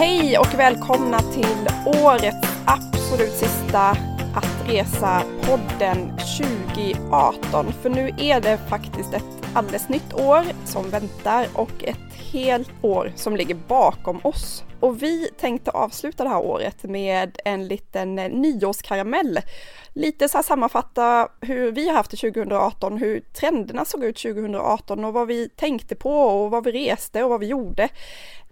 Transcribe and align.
Hej 0.00 0.38
och 0.38 0.58
välkomna 0.58 1.18
till 1.18 1.66
årets 2.04 2.48
absolut 2.66 3.32
sista 3.32 3.80
Att 4.34 4.68
Resa-podden 4.68 6.12
2018. 6.38 7.72
För 7.82 7.90
nu 7.90 8.10
är 8.18 8.40
det 8.40 8.58
faktiskt 8.68 9.14
ett 9.14 9.46
alldeles 9.54 9.88
nytt 9.88 10.14
år 10.14 10.44
som 10.64 10.90
väntar 10.90 11.46
och 11.54 11.84
ett 11.84 12.12
helt 12.32 12.70
år 12.82 13.12
som 13.16 13.36
ligger 13.36 13.56
bakom 13.68 14.20
oss. 14.22 14.64
Och 14.80 15.02
vi 15.02 15.28
tänkte 15.38 15.70
avsluta 15.70 16.24
det 16.24 16.30
här 16.30 16.40
året 16.40 16.82
med 16.82 17.38
en 17.44 17.68
liten 17.68 18.18
eh, 18.18 18.30
nyårskaramell. 18.30 19.40
Lite 19.94 20.28
så 20.28 20.38
här 20.38 20.42
sammanfatta 20.42 21.28
hur 21.40 21.72
vi 21.72 21.88
har 21.88 21.94
haft 21.94 22.10
det 22.10 22.16
2018, 22.16 22.96
hur 22.96 23.20
trenderna 23.20 23.84
såg 23.84 24.04
ut 24.04 24.16
2018 24.16 25.04
och 25.04 25.12
vad 25.12 25.26
vi 25.26 25.48
tänkte 25.48 25.94
på 25.94 26.12
och 26.12 26.50
vad 26.50 26.64
vi 26.64 26.72
reste 26.72 27.24
och 27.24 27.30
vad 27.30 27.40
vi 27.40 27.46
gjorde. 27.46 27.88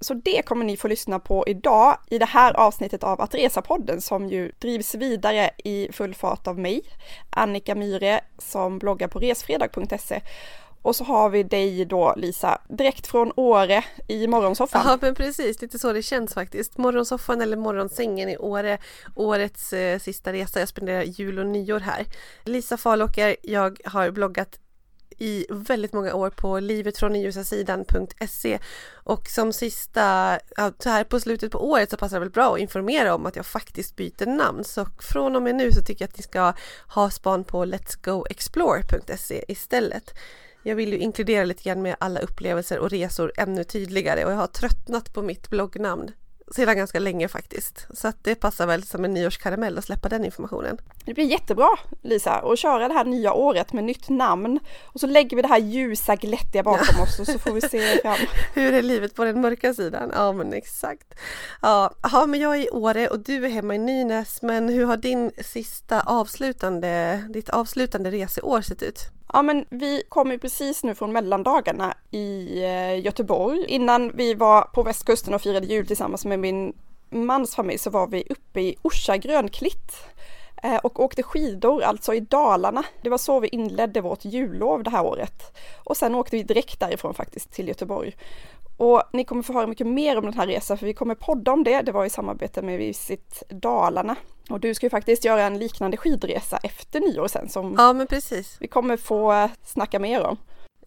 Så 0.01 0.15
det 0.15 0.43
kommer 0.45 0.65
ni 0.65 0.77
få 0.77 0.89
lyssna 0.89 1.19
på 1.19 1.45
idag 1.47 1.99
i 2.11 2.19
det 2.19 2.25
här 2.25 2.53
avsnittet 2.57 3.05
av 3.05 3.21
Att 3.21 3.35
Resa-podden 3.35 4.01
som 4.01 4.29
ju 4.29 4.53
drivs 4.59 4.95
vidare 4.95 5.51
i 5.65 5.89
full 5.93 6.15
fart 6.15 6.47
av 6.47 6.59
mig, 6.59 6.83
Annika 7.31 7.75
Myre, 7.75 8.21
som 8.39 8.79
bloggar 8.79 9.09
på 9.09 9.19
resfredag.se 9.19 10.21
och 10.83 10.97
så 10.97 11.05
har 11.05 11.31
vi 11.31 11.43
dig 11.43 11.85
då 11.85 12.15
Lisa, 12.17 12.61
direkt 12.69 13.07
från 13.07 13.33
Åre 13.37 13.85
i 14.09 14.27
morgonsoffan. 14.27 14.83
Ja 14.85 14.99
men 15.01 15.15
precis, 15.15 15.63
lite 15.63 15.79
så 15.79 15.93
det 15.93 16.03
känns 16.03 16.35
faktiskt. 16.35 16.79
Morgonsoffan 16.79 17.41
eller 17.41 17.57
morgonsängen 17.57 18.29
i 18.29 18.37
Åre, 18.37 18.79
årets 19.15 19.73
eh, 19.73 19.99
sista 19.99 20.33
resa. 20.33 20.61
Jag 20.61 20.69
spenderar 20.69 21.03
jul 21.03 21.39
och 21.39 21.47
nyår 21.47 21.81
här. 21.81 22.07
Lisa 22.45 22.77
Falåker, 22.77 23.37
jag 23.43 23.81
har 23.85 24.11
bloggat 24.11 24.59
i 25.19 25.47
väldigt 25.51 25.93
många 25.93 26.15
år 26.15 26.31
på 26.31 26.61
livetfråndenljusasidan.se 26.61 28.59
och 28.93 29.29
som 29.29 29.53
sista, 29.53 30.39
så 30.79 30.89
här 30.89 31.05
på 31.05 31.21
slutet 31.21 31.53
på 31.53 31.71
året 31.71 31.91
så 31.91 31.97
passar 31.97 32.17
det 32.17 32.21
väl 32.21 32.31
bra 32.31 32.55
att 32.55 32.61
informera 32.61 33.15
om 33.15 33.27
att 33.27 33.37
jag 33.37 33.47
faktiskt 33.47 33.97
byter 33.97 34.27
namn 34.27 34.65
så 34.65 34.87
från 34.99 35.37
och 35.37 35.43
med 35.43 35.55
nu 35.55 35.73
så 35.73 35.83
tycker 35.83 36.05
jag 36.05 36.09
att 36.09 36.17
ni 36.17 36.23
ska 36.23 36.53
ha 36.89 37.11
span 37.11 37.45
på 37.45 37.65
letsgoexplore.se 37.65 39.45
istället. 39.49 40.15
Jag 40.63 40.77
vill 40.77 40.93
ju 40.93 40.99
inkludera 40.99 41.45
lite 41.45 41.63
grann 41.63 41.83
med 41.83 41.97
alla 42.01 42.21
upplevelser 42.21 42.79
och 42.79 42.91
resor 42.91 43.33
ännu 43.37 43.65
tydligare 43.65 44.25
och 44.25 44.33
jag 44.33 44.37
har 44.37 44.47
tröttnat 44.47 45.13
på 45.13 45.23
mitt 45.23 45.51
bloggnamn 45.51 46.11
sedan 46.55 46.77
ganska 46.77 46.99
länge 46.99 47.29
faktiskt. 47.29 47.87
Så 47.95 48.09
att 48.09 48.25
det 48.25 48.35
passar 48.35 48.67
väl 48.67 48.83
som 48.83 49.05
en 49.05 49.15
nyårskaramell 49.15 49.79
att 49.79 49.85
släppa 49.85 50.09
den 50.09 50.25
informationen. 50.25 50.79
Det 51.05 51.15
blir 51.15 51.25
jättebra 51.25 51.69
Lisa 52.03 52.33
att 52.33 52.59
köra 52.59 52.89
det 52.89 52.95
här 52.95 53.05
nya 53.05 53.33
året 53.33 53.73
med 53.73 53.85
nytt 53.85 54.09
namn 54.09 54.61
och 54.85 55.01
så 55.01 55.07
lägger 55.07 55.37
vi 55.37 55.43
det 55.43 55.49
här 55.49 55.59
ljusa 55.59 56.17
glättiga 56.17 56.63
bakom 56.63 57.03
oss 57.03 57.21
och 57.21 57.27
så 57.27 57.39
får 57.39 57.53
vi 57.53 57.61
se 57.61 57.81
fram. 58.03 58.19
Hur 58.55 58.75
är 58.75 58.83
livet 58.83 59.15
på 59.15 59.25
den 59.25 59.41
mörka 59.41 59.75
sidan? 59.75 60.13
Ja 60.15 60.33
men 60.33 60.53
exakt. 60.53 61.15
Ja, 61.63 61.91
aha, 62.03 62.27
men 62.27 62.41
jag 62.41 62.57
är 62.57 62.61
i 62.61 62.71
Åre 62.71 63.09
och 63.09 63.21
du 63.21 63.45
är 63.45 63.51
hemma 63.51 63.75
i 63.75 63.79
Nynäs 63.79 64.43
men 64.43 64.69
hur 64.69 64.85
har 64.85 64.97
din 64.97 65.31
sista 65.45 66.01
avslutande, 66.01 67.25
ditt 67.29 67.49
avslutande 67.49 68.11
reseår 68.11 68.61
sett 68.61 68.83
ut? 68.83 69.01
Ja 69.33 69.43
men 69.43 69.65
vi 69.71 70.03
kom 70.09 70.31
ju 70.31 70.39
precis 70.39 70.85
nu 70.85 70.95
från 70.95 71.13
mellandagarna 71.13 71.95
i 72.11 72.63
eh, 72.65 73.05
Göteborg. 73.05 73.65
Innan 73.69 74.13
vi 74.17 74.35
var 74.35 74.63
på 74.63 74.83
västkusten 74.83 75.35
och 75.35 75.43
firade 75.43 75.67
jul 75.67 75.87
tillsammans 75.87 76.25
med 76.25 76.38
min 76.41 76.73
mans 77.11 77.55
familj 77.55 77.79
så 77.79 77.91
var 77.91 78.07
vi 78.07 78.25
uppe 78.31 78.61
i 78.61 78.77
Orsa 78.83 79.17
grönklitt 79.17 79.93
eh, 80.63 80.77
och 80.77 81.01
åkte 81.01 81.23
skidor, 81.23 81.83
alltså 81.83 82.15
i 82.15 82.21
Dalarna. 82.21 82.85
Det 83.03 83.11
var 83.11 83.19
så 83.19 83.41
vi 83.41 83.49
inledde 83.49 84.01
vårt 84.01 84.25
jullov 84.25 84.83
det 84.83 84.91
här 84.91 85.05
året. 85.05 85.59
Och 85.85 85.97
sen 85.97 86.15
åkte 86.15 86.37
vi 86.37 86.43
direkt 86.43 86.81
därifrån 86.81 87.15
faktiskt 87.15 87.53
till 87.53 87.69
Göteborg. 87.69 88.17
Och 88.77 89.03
ni 89.13 89.25
kommer 89.25 89.43
få 89.43 89.53
höra 89.53 89.67
mycket 89.67 89.87
mer 89.87 90.19
om 90.19 90.25
den 90.25 90.35
här 90.35 90.47
resan 90.47 90.79
för 90.79 90.87
vi 90.87 90.95
kommer 90.95 91.15
podda 91.15 91.53
om 91.53 91.65
det. 91.65 91.83
Det 91.83 91.93
var 91.93 92.05
i 92.05 92.11
samarbete 92.11 92.63
med 92.63 92.79
Visit 92.79 93.43
Dalarna. 93.49 94.17
Och 94.51 94.61
du 94.61 94.75
ska 94.75 94.87
ju 94.87 94.91
faktiskt 94.91 95.25
göra 95.25 95.43
en 95.43 95.59
liknande 95.59 95.97
skidresa 95.97 96.57
efter 96.63 97.01
nyår 97.01 97.29
sen 97.29 97.49
som 97.49 97.75
ja, 97.79 97.93
men 97.93 98.07
precis. 98.07 98.57
vi 98.61 98.69
kommer 98.69 98.97
få 98.97 99.49
snacka 99.65 99.99
mer 99.99 100.23
om. 100.23 100.37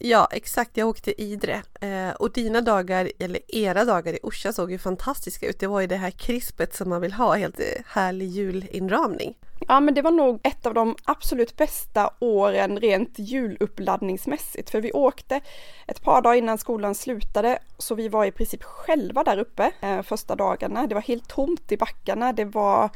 Ja, 0.03 0.27
exakt. 0.31 0.77
Jag 0.77 0.87
åkte 0.87 1.13
till 1.13 1.25
Idre 1.25 1.61
eh, 1.81 2.09
och 2.09 2.31
dina 2.31 2.61
dagar, 2.61 3.11
eller 3.19 3.39
era 3.47 3.85
dagar 3.85 4.13
i 4.13 4.19
Orsa 4.23 4.53
såg 4.53 4.71
ju 4.71 4.77
fantastiska 4.77 5.47
ut. 5.47 5.59
Det 5.59 5.67
var 5.67 5.81
ju 5.81 5.87
det 5.87 5.95
här 5.95 6.11
krispet 6.11 6.75
som 6.75 6.89
man 6.89 7.01
vill 7.01 7.13
ha, 7.13 7.35
helt 7.35 7.59
eh, 7.59 7.65
härlig 7.85 8.27
julinramning. 8.27 9.35
Ja, 9.67 9.79
men 9.79 9.93
det 9.93 10.01
var 10.01 10.11
nog 10.11 10.39
ett 10.43 10.65
av 10.65 10.73
de 10.73 10.95
absolut 11.03 11.57
bästa 11.57 12.13
åren 12.19 12.79
rent 12.79 13.19
juluppladdningsmässigt, 13.19 14.69
för 14.69 14.81
vi 14.81 14.91
åkte 14.91 15.41
ett 15.87 16.01
par 16.01 16.21
dagar 16.21 16.35
innan 16.35 16.57
skolan 16.57 16.95
slutade, 16.95 17.59
så 17.77 17.95
vi 17.95 18.07
var 18.07 18.25
i 18.25 18.31
princip 18.31 18.63
själva 18.63 19.23
där 19.23 19.37
uppe 19.37 19.71
eh, 19.81 20.01
första 20.01 20.35
dagarna. 20.35 20.87
Det 20.87 20.95
var 20.95 21.01
helt 21.01 21.29
tomt 21.29 21.71
i 21.71 21.77
backarna. 21.77 22.33
Det 22.33 22.45
var 22.45 22.89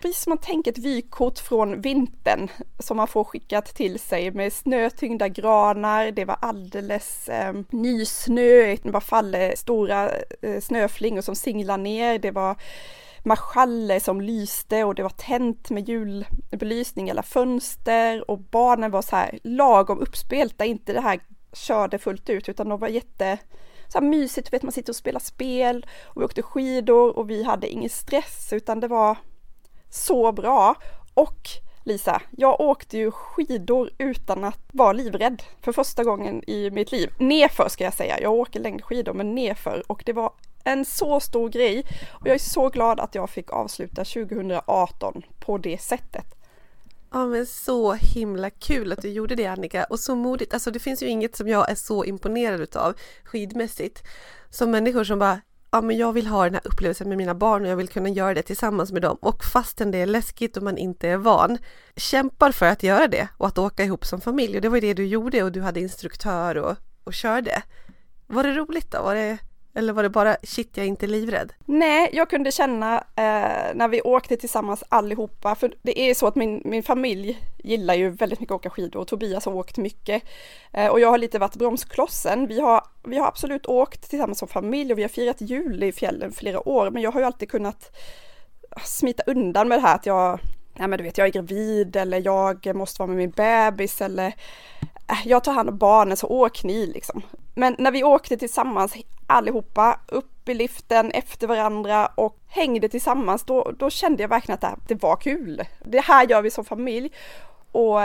precis 0.00 0.22
som 0.22 0.30
man 0.30 0.38
tänker 0.38 0.70
ett 0.70 0.78
vykort 0.78 1.38
från 1.38 1.80
vintern 1.80 2.48
som 2.78 2.96
man 2.96 3.08
får 3.08 3.24
skickat 3.24 3.74
till 3.74 3.98
sig 3.98 4.30
med 4.30 4.52
snötyngda 4.52 5.28
granar. 5.28 6.10
Det 6.10 6.24
var 6.24 6.38
alldeles 6.40 7.28
eh, 7.28 7.54
nysnö, 7.70 8.76
det 8.82 8.90
var 8.90 9.00
faller 9.00 9.56
stora 9.56 10.10
eh, 10.42 10.60
snöflingor 10.60 11.20
som 11.20 11.34
singlar 11.34 11.78
ner. 11.78 12.18
Det 12.18 12.30
var 12.30 12.56
marschaller 13.24 14.00
som 14.00 14.20
lyste 14.20 14.84
och 14.84 14.94
det 14.94 15.02
var 15.02 15.10
tänt 15.10 15.70
med 15.70 15.88
julbelysning 15.88 17.08
i 17.08 17.10
alla 17.10 17.22
fönster 17.22 18.30
och 18.30 18.38
barnen 18.38 18.90
var 18.90 19.02
så 19.02 19.16
här 19.16 19.38
lagom 19.42 19.98
uppspelta, 19.98 20.64
inte 20.64 20.92
det 20.92 21.00
här 21.00 21.20
körde 21.52 21.98
fullt 21.98 22.30
ut 22.30 22.48
utan 22.48 22.68
de 22.68 22.80
var 22.80 22.88
jätte 22.88 23.38
så 23.88 23.98
här 23.98 24.06
mysigt, 24.06 24.52
vet 24.52 24.62
man 24.62 24.72
sitter 24.72 24.92
och 24.92 24.96
spelar 24.96 25.20
spel 25.20 25.86
och 26.04 26.20
vi 26.20 26.24
åkte 26.24 26.42
skidor 26.42 27.18
och 27.18 27.30
vi 27.30 27.42
hade 27.42 27.68
ingen 27.68 27.90
stress 27.90 28.52
utan 28.52 28.80
det 28.80 28.88
var 28.88 29.16
så 29.90 30.32
bra. 30.32 30.74
Och 31.14 31.48
Lisa, 31.84 32.22
jag 32.36 32.60
åkte 32.60 32.98
ju 32.98 33.10
skidor 33.10 33.90
utan 33.98 34.44
att 34.44 34.60
vara 34.72 34.92
livrädd 34.92 35.42
för 35.60 35.72
första 35.72 36.04
gången 36.04 36.50
i 36.50 36.70
mitt 36.70 36.92
liv. 36.92 37.12
Nerför 37.18 37.68
ska 37.68 37.84
jag 37.84 37.94
säga, 37.94 38.20
jag 38.20 38.32
åker 38.32 38.60
längdskidor 38.60 39.12
men 39.12 39.34
nerför 39.34 39.82
och 39.86 40.02
det 40.06 40.12
var 40.12 40.32
en 40.64 40.84
så 40.84 41.20
stor 41.20 41.48
grej 41.48 41.84
och 42.10 42.26
jag 42.26 42.34
är 42.34 42.38
så 42.38 42.68
glad 42.68 43.00
att 43.00 43.14
jag 43.14 43.30
fick 43.30 43.52
avsluta 43.52 44.04
2018 44.04 45.22
på 45.38 45.58
det 45.58 45.78
sättet. 45.78 46.34
Ja 47.12 47.26
men 47.26 47.46
så 47.46 47.92
himla 47.92 48.50
kul 48.50 48.92
att 48.92 49.02
du 49.02 49.08
gjorde 49.08 49.34
det 49.34 49.46
Annika 49.46 49.84
och 49.84 50.00
så 50.00 50.14
modigt. 50.14 50.54
Alltså 50.54 50.70
det 50.70 50.78
finns 50.78 51.02
ju 51.02 51.06
inget 51.06 51.36
som 51.36 51.48
jag 51.48 51.70
är 51.70 51.74
så 51.74 52.04
imponerad 52.04 52.60
utav 52.60 52.94
skidmässigt 53.24 54.02
som 54.50 54.70
människor 54.70 55.04
som 55.04 55.18
bara 55.18 55.40
ja 55.72 55.80
men 55.80 55.96
jag 55.96 56.12
vill 56.12 56.26
ha 56.26 56.44
den 56.44 56.54
här 56.54 56.66
upplevelsen 56.66 57.08
med 57.08 57.18
mina 57.18 57.34
barn 57.34 57.62
och 57.62 57.68
jag 57.70 57.76
vill 57.76 57.88
kunna 57.88 58.08
göra 58.08 58.34
det 58.34 58.42
tillsammans 58.42 58.92
med 58.92 59.02
dem 59.02 59.16
och 59.20 59.44
fastän 59.44 59.90
det 59.90 59.98
är 59.98 60.06
läskigt 60.06 60.56
och 60.56 60.62
man 60.62 60.78
inte 60.78 61.08
är 61.08 61.16
van 61.16 61.58
kämpar 61.96 62.52
för 62.52 62.66
att 62.66 62.82
göra 62.82 63.08
det 63.08 63.28
och 63.36 63.46
att 63.46 63.58
åka 63.58 63.84
ihop 63.84 64.04
som 64.04 64.20
familj 64.20 64.56
och 64.56 64.62
det 64.62 64.68
var 64.68 64.76
ju 64.76 64.80
det 64.80 64.94
du 64.94 65.06
gjorde 65.06 65.42
och 65.42 65.52
du 65.52 65.60
hade 65.60 65.80
instruktör 65.80 66.56
och, 66.56 66.76
och 67.04 67.14
körde. 67.14 67.62
Var 68.26 68.42
det 68.42 68.52
roligt 68.52 68.90
då? 68.90 69.02
Var 69.02 69.14
det 69.14 69.38
eller 69.74 69.92
var 69.92 70.02
det 70.02 70.10
bara 70.10 70.36
shit, 70.42 70.70
jag 70.74 70.84
är 70.84 70.88
inte 70.88 71.06
livrädd? 71.06 71.52
Nej, 71.64 72.10
jag 72.12 72.30
kunde 72.30 72.52
känna 72.52 72.96
eh, 72.96 73.74
när 73.74 73.88
vi 73.88 74.02
åkte 74.02 74.36
tillsammans 74.36 74.84
allihopa, 74.88 75.54
för 75.54 75.74
det 75.82 76.00
är 76.00 76.14
så 76.14 76.26
att 76.26 76.34
min, 76.34 76.62
min 76.64 76.82
familj 76.82 77.38
gillar 77.58 77.94
ju 77.94 78.10
väldigt 78.10 78.40
mycket 78.40 78.52
att 78.52 78.60
åka 78.60 78.70
skidor 78.70 79.00
och 79.00 79.08
Tobias 79.08 79.44
har 79.44 79.54
åkt 79.54 79.76
mycket. 79.76 80.22
Eh, 80.72 80.86
och 80.86 81.00
jag 81.00 81.10
har 81.10 81.18
lite 81.18 81.38
varit 81.38 81.56
bromsklossen. 81.56 82.46
Vi 82.46 82.60
har, 82.60 82.84
vi 83.02 83.18
har 83.18 83.26
absolut 83.26 83.66
åkt 83.66 84.10
tillsammans 84.10 84.38
som 84.38 84.48
familj 84.48 84.92
och 84.92 84.98
vi 84.98 85.02
har 85.02 85.08
firat 85.08 85.40
jul 85.40 85.82
i 85.82 85.92
fjällen 85.92 86.32
flera 86.32 86.68
år, 86.68 86.90
men 86.90 87.02
jag 87.02 87.12
har 87.12 87.20
ju 87.20 87.26
alltid 87.26 87.50
kunnat 87.50 87.96
ah, 88.70 88.80
smita 88.84 89.22
undan 89.26 89.68
med 89.68 89.78
det 89.78 89.82
här 89.82 89.94
att 89.94 90.06
jag, 90.06 90.40
nej 90.74 90.88
men 90.88 90.98
du 90.98 91.04
vet, 91.04 91.18
jag 91.18 91.26
är 91.26 91.32
gravid 91.32 91.96
eller 91.96 92.22
jag 92.24 92.76
måste 92.76 93.02
vara 93.02 93.08
med 93.08 93.16
min 93.16 93.30
bebis 93.30 94.00
eller 94.00 94.26
äh, 95.10 95.26
jag 95.26 95.44
tar 95.44 95.52
hand 95.52 95.68
om 95.68 95.78
barnen 95.78 96.16
så 96.16 96.26
åk 96.26 96.64
ni 96.64 96.86
liksom. 96.86 97.22
Men 97.54 97.76
när 97.78 97.90
vi 97.90 98.04
åkte 98.04 98.36
tillsammans 98.36 98.96
allihopa 99.30 100.00
upp 100.06 100.48
i 100.48 100.54
liften 100.54 101.10
efter 101.10 101.46
varandra 101.46 102.06
och 102.06 102.36
hängde 102.48 102.88
tillsammans, 102.88 103.44
då, 103.44 103.72
då 103.78 103.90
kände 103.90 104.22
jag 104.22 104.28
verkligen 104.28 104.54
att 104.54 104.60
det, 104.60 104.94
det 104.94 105.02
var 105.02 105.16
kul. 105.16 105.62
Det 105.84 106.00
här 106.00 106.26
gör 106.26 106.42
vi 106.42 106.50
som 106.50 106.64
familj. 106.64 107.12
Och, 107.72 107.98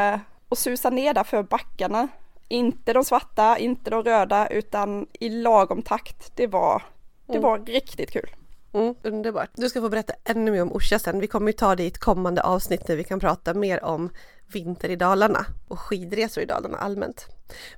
och 0.50 0.58
susa 0.58 0.90
ner 0.90 1.14
där 1.14 1.24
för 1.24 1.44
backarna. 1.44 2.08
Inte 2.48 2.94
de 2.94 3.06
svarta, 3.06 3.58
inte 3.58 3.90
de 3.90 4.04
röda, 4.04 4.48
utan 4.48 5.08
i 5.14 5.30
lagom 5.30 5.82
takt. 5.82 6.32
Det 6.36 6.48
var, 6.48 6.84
det 7.26 7.34
mm. 7.34 7.44
var 7.44 7.60
riktigt 7.60 8.12
kul. 8.12 8.30
Mm, 8.74 8.96
underbart. 9.02 9.50
Du 9.54 9.70
ska 9.70 9.82
få 9.82 9.90
berätta 9.90 10.14
ännu 10.24 10.52
mer 10.52 10.62
om 10.62 10.72
Orsa 10.72 11.00
sen. 11.00 11.20
Vi 11.20 11.28
kommer 11.28 11.48
ju 11.48 11.54
ta 11.54 11.76
det 11.76 11.84
i 11.84 11.88
ett 11.88 11.98
kommande 11.98 12.44
avsnitt 12.44 12.88
när 12.88 12.96
vi 12.96 13.04
kan 13.04 13.20
prata 13.20 13.54
mer 13.54 13.84
om 13.84 14.10
vinter 14.48 14.90
i 14.90 14.96
Dalarna 14.96 15.46
och 15.68 15.80
skidresor 15.80 16.44
i 16.44 16.46
Dalarna 16.46 16.78
allmänt. 16.78 17.28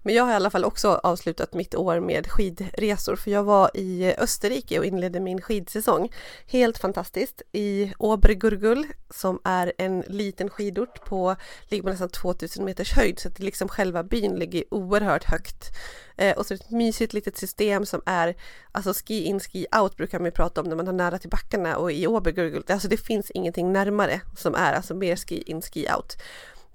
Men 0.03 0.15
jag 0.15 0.23
har 0.23 0.31
i 0.31 0.35
alla 0.35 0.49
fall 0.49 0.65
också 0.65 0.99
avslutat 1.03 1.53
mitt 1.53 1.75
år 1.75 1.99
med 1.99 2.27
skidresor 2.27 3.15
för 3.15 3.31
jag 3.31 3.43
var 3.43 3.71
i 3.73 4.13
Österrike 4.17 4.79
och 4.79 4.85
inledde 4.85 5.19
min 5.19 5.41
skidsäsong. 5.41 6.11
Helt 6.47 6.77
fantastiskt 6.77 7.41
i 7.51 7.93
Obergurgul 7.97 8.85
som 9.09 9.39
är 9.43 9.73
en 9.77 10.03
liten 10.07 10.49
skidort 10.49 11.05
på, 11.05 11.35
ligger 11.67 11.83
på 11.83 11.89
nästan 11.89 12.09
2000 12.09 12.65
meters 12.65 12.93
höjd 12.93 13.19
så 13.19 13.27
att 13.27 13.39
liksom 13.39 13.67
själva 13.67 14.03
byn 14.03 14.35
ligger 14.35 14.73
oerhört 14.73 15.23
högt. 15.23 15.71
Eh, 16.17 16.37
och 16.37 16.45
så 16.45 16.53
ett 16.53 16.71
mysigt 16.71 17.13
litet 17.13 17.37
system 17.37 17.85
som 17.85 18.01
är, 18.05 18.35
alltså 18.71 18.93
ski 18.93 19.23
in, 19.23 19.39
ski 19.39 19.67
out 19.81 19.97
brukar 19.97 20.19
man 20.19 20.25
ju 20.25 20.31
prata 20.31 20.61
om 20.61 20.67
när 20.67 20.75
man 20.75 20.87
har 20.87 20.93
nära 20.93 21.17
till 21.17 21.29
backarna 21.29 21.77
och 21.77 21.91
i 21.91 22.07
Obergurgul, 22.07 22.63
alltså 22.69 22.87
det 22.87 22.97
finns 22.97 23.31
ingenting 23.31 23.73
närmare 23.73 24.21
som 24.35 24.55
är 24.55 24.73
alltså 24.73 24.95
mer 24.95 25.15
ski 25.15 25.41
in, 25.41 25.61
ski 25.61 25.87
out. 25.97 26.17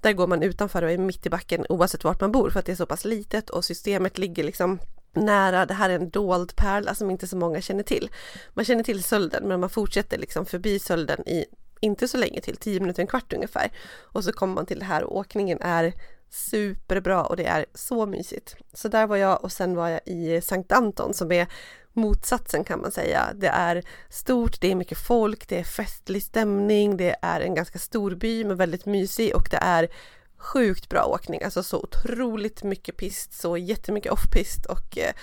Där 0.03 0.13
går 0.13 0.27
man 0.27 0.43
utanför 0.43 0.81
och 0.81 0.91
är 0.91 0.97
mitt 0.97 1.25
i 1.25 1.29
backen 1.29 1.65
oavsett 1.69 2.03
vart 2.03 2.21
man 2.21 2.31
bor 2.31 2.49
för 2.49 2.59
att 2.59 2.65
det 2.65 2.71
är 2.71 2.75
så 2.75 2.85
pass 2.85 3.05
litet 3.05 3.49
och 3.49 3.65
systemet 3.65 4.17
ligger 4.17 4.43
liksom 4.43 4.79
nära, 5.13 5.65
det 5.65 5.73
här 5.73 5.89
är 5.89 5.95
en 5.95 6.09
dold 6.09 6.55
pärla 6.55 6.95
som 6.95 7.11
inte 7.11 7.27
så 7.27 7.37
många 7.37 7.61
känner 7.61 7.83
till. 7.83 8.09
Man 8.53 8.65
känner 8.65 8.83
till 8.83 9.03
sölden 9.03 9.47
men 9.47 9.59
man 9.59 9.69
fortsätter 9.69 10.17
liksom 10.17 10.45
förbi 10.45 10.79
sölden 10.79 11.27
i 11.27 11.45
inte 11.79 12.07
så 12.07 12.17
länge 12.17 12.41
till, 12.41 12.57
10 12.57 12.79
minuter, 12.79 13.01
en 13.01 13.07
kvart 13.07 13.33
ungefär. 13.33 13.71
Och 14.01 14.23
så 14.23 14.33
kommer 14.33 14.53
man 14.53 14.65
till 14.65 14.79
det 14.79 14.85
här 14.85 15.03
och 15.03 15.17
åkningen 15.17 15.57
är 15.61 15.93
superbra 16.29 17.23
och 17.23 17.37
det 17.37 17.45
är 17.45 17.65
så 17.73 18.05
mysigt. 18.05 18.55
Så 18.73 18.87
där 18.87 19.07
var 19.07 19.17
jag 19.17 19.43
och 19.43 19.51
sen 19.51 19.75
var 19.75 19.89
jag 19.89 20.01
i 20.05 20.41
Sankt 20.41 20.71
Anton 20.71 21.13
som 21.13 21.31
är 21.31 21.47
motsatsen 21.93 22.63
kan 22.63 22.81
man 22.81 22.91
säga. 22.91 23.29
Det 23.35 23.47
är 23.47 23.83
stort, 24.09 24.61
det 24.61 24.71
är 24.71 24.75
mycket 24.75 24.97
folk, 24.97 25.47
det 25.47 25.59
är 25.59 25.63
festlig 25.63 26.23
stämning, 26.23 26.97
det 26.97 27.15
är 27.21 27.41
en 27.41 27.55
ganska 27.55 27.79
stor 27.79 28.15
by 28.15 28.43
men 28.43 28.57
väldigt 28.57 28.85
mysig 28.85 29.35
och 29.35 29.47
det 29.51 29.59
är 29.61 29.89
sjukt 30.37 30.89
bra 30.89 31.05
åkning, 31.05 31.43
alltså 31.43 31.63
så 31.63 31.77
otroligt 31.77 32.63
mycket 32.63 32.97
pist, 32.97 33.33
så 33.33 33.57
jättemycket 33.57 34.11
offpist 34.11 34.65
och, 34.65 34.97
eh, 34.97 35.13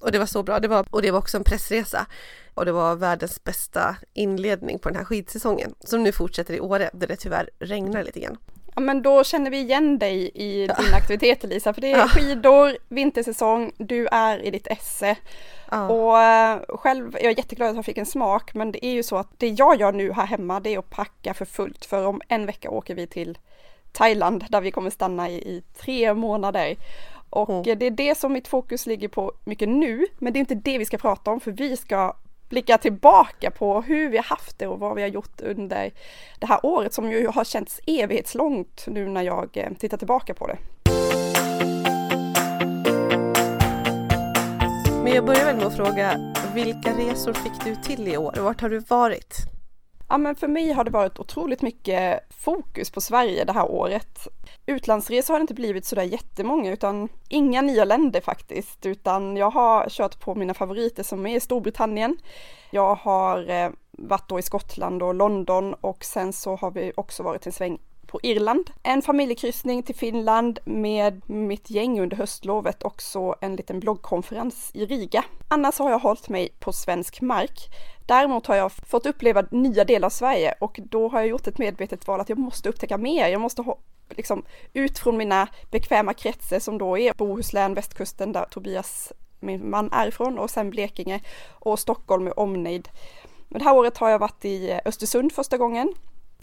och 0.00 0.12
det 0.12 0.18
var 0.18 0.26
så 0.26 0.42
bra. 0.42 0.60
Det 0.60 0.68
var, 0.68 0.86
och 0.90 1.02
det 1.02 1.10
var 1.10 1.18
också 1.18 1.36
en 1.36 1.44
pressresa 1.44 2.06
och 2.54 2.64
det 2.64 2.72
var 2.72 2.96
världens 2.96 3.44
bästa 3.44 3.96
inledning 4.12 4.78
på 4.78 4.88
den 4.88 4.98
här 4.98 5.04
skidsäsongen 5.04 5.74
som 5.80 6.02
nu 6.02 6.12
fortsätter 6.12 6.54
i 6.54 6.60
Åre 6.60 6.90
där 6.92 7.06
det 7.06 7.16
tyvärr 7.16 7.50
regnar 7.58 8.04
lite 8.04 8.20
grann. 8.20 8.36
Ja 8.74 8.80
men 8.80 9.02
då 9.02 9.24
känner 9.24 9.50
vi 9.50 9.58
igen 9.58 9.98
dig 9.98 10.30
i 10.34 10.66
ja. 10.66 10.74
din 10.74 10.94
aktivitet 10.94 11.44
Elisa, 11.44 11.74
för 11.74 11.80
det 11.80 11.92
är 11.92 11.98
ja. 11.98 12.08
skidor, 12.08 12.76
vintersäsong, 12.88 13.72
du 13.78 14.06
är 14.06 14.44
i 14.44 14.50
ditt 14.50 14.66
esse. 14.66 15.16
Ja. 15.70 15.88
Och 15.88 16.12
uh, 16.12 16.76
själv 16.76 17.16
är 17.16 17.24
jag 17.24 17.38
jätteglad 17.38 17.68
att 17.68 17.76
jag 17.76 17.84
fick 17.84 17.98
en 17.98 18.06
smak, 18.06 18.54
men 18.54 18.72
det 18.72 18.86
är 18.86 18.92
ju 18.92 19.02
så 19.02 19.16
att 19.16 19.28
det 19.38 19.48
jag 19.48 19.80
gör 19.80 19.92
nu 19.92 20.12
här 20.12 20.26
hemma, 20.26 20.60
det 20.60 20.74
är 20.74 20.78
att 20.78 20.90
packa 20.90 21.34
för 21.34 21.44
fullt, 21.44 21.84
för 21.84 22.06
om 22.06 22.20
en 22.28 22.46
vecka 22.46 22.70
åker 22.70 22.94
vi 22.94 23.06
till 23.06 23.38
Thailand 23.92 24.44
där 24.48 24.60
vi 24.60 24.70
kommer 24.70 24.90
stanna 24.90 25.30
i, 25.30 25.34
i 25.34 25.62
tre 25.78 26.14
månader. 26.14 26.76
Och 27.30 27.50
mm. 27.50 27.78
det 27.78 27.86
är 27.86 27.90
det 27.90 28.18
som 28.18 28.32
mitt 28.32 28.48
fokus 28.48 28.86
ligger 28.86 29.08
på 29.08 29.32
mycket 29.44 29.68
nu, 29.68 30.06
men 30.18 30.32
det 30.32 30.38
är 30.38 30.40
inte 30.40 30.54
det 30.54 30.78
vi 30.78 30.84
ska 30.84 30.98
prata 30.98 31.30
om, 31.30 31.40
för 31.40 31.50
vi 31.50 31.76
ska 31.76 32.16
blicka 32.52 32.78
tillbaka 32.78 33.50
på 33.50 33.80
hur 33.80 34.08
vi 34.08 34.16
har 34.16 34.24
haft 34.24 34.58
det 34.58 34.66
och 34.66 34.78
vad 34.78 34.96
vi 34.96 35.02
har 35.02 35.08
gjort 35.08 35.40
under 35.40 35.90
det 36.38 36.46
här 36.46 36.66
året 36.66 36.94
som 36.94 37.10
ju 37.10 37.26
har 37.26 37.44
känts 37.44 37.80
evighetslångt 37.86 38.84
nu 38.86 39.08
när 39.08 39.22
jag 39.22 39.56
eh, 39.56 39.72
tittar 39.78 39.96
tillbaka 39.96 40.34
på 40.34 40.46
det. 40.46 40.58
Men 45.02 45.12
jag 45.12 45.24
börjar 45.24 45.44
väl 45.44 45.56
med 45.56 45.66
att 45.66 45.76
fråga, 45.76 46.34
vilka 46.54 46.90
resor 46.90 47.32
fick 47.32 47.64
du 47.64 47.74
till 47.74 48.08
i 48.08 48.16
år? 48.16 48.34
Vart 48.40 48.60
har 48.60 48.68
du 48.68 48.78
varit? 48.78 49.36
Ja 50.08 50.18
men 50.18 50.36
för 50.36 50.48
mig 50.48 50.72
har 50.72 50.84
det 50.84 50.90
varit 50.90 51.18
otroligt 51.18 51.62
mycket 51.62 52.20
fokus 52.30 52.90
på 52.90 53.00
Sverige 53.00 53.44
det 53.44 53.52
här 53.52 53.70
året. 53.70 54.28
Utlandsresor 54.66 55.34
har 55.34 55.38
det 55.38 55.42
inte 55.42 55.54
blivit 55.54 55.84
sådär 55.84 56.02
jättemånga 56.02 56.72
utan 56.72 57.08
inga 57.28 57.62
nya 57.62 57.84
länder 57.84 58.20
faktiskt 58.20 58.86
utan 58.86 59.36
jag 59.36 59.50
har 59.50 59.88
kört 59.88 60.20
på 60.20 60.34
mina 60.34 60.54
favoriter 60.54 61.02
som 61.02 61.26
är 61.26 61.40
Storbritannien. 61.40 62.16
Jag 62.70 62.94
har 62.94 63.50
eh, 63.50 63.70
varit 63.90 64.28
då 64.28 64.38
i 64.38 64.42
Skottland 64.42 65.02
och 65.02 65.14
London 65.14 65.74
och 65.74 66.04
sen 66.04 66.32
så 66.32 66.56
har 66.56 66.70
vi 66.70 66.92
också 66.96 67.22
varit 67.22 67.46
en 67.46 67.52
sväng 67.52 67.78
på 68.06 68.20
Irland. 68.22 68.70
En 68.82 69.02
familjekryssning 69.02 69.82
till 69.82 69.94
Finland 69.94 70.58
med 70.64 71.30
mitt 71.30 71.70
gäng 71.70 72.00
under 72.00 72.16
höstlovet 72.16 72.82
och 72.82 73.02
så 73.02 73.36
en 73.40 73.56
liten 73.56 73.80
bloggkonferens 73.80 74.70
i 74.74 74.86
Riga. 74.86 75.24
Annars 75.48 75.78
har 75.78 75.90
jag 75.90 75.98
hållit 75.98 76.28
mig 76.28 76.48
på 76.60 76.72
svensk 76.72 77.20
mark. 77.20 77.68
Däremot 78.06 78.46
har 78.46 78.56
jag 78.56 78.72
fått 78.72 79.06
uppleva 79.06 79.44
nya 79.50 79.84
delar 79.84 80.06
av 80.06 80.10
Sverige 80.10 80.54
och 80.60 80.80
då 80.82 81.08
har 81.08 81.20
jag 81.20 81.28
gjort 81.28 81.46
ett 81.46 81.58
medvetet 81.58 82.06
val 82.06 82.20
att 82.20 82.28
jag 82.28 82.38
måste 82.38 82.68
upptäcka 82.68 82.98
mer. 82.98 83.28
Jag 83.28 83.40
måste 83.40 83.62
ha, 83.62 83.78
liksom 84.10 84.42
ut 84.72 84.98
från 84.98 85.16
mina 85.16 85.48
bekväma 85.70 86.14
kretsar 86.14 86.58
som 86.58 86.78
då 86.78 86.98
är 86.98 87.14
Bohuslän, 87.14 87.74
västkusten 87.74 88.32
där 88.32 88.44
Tobias, 88.44 89.12
min 89.40 89.70
man, 89.70 89.92
är 89.92 90.08
ifrån 90.08 90.38
och 90.38 90.50
sen 90.50 90.70
Blekinge 90.70 91.20
och 91.50 91.78
Stockholm 91.78 92.24
med 92.24 92.32
omnejd. 92.36 92.88
Men 93.48 93.58
det 93.58 93.64
här 93.64 93.76
året 93.76 93.98
har 93.98 94.10
jag 94.10 94.18
varit 94.18 94.44
i 94.44 94.80
Östersund 94.84 95.32
första 95.32 95.58
gången. 95.58 95.94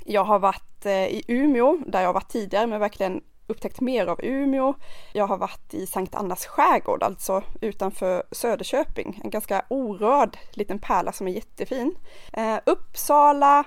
Jag 0.06 0.23
har 0.23 0.39
varit 0.39 0.85
eh, 0.85 1.07
i 1.07 1.23
Umeå 1.27 1.77
där 1.88 2.01
jag 2.01 2.13
varit 2.13 2.31
tidigare 2.31 2.67
men 2.67 2.79
verkligen 2.79 3.21
upptäckt 3.50 3.81
mer 3.81 4.07
av 4.07 4.19
Umeå. 4.24 4.74
Jag 5.13 5.28
har 5.28 5.38
varit 5.38 5.74
i 5.74 5.88
Sankt 5.88 6.16
Annas 6.16 6.46
skärgård, 6.46 7.04
alltså 7.04 7.44
utanför 7.62 8.24
Söderköping. 8.31 9.22
En 9.24 9.30
ganska 9.30 9.66
orörd 9.68 10.38
liten 10.51 10.80
pärla 10.80 11.12
som 11.12 11.28
är 11.28 11.31
jättefin. 11.31 11.96
Eh, 12.34 12.57
Uppsala, 12.66 13.63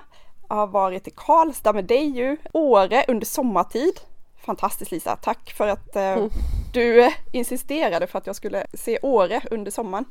jag 0.49 0.55
har 0.55 0.67
varit 0.67 1.07
i 1.07 1.11
Karlstad 1.11 1.73
med 1.73 1.85
dig 1.85 2.05
ju. 2.05 2.37
Åre 2.53 3.05
under 3.07 3.25
sommartid. 3.25 3.99
Fantastiskt 4.45 4.91
Lisa, 4.91 5.15
tack 5.15 5.53
för 5.57 5.67
att 5.67 5.95
eh, 5.95 6.03
mm. 6.03 6.29
du 6.73 7.11
insisterade 7.31 8.07
för 8.07 8.17
att 8.17 8.27
jag 8.27 8.35
skulle 8.35 8.65
se 8.73 8.99
Åre 9.01 9.41
under 9.51 9.71
sommaren. 9.71 10.05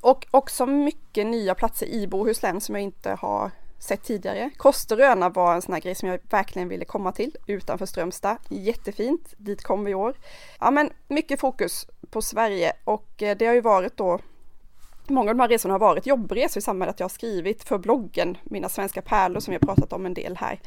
Och 0.00 0.26
också 0.30 0.66
mycket 0.66 1.26
nya 1.26 1.54
platser 1.54 1.86
i 1.86 2.06
Bohuslän 2.06 2.60
som 2.60 2.74
jag 2.74 2.82
inte 2.82 3.10
har 3.10 3.50
sett 3.78 4.02
tidigare. 4.02 4.50
Kosteröarna 4.56 5.28
var 5.28 5.54
en 5.54 5.62
sån 5.62 5.72
här 5.72 5.80
grej 5.80 5.94
som 5.94 6.08
jag 6.08 6.20
verkligen 6.30 6.68
ville 6.68 6.84
komma 6.84 7.12
till 7.12 7.36
utanför 7.46 7.86
Strömstad. 7.86 8.36
Jättefint, 8.48 9.34
dit 9.36 9.62
kom 9.62 9.84
vi 9.84 9.90
i 9.90 9.94
år. 9.94 10.14
Ja 10.60 10.70
men 10.70 10.90
mycket 11.08 11.40
fokus 11.40 11.86
på 12.10 12.22
Sverige 12.22 12.72
och 12.84 13.22
eh, 13.22 13.36
det 13.36 13.46
har 13.46 13.54
ju 13.54 13.60
varit 13.60 13.96
då 13.96 14.20
Många 15.10 15.30
av 15.30 15.36
de 15.36 15.40
här 15.40 15.48
resorna 15.48 15.74
har 15.74 15.78
varit 15.78 16.06
jobbresor 16.06 16.58
i 16.58 16.62
samband 16.62 16.78
med 16.78 16.88
att 16.88 17.00
jag 17.00 17.04
har 17.04 17.08
skrivit 17.08 17.64
för 17.64 17.78
bloggen 17.78 18.38
Mina 18.44 18.68
svenska 18.68 19.02
pärlor 19.02 19.40
som 19.40 19.52
jag 19.52 19.62
pratat 19.62 19.92
om 19.92 20.06
en 20.06 20.14
del 20.14 20.36
här. 20.36 20.60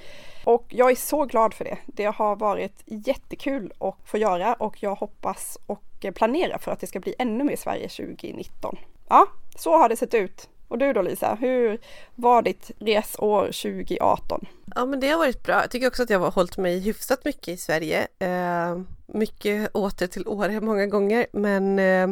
Och 0.46 0.66
jag 0.70 0.92
är 0.92 0.96
så 0.96 1.26
glad 1.26 1.54
för 1.54 1.64
det. 1.64 1.78
Det 1.86 2.06
har 2.06 2.36
varit 2.36 2.84
jättekul 2.86 3.74
att 3.80 3.96
få 4.06 4.18
göra 4.18 4.54
och 4.54 4.84
jag 4.84 4.96
hoppas 4.96 5.58
och 5.66 6.06
eh, 6.06 6.12
planerar 6.12 6.58
för 6.58 6.72
att 6.72 6.80
det 6.80 6.88
ska 6.88 7.00
bli 7.00 7.16
ännu 7.20 7.44
mer 7.44 7.56
Sverige 7.56 7.88
2019. 7.90 8.78
Ja, 9.10 9.28
så 9.56 9.78
har 9.78 9.90
det 9.90 9.96
sett 9.96 10.14
ut 10.14 10.50
och 10.72 10.78
du 10.78 10.94
då 10.94 11.02
Lisa, 11.02 11.38
hur 11.42 11.80
var 12.16 12.42
ditt 12.42 12.72
resår 12.80 13.46
2018? 13.46 14.46
Ja 14.76 14.86
men 14.86 15.00
det 15.00 15.10
har 15.10 15.18
varit 15.18 15.44
bra. 15.44 15.62
Jag 15.62 15.72
tycker 15.72 15.88
också 15.88 16.04
att 16.04 16.10
jag 16.10 16.20
har 16.20 16.32
hållit 16.32 16.58
mig 16.58 16.80
hyfsat 16.80 17.26
mycket 17.26 17.48
i 17.48 17.58
Sverige. 17.58 18.08
Eh, 18.20 18.82
mycket 19.06 19.76
åter 19.76 20.08
till 20.08 20.28
Åre 20.28 20.62
många 20.62 20.88
gånger 20.88 21.28
men 21.32 21.80
eh, 21.80 22.10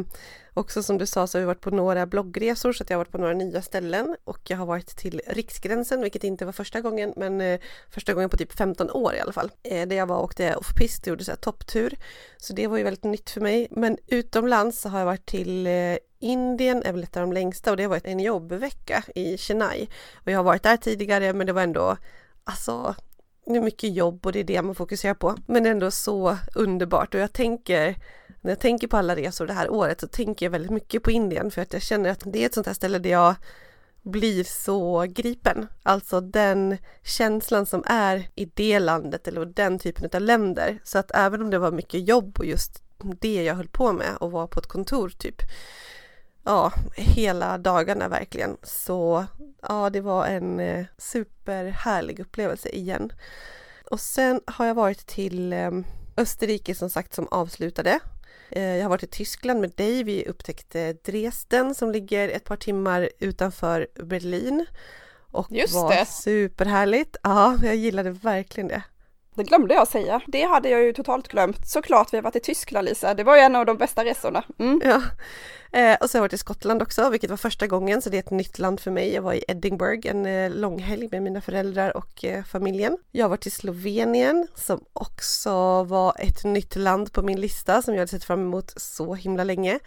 också 0.54 0.82
som 0.82 0.98
du 0.98 1.06
sa 1.06 1.26
så 1.26 1.38
har 1.38 1.40
vi 1.40 1.46
varit 1.46 1.60
på 1.60 1.70
några 1.70 2.06
bloggresor 2.06 2.72
så 2.72 2.82
att 2.82 2.90
jag 2.90 2.96
har 2.96 3.00
varit 3.04 3.12
på 3.12 3.18
några 3.18 3.32
nya 3.32 3.62
ställen 3.62 4.16
och 4.24 4.38
jag 4.50 4.56
har 4.56 4.66
varit 4.66 4.96
till 4.96 5.20
Riksgränsen 5.26 6.02
vilket 6.02 6.24
inte 6.24 6.44
var 6.44 6.52
första 6.52 6.80
gången 6.80 7.12
men 7.16 7.40
eh, 7.40 7.60
första 7.90 8.14
gången 8.14 8.30
på 8.30 8.36
typ 8.36 8.52
15 8.52 8.90
år 8.90 9.14
i 9.14 9.20
alla 9.20 9.32
fall. 9.32 9.50
Eh, 9.62 9.88
där 9.88 9.96
jag 9.96 10.06
var 10.06 10.16
och 10.16 10.24
åkte 10.24 10.56
off-pist 10.56 11.02
och 11.02 11.08
gjorde 11.08 11.24
så 11.24 11.30
här 11.30 11.38
topptur. 11.38 11.96
Så 12.36 12.52
det 12.52 12.66
var 12.66 12.76
ju 12.76 12.84
väldigt 12.84 13.04
nytt 13.04 13.30
för 13.30 13.40
mig. 13.40 13.68
Men 13.70 13.98
utomlands 14.06 14.80
så 14.80 14.88
har 14.88 14.98
jag 14.98 15.06
varit 15.06 15.26
till 15.26 15.66
eh, 15.66 15.96
Indien 16.20 16.82
är 16.82 16.92
väl 16.92 17.02
ett 17.02 17.16
av 17.16 17.20
de 17.20 17.32
längsta 17.32 17.70
och 17.70 17.76
det 17.76 17.82
har 17.82 17.90
varit 17.90 18.06
en 18.06 18.20
jobbvecka 18.20 19.04
i 19.14 19.38
Chennai. 19.38 19.88
Och 20.14 20.30
jag 20.32 20.38
har 20.38 20.44
varit 20.44 20.62
där 20.62 20.76
tidigare 20.76 21.32
men 21.32 21.46
det 21.46 21.52
var 21.52 21.62
ändå, 21.62 21.96
alltså, 22.44 22.94
det 23.46 23.56
är 23.56 23.60
mycket 23.60 23.94
jobb 23.94 24.26
och 24.26 24.32
det 24.32 24.40
är 24.40 24.44
det 24.44 24.62
man 24.62 24.74
fokuserar 24.74 25.14
på. 25.14 25.36
Men 25.46 25.66
ändå 25.66 25.90
så 25.90 26.36
underbart 26.54 27.14
och 27.14 27.20
jag 27.20 27.32
tänker, 27.32 27.96
när 28.40 28.50
jag 28.50 28.60
tänker 28.60 28.88
på 28.88 28.96
alla 28.96 29.16
resor 29.16 29.46
det 29.46 29.52
här 29.52 29.70
året 29.70 30.00
så 30.00 30.06
tänker 30.06 30.46
jag 30.46 30.50
väldigt 30.50 30.70
mycket 30.70 31.02
på 31.02 31.10
Indien 31.10 31.50
för 31.50 31.62
att 31.62 31.72
jag 31.72 31.82
känner 31.82 32.10
att 32.10 32.22
det 32.24 32.42
är 32.42 32.46
ett 32.46 32.54
sånt 32.54 32.66
här 32.66 32.74
ställe 32.74 32.98
där 32.98 33.10
jag 33.10 33.34
blir 34.02 34.44
så 34.44 35.06
gripen. 35.08 35.66
Alltså 35.82 36.20
den 36.20 36.76
känslan 37.02 37.66
som 37.66 37.82
är 37.86 38.28
i 38.34 38.44
det 38.44 38.78
landet 38.78 39.28
eller 39.28 39.44
den 39.44 39.78
typen 39.78 40.10
av 40.12 40.20
länder. 40.20 40.78
Så 40.84 40.98
att 40.98 41.10
även 41.14 41.42
om 41.42 41.50
det 41.50 41.58
var 41.58 41.70
mycket 41.70 42.08
jobb 42.08 42.38
och 42.38 42.46
just 42.46 42.82
det 43.20 43.42
jag 43.42 43.54
höll 43.54 43.68
på 43.68 43.92
med 43.92 44.16
och 44.20 44.30
var 44.30 44.46
på 44.46 44.60
ett 44.60 44.66
kontor 44.66 45.08
typ 45.08 45.42
ja, 46.44 46.72
hela 46.96 47.58
dagarna 47.58 48.08
verkligen. 48.08 48.56
Så 48.62 49.24
ja, 49.62 49.90
det 49.90 50.00
var 50.00 50.26
en 50.26 50.60
eh, 50.60 50.86
superhärlig 50.98 52.20
upplevelse 52.20 52.68
igen. 52.68 53.12
Och 53.90 54.00
sen 54.00 54.40
har 54.46 54.66
jag 54.66 54.74
varit 54.74 55.06
till 55.06 55.52
eh, 55.52 55.70
Österrike 56.16 56.74
som 56.74 56.90
sagt 56.90 57.14
som 57.14 57.28
avslutade. 57.30 58.00
Eh, 58.50 58.62
jag 58.76 58.82
har 58.82 58.88
varit 58.90 59.02
i 59.02 59.06
Tyskland 59.06 59.60
med 59.60 59.70
dig. 59.70 60.04
Vi 60.04 60.24
upptäckte 60.26 60.92
Dresden 60.92 61.74
som 61.74 61.92
ligger 61.92 62.28
ett 62.28 62.44
par 62.44 62.56
timmar 62.56 63.10
utanför 63.18 63.86
Berlin. 63.94 64.66
Och 65.32 65.46
Just 65.50 65.74
var 65.74 65.90
det. 65.94 66.06
superhärligt. 66.06 67.16
Ja, 67.22 67.56
jag 67.62 67.76
gillade 67.76 68.10
verkligen 68.10 68.68
det. 68.68 68.82
Det 69.34 69.44
glömde 69.44 69.74
jag 69.74 69.88
säga. 69.88 70.20
Det 70.26 70.42
hade 70.42 70.68
jag 70.68 70.82
ju 70.82 70.92
totalt 70.92 71.28
glömt. 71.28 71.68
Såklart 71.68 72.12
vi 72.12 72.16
har 72.16 72.22
varit 72.22 72.36
i 72.36 72.40
Tyskland 72.40 72.88
Lisa. 72.88 73.14
Det 73.14 73.24
var 73.24 73.36
ju 73.36 73.42
en 73.42 73.56
av 73.56 73.66
de 73.66 73.76
bästa 73.76 74.04
resorna. 74.04 74.44
Mm. 74.58 74.80
Ja. 74.84 75.02
Eh, 75.72 75.96
och 76.00 76.10
så 76.10 76.16
har 76.16 76.18
jag 76.18 76.22
varit 76.22 76.32
i 76.32 76.38
Skottland 76.38 76.82
också, 76.82 77.10
vilket 77.10 77.30
var 77.30 77.36
första 77.36 77.66
gången, 77.66 78.02
så 78.02 78.10
det 78.10 78.16
är 78.16 78.18
ett 78.18 78.30
nytt 78.30 78.58
land 78.58 78.80
för 78.80 78.90
mig. 78.90 79.14
Jag 79.14 79.22
var 79.22 79.32
i 79.32 79.44
Edinburgh 79.48 80.10
en 80.10 80.26
eh, 80.26 80.50
långhelg 80.50 81.08
med 81.12 81.22
mina 81.22 81.40
föräldrar 81.40 81.96
och 81.96 82.24
eh, 82.24 82.44
familjen. 82.44 82.98
Jag 83.12 83.24
har 83.24 83.30
varit 83.30 83.46
i 83.46 83.50
Slovenien 83.50 84.46
som 84.54 84.84
också 84.92 85.84
var 85.84 86.14
ett 86.18 86.44
nytt 86.44 86.76
land 86.76 87.12
på 87.12 87.22
min 87.22 87.40
lista 87.40 87.82
som 87.82 87.94
jag 87.94 88.00
hade 88.00 88.10
sett 88.10 88.24
fram 88.24 88.40
emot 88.40 88.72
så 88.76 89.14
himla 89.14 89.44
länge. 89.44 89.78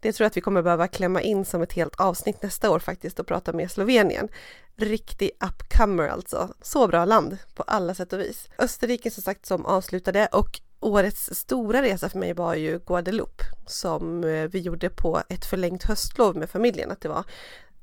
Det 0.00 0.12
tror 0.12 0.24
jag 0.24 0.30
att 0.30 0.36
vi 0.36 0.40
kommer 0.40 0.62
behöva 0.62 0.88
klämma 0.88 1.22
in 1.22 1.44
som 1.44 1.62
ett 1.62 1.72
helt 1.72 2.00
avsnitt 2.00 2.42
nästa 2.42 2.70
år 2.70 2.78
faktiskt 2.78 3.20
och 3.20 3.26
prata 3.26 3.52
med 3.52 3.70
Slovenien. 3.70 4.28
Riktig 4.76 5.30
upcomer 5.40 6.08
alltså. 6.08 6.54
Så 6.62 6.88
bra 6.88 7.04
land 7.04 7.38
på 7.54 7.62
alla 7.62 7.94
sätt 7.94 8.12
och 8.12 8.20
vis. 8.20 8.48
Österrike 8.58 9.10
som 9.10 9.22
sagt 9.22 9.46
som 9.46 9.66
avslutade 9.66 10.26
och 10.26 10.60
årets 10.80 11.30
stora 11.32 11.82
resa 11.82 12.08
för 12.08 12.18
mig 12.18 12.32
var 12.32 12.54
ju 12.54 12.78
Guadeloupe 12.86 13.44
som 13.66 14.24
eh, 14.24 14.48
vi 14.48 14.58
gjorde 14.58 14.90
på 14.90 15.22
ett 15.28 15.44
förlängt 15.44 15.84
höstlov 15.84 16.36
med 16.36 16.50
familjen. 16.50 16.90
Att 16.90 17.00
det 17.00 17.08
var 17.08 17.24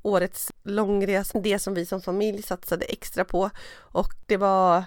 årets 0.02 0.52
långresa, 0.62 1.38
det 1.38 1.58
som 1.58 1.74
vi 1.74 1.86
som 1.86 2.00
familj 2.00 2.42
satsade 2.42 2.84
extra 2.84 3.24
på 3.24 3.50
och 3.76 4.14
det 4.26 4.36
var 4.36 4.84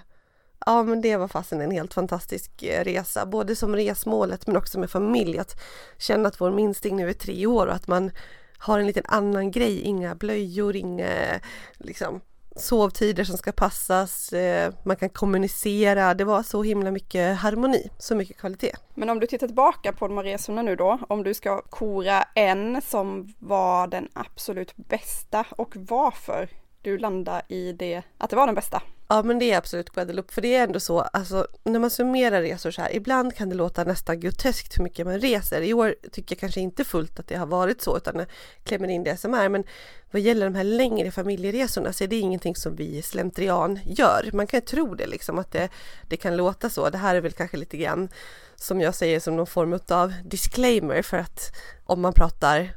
Ja 0.66 0.82
men 0.82 1.00
det 1.00 1.16
var 1.16 1.28
fasen 1.28 1.60
en 1.60 1.70
helt 1.70 1.94
fantastisk 1.94 2.62
eh, 2.62 2.84
resa, 2.84 3.26
både 3.26 3.56
som 3.56 3.76
resmålet 3.76 4.46
men 4.46 4.56
också 4.56 4.78
med 4.80 4.90
familj. 4.90 5.38
Att 5.38 5.60
känna 5.98 6.28
att 6.28 6.40
vår 6.40 6.50
minsting 6.50 6.96
nu 6.96 7.08
är 7.08 7.12
tre 7.12 7.46
år 7.46 7.66
och 7.66 7.74
att 7.74 7.88
man 7.88 8.10
har 8.58 8.78
en 8.78 8.86
liten 8.86 9.04
annan 9.06 9.50
grej, 9.50 9.80
inga 9.80 10.14
blöjor, 10.14 10.76
inga 10.76 11.40
liksom 11.78 12.20
sovtider 12.56 13.24
som 13.24 13.36
ska 13.36 13.52
passas, 13.52 14.32
eh, 14.32 14.72
man 14.82 14.96
kan 14.96 15.08
kommunicera. 15.08 16.14
Det 16.14 16.24
var 16.24 16.42
så 16.42 16.62
himla 16.62 16.90
mycket 16.90 17.38
harmoni, 17.38 17.90
så 17.98 18.14
mycket 18.14 18.36
kvalitet. 18.36 18.72
Men 18.94 19.10
om 19.10 19.20
du 19.20 19.26
tittar 19.26 19.46
tillbaka 19.46 19.92
på 19.92 20.08
de 20.08 20.16
här 20.16 20.24
resorna 20.24 20.62
nu 20.62 20.76
då, 20.76 20.98
om 21.08 21.22
du 21.22 21.34
ska 21.34 21.62
kora 21.62 22.22
en 22.34 22.82
som 22.82 23.34
var 23.38 23.86
den 23.86 24.08
absolut 24.12 24.76
bästa 24.76 25.44
och 25.50 25.76
varför 25.76 26.48
du 26.82 26.98
landar 26.98 27.42
i 27.48 27.72
det, 27.72 28.02
att 28.18 28.30
det 28.30 28.36
var 28.36 28.46
den 28.46 28.54
bästa? 28.54 28.82
Ja 29.12 29.22
men 29.22 29.38
det 29.38 29.52
är 29.52 29.58
absolut 29.58 29.90
Guadeloupe, 29.90 30.32
för 30.32 30.42
det 30.42 30.54
är 30.54 30.64
ändå 30.64 30.80
så, 30.80 31.00
alltså 31.00 31.46
när 31.64 31.78
man 31.78 31.90
summerar 31.90 32.42
resor 32.42 32.70
så 32.70 32.82
här, 32.82 32.96
ibland 32.96 33.36
kan 33.36 33.48
det 33.48 33.54
låta 33.54 33.84
nästan 33.84 34.20
groteskt 34.20 34.78
hur 34.78 34.82
mycket 34.82 35.06
man 35.06 35.20
reser. 35.20 35.60
I 35.62 35.74
år 35.74 35.94
tycker 36.12 36.34
jag 36.34 36.40
kanske 36.40 36.60
inte 36.60 36.84
fullt 36.84 37.18
att 37.18 37.26
det 37.26 37.34
har 37.34 37.46
varit 37.46 37.82
så, 37.82 37.96
utan 37.96 38.18
jag 38.18 38.26
klämmer 38.64 38.88
in 38.88 39.04
det 39.04 39.16
som 39.16 39.34
är. 39.34 39.48
Men 39.48 39.64
vad 40.10 40.22
gäller 40.22 40.46
de 40.46 40.54
här 40.54 40.64
längre 40.64 41.10
familjeresorna 41.10 41.92
så 41.92 42.04
är 42.04 42.08
det 42.08 42.18
ingenting 42.18 42.56
som 42.56 42.76
vi 42.76 43.02
slentrian 43.02 43.78
gör. 43.84 44.30
Man 44.32 44.46
kan 44.46 44.60
ju 44.60 44.66
tro 44.66 44.94
det 44.94 45.06
liksom, 45.06 45.38
att 45.38 45.52
det, 45.52 45.68
det 46.08 46.16
kan 46.16 46.36
låta 46.36 46.70
så. 46.70 46.90
Det 46.90 46.98
här 46.98 47.14
är 47.14 47.20
väl 47.20 47.32
kanske 47.32 47.56
lite 47.56 47.76
grann 47.76 48.08
som 48.56 48.80
jag 48.80 48.94
säger 48.94 49.20
som 49.20 49.36
någon 49.36 49.46
form 49.46 49.78
av 49.88 50.12
disclaimer 50.24 51.02
för 51.02 51.16
att 51.16 51.56
om 51.84 52.00
man 52.00 52.12
pratar 52.12 52.76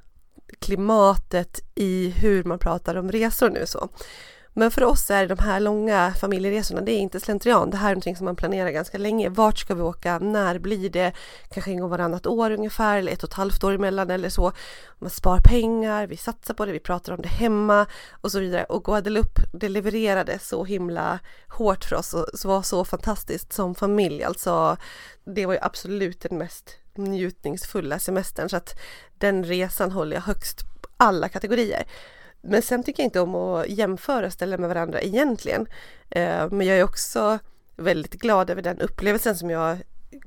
klimatet 0.60 1.60
i 1.76 2.10
hur 2.10 2.44
man 2.44 2.60
pratar 2.60 2.96
om 2.96 3.12
resor 3.12 3.50
nu 3.50 3.66
så. 3.66 3.90
Men 4.58 4.72
för 4.72 4.84
oss 4.84 5.12
är 5.12 5.28
de 5.28 5.40
här 5.40 5.60
långa 5.60 6.14
familjeresorna, 6.20 6.82
det 6.82 6.92
är 6.92 7.00
inte 7.00 7.20
slentrian. 7.20 7.70
Det 7.70 7.78
här 7.78 7.90
är 7.90 7.94
någonting 7.94 8.16
som 8.16 8.26
man 8.26 8.36
planerar 8.36 8.70
ganska 8.70 8.98
länge. 8.98 9.30
Vart 9.30 9.58
ska 9.58 9.76
vi 9.76 9.82
åka? 9.82 10.20
När 10.20 10.60
blir 10.60 10.90
det? 10.90 11.14
Kanske 11.54 11.72
en 11.72 11.80
gång 11.80 11.90
varannat 11.90 12.26
år 12.26 12.52
ungefär 12.52 12.98
eller 12.98 13.12
ett 13.12 13.24
och 13.24 13.30
ett 13.30 13.36
halvt 13.36 13.64
år 13.64 13.74
emellan 13.74 14.12
eller 14.12 14.30
så. 14.30 14.52
Man 15.00 15.10
spar 15.10 15.40
pengar, 15.40 16.08
vi 16.08 16.18
satsar 16.18 16.54
på 16.54 16.66
det, 16.66 16.72
vi 16.72 16.80
pratar 16.80 17.14
om 17.14 17.22
det 17.22 17.28
hemma 17.28 17.86
och 18.12 18.32
så 18.32 18.40
vidare. 18.40 18.64
Och 18.64 18.84
Guadeloupe, 18.84 19.42
det 19.54 19.70
levererade 19.70 20.40
så 20.40 20.64
himla 20.64 21.20
hårt 21.48 21.86
för 21.86 21.96
oss 21.96 22.14
och 22.14 22.26
var 22.44 22.62
så 22.62 22.86
fantastiskt 22.86 23.54
som 23.54 23.76
familj. 23.76 24.24
Alltså, 24.24 24.78
det 25.24 25.46
var 25.46 25.54
ju 25.54 25.60
absolut 25.62 26.22
den 26.22 26.38
mest 26.38 26.78
njutningsfulla 26.96 28.00
semestern 28.00 28.50
så 28.50 28.58
att 28.58 28.80
den 29.18 29.44
resan 29.44 29.92
håller 29.92 30.16
jag 30.16 30.24
högst 30.24 30.62
alla 30.98 31.30
kategorier. 31.30 31.86
Men 32.46 32.62
sen 32.62 32.84
tycker 32.84 33.04
jag 33.04 33.08
inte 33.08 33.20
om 33.20 33.36
att 33.36 33.70
jämföra 33.70 34.32
ställen 34.32 34.62
med 34.62 34.70
varandra 34.70 35.02
egentligen. 35.02 35.68
Eh, 36.10 36.50
men 36.52 36.68
jag 36.68 36.78
är 36.78 36.84
också 36.84 37.40
väldigt 37.76 38.14
glad 38.14 38.50
över 38.50 38.62
den 38.62 38.82
upplevelsen 38.82 39.36
som 39.36 39.50
jag 39.50 39.78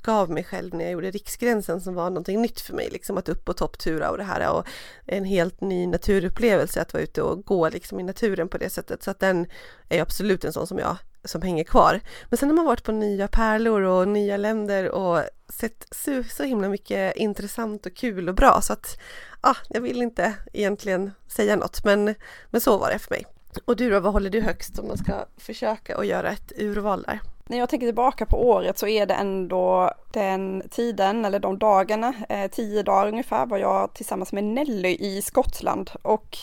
gav 0.02 0.30
mig 0.30 0.44
själv 0.44 0.74
när 0.74 0.84
jag 0.84 0.92
gjorde 0.92 1.10
Riksgränsen 1.10 1.80
som 1.80 1.94
var 1.94 2.10
någonting 2.10 2.42
nytt 2.42 2.60
för 2.60 2.74
mig, 2.74 2.88
liksom 2.90 3.18
att 3.18 3.28
upp 3.28 3.48
och 3.48 3.56
topptura 3.56 4.10
och 4.10 4.18
det 4.18 4.24
här 4.24 4.52
och 4.52 4.66
en 5.06 5.24
helt 5.24 5.60
ny 5.60 5.86
naturupplevelse 5.86 6.82
att 6.82 6.92
vara 6.92 7.02
ute 7.02 7.22
och 7.22 7.44
gå 7.44 7.68
liksom 7.68 8.00
i 8.00 8.02
naturen 8.02 8.48
på 8.48 8.58
det 8.58 8.70
sättet. 8.70 9.02
Så 9.02 9.10
att 9.10 9.20
den 9.20 9.46
är 9.88 10.02
absolut 10.02 10.44
en 10.44 10.52
sån 10.52 10.66
som 10.66 10.78
jag 10.78 10.96
som 11.24 11.42
hänger 11.42 11.64
kvar. 11.64 12.00
Men 12.28 12.38
sen 12.38 12.48
har 12.48 12.56
man 12.56 12.64
varit 12.64 12.84
på 12.84 12.92
nya 12.92 13.28
pärlor 13.28 13.82
och 13.82 14.08
nya 14.08 14.36
länder 14.36 14.90
och 14.90 15.22
sett 15.48 15.86
så, 15.90 16.22
så 16.30 16.42
himla 16.42 16.68
mycket 16.68 17.16
intressant 17.16 17.86
och 17.86 17.96
kul 17.96 18.28
och 18.28 18.34
bra 18.34 18.60
så 18.62 18.72
att 18.72 18.98
ah, 19.40 19.56
jag 19.68 19.80
vill 19.80 20.02
inte 20.02 20.34
egentligen 20.52 21.12
säga 21.28 21.56
något 21.56 21.84
men, 21.84 22.14
men 22.50 22.60
så 22.60 22.78
var 22.78 22.90
det 22.90 22.98
för 22.98 23.10
mig. 23.10 23.26
Och 23.64 23.76
du 23.76 23.90
då, 23.90 24.00
vad 24.00 24.12
håller 24.12 24.30
du 24.30 24.40
högst 24.40 24.78
om 24.78 24.88
man 24.88 24.98
ska 24.98 25.12
försöka 25.36 25.96
att 25.96 26.06
göra 26.06 26.30
ett 26.30 26.52
urval 26.56 27.02
där? 27.02 27.20
När 27.46 27.58
jag 27.58 27.68
tänker 27.68 27.86
tillbaka 27.86 28.26
på 28.26 28.48
året 28.48 28.78
så 28.78 28.86
är 28.86 29.06
det 29.06 29.14
ändå 29.14 29.92
den 30.12 30.62
tiden 30.70 31.24
eller 31.24 31.38
de 31.38 31.58
dagarna, 31.58 32.14
eh, 32.28 32.50
tio 32.50 32.82
dagar 32.82 33.08
ungefär 33.08 33.46
var 33.46 33.58
jag 33.58 33.94
tillsammans 33.94 34.32
med 34.32 34.44
Nelly 34.44 34.96
i 35.00 35.22
Skottland 35.22 35.90
och 36.02 36.38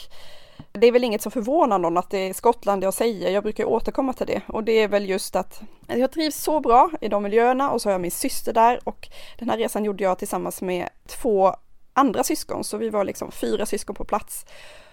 det 0.71 0.87
är 0.87 0.91
väl 0.91 1.03
inget 1.03 1.21
som 1.21 1.31
förvånar 1.31 1.79
någon 1.79 1.97
att 1.97 2.09
det 2.09 2.17
är 2.17 2.33
Skottland 2.33 2.83
jag 2.83 2.93
säger, 2.93 3.31
jag 3.31 3.43
brukar 3.43 3.65
återkomma 3.65 4.13
till 4.13 4.27
det 4.27 4.41
och 4.47 4.63
det 4.63 4.71
är 4.71 4.87
väl 4.87 5.09
just 5.09 5.35
att 5.35 5.61
jag 5.87 6.11
trivs 6.11 6.43
så 6.43 6.59
bra 6.59 6.91
i 7.01 7.07
de 7.07 7.23
miljöerna 7.23 7.71
och 7.71 7.81
så 7.81 7.89
har 7.89 7.91
jag 7.91 8.01
min 8.01 8.11
syster 8.11 8.53
där 8.53 8.79
och 8.83 9.07
den 9.39 9.49
här 9.49 9.57
resan 9.57 9.85
gjorde 9.85 10.03
jag 10.03 10.17
tillsammans 10.19 10.61
med 10.61 10.89
två 11.07 11.55
andra 11.95 12.23
syskon 12.23 12.63
så 12.63 12.77
vi 12.77 12.89
var 12.89 13.03
liksom 13.03 13.31
fyra 13.31 13.65
syskon 13.65 13.95
på 13.95 14.05
plats. 14.05 14.45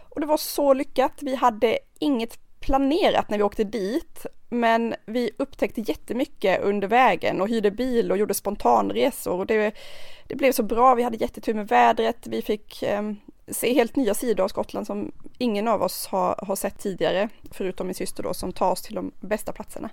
Och 0.09 0.21
det 0.21 0.27
var 0.27 0.37
så 0.37 0.73
lyckat, 0.73 1.13
vi 1.21 1.35
hade 1.35 1.79
inget 1.99 2.39
planerat 2.61 3.31
när 3.31 3.39
vi 3.39 3.45
åkte 3.45 3.65
dit, 3.65 4.27
men 4.49 4.95
vi 5.07 5.31
upptäckte 5.39 5.81
jättemycket 5.81 6.63
under 6.63 6.89
vägen 6.89 7.41
och 7.41 7.49
hyrde 7.49 7.71
bil 7.71 8.13
och 8.13 8.19
gjorde 8.19 8.35
spontanresor 8.35 9.39
och 9.39 9.47
det, 9.47 9.75
det 10.29 10.37
blev 10.37 10.53
så 10.53 10.63
bra. 10.63 10.95
Vi 10.95 11.03
hade 11.03 11.17
jättetur 11.17 11.55
med 11.55 11.69
vädret. 11.69 12.27
Vi 12.27 12.43
fick 12.43 12.83
eh, 12.83 13.13
se 13.49 13.75
helt 13.75 13.97
nya 13.97 14.15
sidor 14.15 14.45
av 14.45 14.49
Skottland 14.49 14.87
som 14.87 15.13
ingen 15.39 15.69
av 15.69 15.83
oss 15.83 16.07
har, 16.07 16.45
har 16.47 16.57
sett 16.57 16.79
tidigare, 16.79 17.29
förutom 17.51 17.87
min 17.87 17.95
syster 17.95 18.23
då 18.23 18.35
som 18.35 18.53
tar 18.53 18.71
oss 18.71 18.83
till 18.83 18.95
de 18.95 19.13
bästa 19.21 19.53
platserna. 19.53 19.91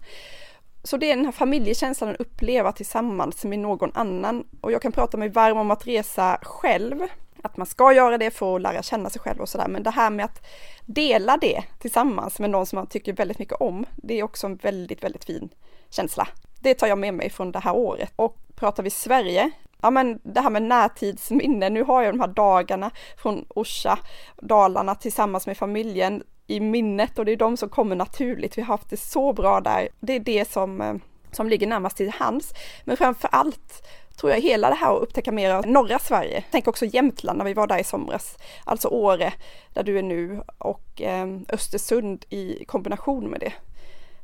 Så 0.89 0.97
det 0.97 1.11
är 1.11 1.15
den 1.15 1.25
här 1.25 1.31
familjekänslan 1.31 2.09
att 2.09 2.21
uppleva 2.21 2.71
tillsammans 2.71 3.43
med 3.43 3.59
någon 3.59 3.91
annan. 3.93 4.47
Och 4.61 4.71
jag 4.71 4.81
kan 4.81 4.91
prata 4.91 5.17
mig 5.17 5.29
varm 5.29 5.57
om 5.57 5.71
att 5.71 5.87
resa 5.87 6.39
själv, 6.41 7.01
att 7.43 7.57
man 7.57 7.67
ska 7.67 7.93
göra 7.93 8.17
det 8.17 8.31
för 8.31 8.55
att 8.55 8.61
lära 8.61 8.83
känna 8.83 9.09
sig 9.09 9.21
själv 9.21 9.41
och 9.41 9.49
sådär, 9.49 9.67
men 9.67 9.83
det 9.83 9.89
här 9.89 10.09
med 10.09 10.25
att 10.25 10.45
dela 10.85 11.37
det 11.37 11.63
tillsammans 11.79 12.39
med 12.39 12.49
någon 12.49 12.65
som 12.65 12.77
man 12.77 12.87
tycker 12.87 13.13
väldigt 13.13 13.39
mycket 13.39 13.61
om, 13.61 13.85
det 13.95 14.19
är 14.19 14.23
också 14.23 14.47
en 14.47 14.55
väldigt, 14.55 15.03
väldigt 15.03 15.25
fin 15.25 15.49
känsla. 15.89 16.27
Det 16.59 16.73
tar 16.73 16.87
jag 16.87 16.97
med 16.97 17.13
mig 17.13 17.29
från 17.29 17.51
det 17.51 17.59
här 17.59 17.75
året. 17.75 18.13
Och 18.15 18.37
pratar 18.55 18.83
vi 18.83 18.89
Sverige, 18.89 19.51
ja 19.81 19.89
men 19.89 20.19
det 20.23 20.41
här 20.41 20.49
med 20.49 20.63
närtidsminne, 20.63 21.69
nu 21.69 21.83
har 21.83 22.03
jag 22.03 22.13
de 22.13 22.19
här 22.19 22.27
dagarna 22.27 22.91
från 23.17 23.45
Orsa, 23.49 23.99
Dalarna 24.41 24.95
tillsammans 24.95 25.47
med 25.47 25.57
familjen 25.57 26.23
i 26.49 26.59
minnet 26.59 27.19
och 27.19 27.25
det 27.25 27.31
är 27.31 27.37
de 27.37 27.57
som 27.57 27.69
kommer 27.69 27.95
naturligt. 27.95 28.57
Vi 28.57 28.61
har 28.61 28.67
haft 28.67 28.89
det 28.89 28.97
så 28.97 29.33
bra 29.33 29.61
där. 29.61 29.89
Det 29.99 30.13
är 30.13 30.19
det 30.19 30.51
som, 30.51 30.81
eh, 30.81 30.95
som 31.31 31.49
ligger 31.49 31.67
närmast 31.67 31.97
till 31.97 32.09
hands. 32.09 32.53
Men 32.83 32.97
framför 32.97 33.29
allt 33.31 33.87
tror 34.19 34.31
jag 34.31 34.41
hela 34.41 34.69
det 34.69 34.75
här 34.75 34.95
att 34.95 35.01
upptäcka 35.01 35.31
mer 35.31 35.51
av 35.51 35.67
norra 35.67 35.99
Sverige. 35.99 36.43
Tänk 36.51 36.67
också 36.67 36.85
Jämtland 36.85 37.37
när 37.37 37.45
vi 37.45 37.53
var 37.53 37.67
där 37.67 37.79
i 37.79 37.83
somras, 37.83 38.37
alltså 38.63 38.87
Åre 38.87 39.33
där 39.73 39.83
du 39.83 39.99
är 39.99 40.03
nu 40.03 40.41
och 40.57 41.01
eh, 41.01 41.27
Östersund 41.49 42.25
i 42.29 42.65
kombination 42.65 43.29
med 43.29 43.39
det. 43.39 43.53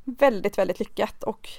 Väldigt, 0.04 0.58
väldigt 0.58 0.80
lyckat 0.80 1.24
och 1.24 1.50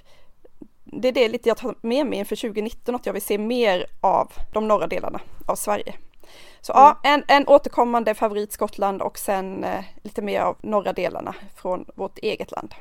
det 0.85 1.09
är 1.09 1.13
det 1.13 1.29
lite 1.29 1.49
jag 1.49 1.57
tar 1.57 1.75
med 1.81 2.07
mig 2.07 2.19
inför 2.19 2.37
2019, 2.37 2.95
att 2.95 3.07
jag 3.07 3.13
vill 3.13 3.23
se 3.23 3.39
mer 3.39 3.87
av 4.01 4.33
de 4.53 4.69
norra 4.69 4.87
delarna 4.87 5.21
av 5.47 5.57
Sverige. 5.57 5.95
Så 6.67 6.73
mm. 6.73 6.83
ja, 6.83 7.01
en, 7.03 7.25
en 7.29 7.49
återkommande 7.49 8.15
favorit 8.15 8.53
Skottland 8.53 9.03
och 9.03 9.19
sen 9.19 9.65
eh, 9.65 9.85
lite 10.03 10.23
mer 10.23 10.41
av 10.41 10.57
norra 10.63 10.93
delarna 10.93 11.35
från 11.57 11.85
vårt 11.95 12.19
eget 12.19 12.51
land. 12.51 12.75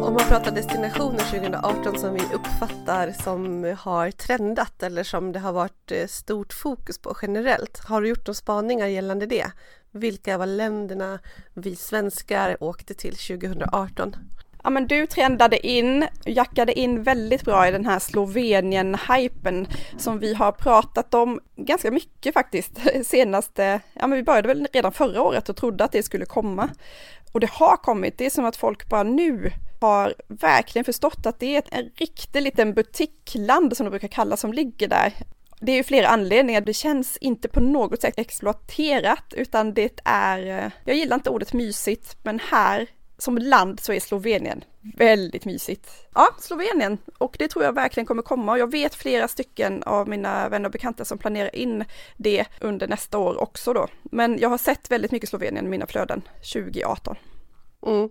Om 0.00 0.14
man 0.14 0.28
pratar 0.28 0.52
destinationer 0.54 1.18
2018 1.18 1.98
som 1.98 2.14
vi 2.14 2.20
uppfattar 2.34 3.10
som 3.22 3.64
har 3.78 4.10
trendat 4.10 4.82
eller 4.82 5.04
som 5.04 5.32
det 5.32 5.38
har 5.38 5.52
varit 5.52 5.92
eh, 5.92 6.06
stort 6.06 6.52
fokus 6.52 6.98
på 6.98 7.16
generellt. 7.22 7.84
Har 7.84 8.00
du 8.00 8.08
gjort 8.08 8.26
några 8.26 8.34
spaningar 8.34 8.86
gällande 8.86 9.26
det? 9.26 9.50
Vilka 9.90 10.38
var 10.38 10.46
länderna 10.46 11.18
vi 11.54 11.76
svenskar 11.76 12.56
åkte 12.60 12.94
till 12.94 13.16
2018? 13.16 14.16
Ja 14.64 14.70
men 14.70 14.86
du 14.86 15.06
trendade 15.06 15.66
in, 15.66 16.06
jackade 16.24 16.78
in 16.78 17.02
väldigt 17.02 17.44
bra 17.44 17.68
i 17.68 17.70
den 17.70 17.86
här 17.86 17.98
Slovenien-hypen 17.98 19.66
som 19.98 20.18
vi 20.18 20.34
har 20.34 20.52
pratat 20.52 21.14
om 21.14 21.40
ganska 21.56 21.90
mycket 21.90 22.34
faktiskt 22.34 22.78
senaste, 23.04 23.80
ja 23.92 24.06
men 24.06 24.16
vi 24.16 24.22
började 24.22 24.48
väl 24.48 24.68
redan 24.72 24.92
förra 24.92 25.22
året 25.22 25.48
och 25.48 25.56
trodde 25.56 25.84
att 25.84 25.92
det 25.92 26.02
skulle 26.02 26.24
komma. 26.24 26.70
Och 27.32 27.40
det 27.40 27.50
har 27.50 27.76
kommit, 27.76 28.18
det 28.18 28.26
är 28.26 28.30
som 28.30 28.44
att 28.44 28.56
folk 28.56 28.88
bara 28.88 29.02
nu 29.02 29.52
har 29.80 30.14
verkligen 30.28 30.84
förstått 30.84 31.26
att 31.26 31.40
det 31.40 31.56
är 31.56 31.62
en 31.70 31.90
riktig 31.96 32.42
liten 32.42 32.74
butikland 32.74 33.76
som 33.76 33.84
de 33.84 33.90
brukar 33.90 34.08
kalla 34.08 34.36
som 34.36 34.52
ligger 34.52 34.88
där. 34.88 35.12
Det 35.60 35.72
är 35.72 35.76
ju 35.76 35.82
flera 35.82 36.08
anledningar, 36.08 36.60
det 36.60 36.72
känns 36.72 37.16
inte 37.16 37.48
på 37.48 37.60
något 37.60 38.00
sätt 38.00 38.18
exploaterat 38.18 39.34
utan 39.36 39.74
det 39.74 40.00
är, 40.04 40.64
eh, 40.64 40.70
jag 40.84 40.96
gillar 40.96 41.16
inte 41.16 41.30
ordet 41.30 41.52
mysigt, 41.52 42.16
men 42.22 42.40
här 42.50 42.88
som 43.22 43.38
land 43.38 43.80
så 43.80 43.92
är 43.92 44.00
Slovenien 44.00 44.64
väldigt 44.80 45.44
mysigt. 45.44 45.90
Ja, 46.14 46.28
Slovenien 46.38 46.98
och 47.18 47.36
det 47.38 47.48
tror 47.48 47.64
jag 47.64 47.72
verkligen 47.72 48.06
kommer 48.06 48.22
komma 48.22 48.52
och 48.52 48.58
jag 48.58 48.70
vet 48.70 48.94
flera 48.94 49.28
stycken 49.28 49.82
av 49.82 50.08
mina 50.08 50.48
vänner 50.48 50.66
och 50.66 50.72
bekanta 50.72 51.04
som 51.04 51.18
planerar 51.18 51.56
in 51.56 51.84
det 52.16 52.46
under 52.60 52.88
nästa 52.88 53.18
år 53.18 53.40
också 53.42 53.72
då. 53.72 53.88
Men 54.02 54.38
jag 54.38 54.48
har 54.48 54.58
sett 54.58 54.90
väldigt 54.90 55.10
mycket 55.10 55.28
Slovenien 55.28 55.66
i 55.66 55.68
mina 55.68 55.86
flöden 55.86 56.22
2018. 56.52 57.16
Mm. 57.86 58.08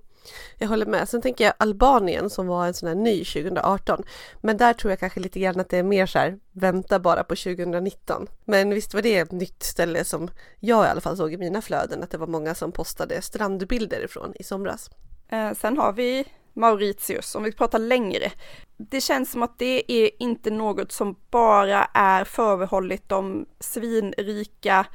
Jag 0.57 0.67
håller 0.67 0.85
med. 0.85 1.09
Sen 1.09 1.21
tänker 1.21 1.43
jag 1.43 1.53
Albanien 1.57 2.29
som 2.29 2.47
var 2.47 2.67
en 2.67 2.73
sån 2.73 2.87
här 2.87 2.95
ny 2.95 3.25
2018. 3.25 4.03
Men 4.41 4.57
där 4.57 4.73
tror 4.73 4.91
jag 4.91 4.99
kanske 4.99 5.19
lite 5.19 5.39
grann 5.39 5.59
att 5.59 5.69
det 5.69 5.77
är 5.77 5.83
mer 5.83 6.05
så 6.05 6.19
här, 6.19 6.39
vänta 6.51 6.99
bara 6.99 7.23
på 7.23 7.35
2019. 7.35 8.27
Men 8.45 8.69
visst 8.69 8.93
var 8.93 9.01
det 9.01 9.17
ett 9.17 9.31
nytt 9.31 9.63
ställe 9.63 10.03
som 10.03 10.29
jag 10.59 10.85
i 10.85 10.89
alla 10.89 11.01
fall 11.01 11.17
såg 11.17 11.33
i 11.33 11.37
mina 11.37 11.61
flöden, 11.61 12.03
att 12.03 12.11
det 12.11 12.17
var 12.17 12.27
många 12.27 12.55
som 12.55 12.71
postade 12.71 13.21
strandbilder 13.21 14.05
ifrån 14.05 14.33
i 14.39 14.43
somras. 14.43 14.89
Eh, 15.29 15.53
sen 15.53 15.77
har 15.77 15.93
vi 15.93 16.25
Mauritius, 16.53 17.35
om 17.35 17.43
vi 17.43 17.51
pratar 17.51 17.79
längre. 17.79 18.31
Det 18.77 19.01
känns 19.01 19.31
som 19.31 19.43
att 19.43 19.59
det 19.59 19.91
är 19.91 20.09
inte 20.19 20.51
något 20.51 20.91
som 20.91 21.15
bara 21.29 21.83
är 21.93 22.23
förbehållet 22.23 23.09
de 23.09 23.45
svinrika 23.59 24.85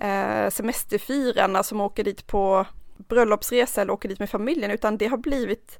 eh, 0.00 0.50
semesterfirarna 0.50 1.62
som 1.62 1.80
åker 1.80 2.04
dit 2.04 2.26
på 2.26 2.66
bröllopsresa 3.08 3.82
eller 3.82 3.92
åker 3.92 4.08
dit 4.08 4.18
med 4.18 4.30
familjen, 4.30 4.70
utan 4.70 4.96
det 4.96 5.06
har 5.06 5.18
blivit 5.18 5.78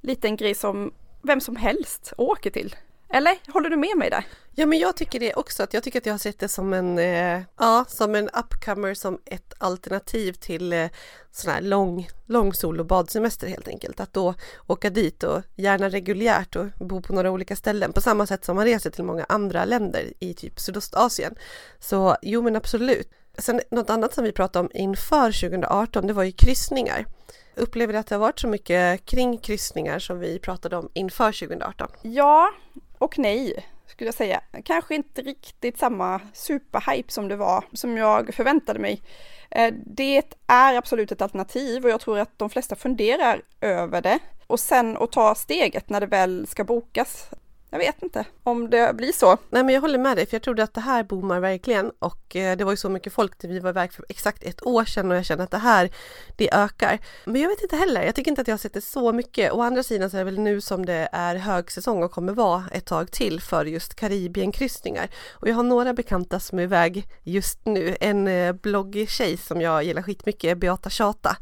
lite 0.00 0.28
en 0.28 0.36
grej 0.36 0.54
som 0.54 0.92
vem 1.22 1.40
som 1.40 1.56
helst 1.56 2.12
åker 2.16 2.50
till. 2.50 2.76
Eller 3.12 3.52
håller 3.52 3.70
du 3.70 3.76
med 3.76 3.96
mig 3.96 4.10
där? 4.10 4.24
Ja 4.54 4.66
men 4.66 4.78
jag 4.78 4.96
tycker 4.96 5.20
det 5.20 5.34
också, 5.34 5.62
att 5.62 5.74
jag 5.74 5.82
tycker 5.82 5.98
att 5.98 6.06
jag 6.06 6.12
har 6.12 6.18
sett 6.18 6.38
det 6.38 6.48
som 6.48 6.72
en, 6.72 6.98
eh, 6.98 7.40
ja, 7.58 7.84
som 7.88 8.14
en 8.14 8.28
upcomer, 8.28 8.94
som 8.94 9.18
ett 9.24 9.54
alternativ 9.58 10.32
till 10.32 10.72
eh, 10.72 10.88
sån 11.30 11.52
här 11.52 11.60
lång, 11.60 12.08
lång 12.26 12.54
sol 12.54 12.80
och 12.80 12.86
badsemester 12.86 13.46
helt 13.46 13.68
enkelt. 13.68 14.00
Att 14.00 14.12
då 14.12 14.34
åka 14.66 14.90
dit 14.90 15.22
och 15.22 15.42
gärna 15.56 15.88
reguljärt 15.88 16.56
och 16.56 16.66
bo 16.78 17.02
på 17.02 17.12
några 17.12 17.30
olika 17.30 17.56
ställen 17.56 17.92
på 17.92 18.00
samma 18.00 18.26
sätt 18.26 18.44
som 18.44 18.56
man 18.56 18.64
reser 18.64 18.90
till 18.90 19.04
många 19.04 19.26
andra 19.28 19.64
länder 19.64 20.12
i 20.18 20.34
typ 20.34 20.60
Sydostasien. 20.60 21.34
Så 21.78 22.16
jo 22.22 22.42
men 22.42 22.56
absolut. 22.56 23.10
Sen 23.38 23.60
något 23.70 23.90
annat 23.90 24.14
som 24.14 24.24
vi 24.24 24.32
pratade 24.32 24.60
om 24.64 24.70
inför 24.74 25.40
2018, 25.40 26.06
det 26.06 26.12
var 26.12 26.22
ju 26.22 26.32
kryssningar. 26.32 27.06
Upplever 27.54 27.92
du 27.92 27.98
att 27.98 28.06
det 28.06 28.14
har 28.14 28.20
varit 28.20 28.40
så 28.40 28.48
mycket 28.48 29.04
kring 29.06 29.38
kryssningar 29.38 29.98
som 29.98 30.18
vi 30.18 30.38
pratade 30.38 30.76
om 30.76 30.88
inför 30.94 31.32
2018? 31.32 31.88
Ja 32.02 32.50
och 32.98 33.18
nej 33.18 33.66
skulle 33.86 34.08
jag 34.08 34.14
säga. 34.14 34.40
Kanske 34.64 34.94
inte 34.94 35.22
riktigt 35.22 35.78
samma 35.78 36.20
superhype 36.32 37.12
som 37.12 37.28
det 37.28 37.36
var, 37.36 37.64
som 37.72 37.96
jag 37.96 38.34
förväntade 38.34 38.78
mig. 38.78 39.02
Eh, 39.50 39.74
det 39.86 40.22
är 40.46 40.74
absolut 40.76 41.12
ett 41.12 41.22
alternativ 41.22 41.84
och 41.84 41.90
jag 41.90 42.00
tror 42.00 42.18
att 42.18 42.38
de 42.38 42.50
flesta 42.50 42.76
funderar 42.76 43.42
över 43.60 44.00
det. 44.02 44.18
Och 44.46 44.60
sen 44.60 44.96
att 44.96 45.12
ta 45.12 45.34
steget 45.34 45.88
när 45.90 46.00
det 46.00 46.06
väl 46.06 46.46
ska 46.46 46.64
bokas 46.64 47.30
jag 47.70 47.78
vet 47.78 48.02
inte 48.02 48.24
om 48.42 48.70
det 48.70 48.96
blir 48.96 49.12
så. 49.12 49.36
Nej 49.50 49.64
men 49.64 49.74
jag 49.74 49.80
håller 49.80 49.98
med 49.98 50.16
dig 50.16 50.26
för 50.26 50.34
jag 50.34 50.42
trodde 50.42 50.62
att 50.62 50.74
det 50.74 50.80
här 50.80 51.04
boomar 51.04 51.40
verkligen 51.40 51.90
och 51.98 52.36
eh, 52.36 52.56
det 52.56 52.64
var 52.64 52.72
ju 52.72 52.76
så 52.76 52.88
mycket 52.88 53.12
folk 53.12 53.42
när 53.42 53.50
vi 53.50 53.58
var 53.58 53.70
iväg 53.70 53.92
för 53.92 54.04
exakt 54.08 54.42
ett 54.42 54.66
år 54.66 54.84
sedan 54.84 55.10
och 55.10 55.16
jag 55.16 55.24
känner 55.24 55.44
att 55.44 55.50
det 55.50 55.58
här 55.58 55.90
det 56.36 56.54
ökar. 56.54 56.98
Men 57.24 57.42
jag 57.42 57.48
vet 57.48 57.62
inte 57.62 57.76
heller, 57.76 58.02
jag 58.02 58.14
tycker 58.14 58.30
inte 58.30 58.40
att 58.40 58.48
jag 58.48 58.52
har 58.52 58.58
sett 58.58 58.74
det 58.74 58.80
så 58.80 59.12
mycket. 59.12 59.52
Å 59.52 59.62
andra 59.62 59.82
sidan 59.82 60.10
så 60.10 60.16
är 60.16 60.18
det 60.18 60.24
väl 60.24 60.38
nu 60.38 60.60
som 60.60 60.86
det 60.86 61.08
är 61.12 61.36
högsäsong 61.36 62.02
och 62.02 62.10
kommer 62.10 62.32
vara 62.32 62.64
ett 62.72 62.86
tag 62.86 63.10
till 63.10 63.40
för 63.40 63.64
just 63.64 63.94
Karibienkryssningar. 63.94 65.08
Och 65.32 65.48
jag 65.48 65.54
har 65.54 65.62
några 65.62 65.94
bekanta 65.94 66.40
som 66.40 66.58
är 66.58 66.62
iväg 66.62 67.08
just 67.22 67.66
nu. 67.66 67.96
En 68.00 68.28
eh, 68.28 68.52
bloggtjej 68.52 69.36
som 69.36 69.60
jag 69.60 69.84
gillar 69.84 70.02
skitmycket, 70.02 70.58
Beata 70.58 70.90
Tjata. 70.90 71.36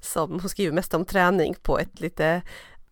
som 0.00 0.30
hon 0.30 0.48
skriver 0.48 0.72
mest 0.72 0.94
om 0.94 1.04
träning 1.04 1.54
på 1.62 1.78
ett 1.78 2.00
lite 2.00 2.42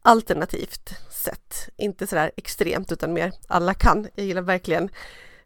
alternativt 0.02 0.90
sätt. 1.11 1.68
Inte 1.76 2.06
sådär 2.06 2.30
extremt 2.37 2.92
utan 2.92 3.12
mer 3.12 3.32
alla 3.47 3.75
kan. 3.75 4.09
Jag 4.14 4.26
gillar 4.26 4.42
verkligen 4.42 4.90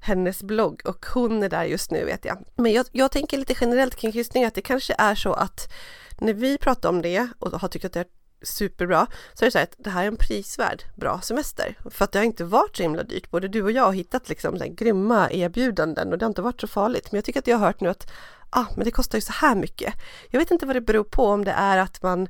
hennes 0.00 0.42
blogg 0.42 0.82
och 0.84 1.06
hon 1.06 1.42
är 1.42 1.48
där 1.48 1.64
just 1.64 1.90
nu 1.90 2.04
vet 2.04 2.25
jag. 2.25 2.44
Men 2.54 2.72
jag, 2.72 2.86
jag 2.92 3.12
tänker 3.12 3.38
lite 3.38 3.54
generellt 3.61 3.96
kring 3.96 4.12
kryssning 4.12 4.44
att 4.44 4.54
det 4.54 4.62
kanske 4.62 4.94
är 4.98 5.14
så 5.14 5.33
att 5.33 5.72
när 6.18 6.35
vi 6.35 6.59
pratar 6.59 6.88
om 6.88 7.02
det 7.02 7.28
och 7.38 7.61
har 7.61 7.68
tyckt 7.68 7.85
att 7.85 7.92
det 7.92 8.00
är 8.00 8.07
superbra 8.42 9.07
så 9.35 9.44
är 9.44 9.46
det 9.46 9.50
så 9.50 9.59
här 9.59 9.64
att 9.64 9.74
det 9.78 9.90
här 9.90 10.02
är 10.02 10.09
en 10.09 10.16
prisvärd 10.16 10.83
bra 10.94 11.20
semester 11.20 11.78
för 11.90 12.04
att 12.04 12.12
det 12.12 12.18
har 12.18 12.24
inte 12.24 12.44
varit 12.44 12.76
så 12.76 12.83
himla 12.83 13.02
dyrt. 13.02 13.31
Både 13.31 13.48
du 13.48 13.62
och 13.62 13.70
jag 13.70 13.83
har 13.83 13.92
hittat 13.92 14.28
liksom 14.28 14.59
så 14.59 14.64
här 14.64 14.70
grymma 14.70 15.31
erbjudanden 15.31 16.12
och 16.12 16.18
det 16.18 16.24
har 16.24 16.31
inte 16.31 16.42
varit 16.42 16.61
så 16.61 16.66
farligt. 16.66 17.12
Men 17.12 17.16
jag 17.16 17.24
tycker 17.24 17.40
att 17.40 17.46
jag 17.46 17.59
har 17.59 17.66
hört 17.66 17.81
nu 17.81 17.88
att 17.88 18.11
ah, 18.50 18.66
men 18.76 18.85
det 18.85 18.90
kostar 18.90 19.18
ju 19.18 19.22
så 19.22 19.33
här 19.33 19.54
mycket. 19.54 19.94
Jag 20.31 20.40
vet 20.40 20.50
inte 20.50 20.66
vad 20.66 20.76
det 20.76 20.81
beror 20.81 21.04
på 21.04 21.26
om 21.26 21.44
det 21.44 21.52
är 21.52 21.78
att 21.78 22.02
man 22.02 22.28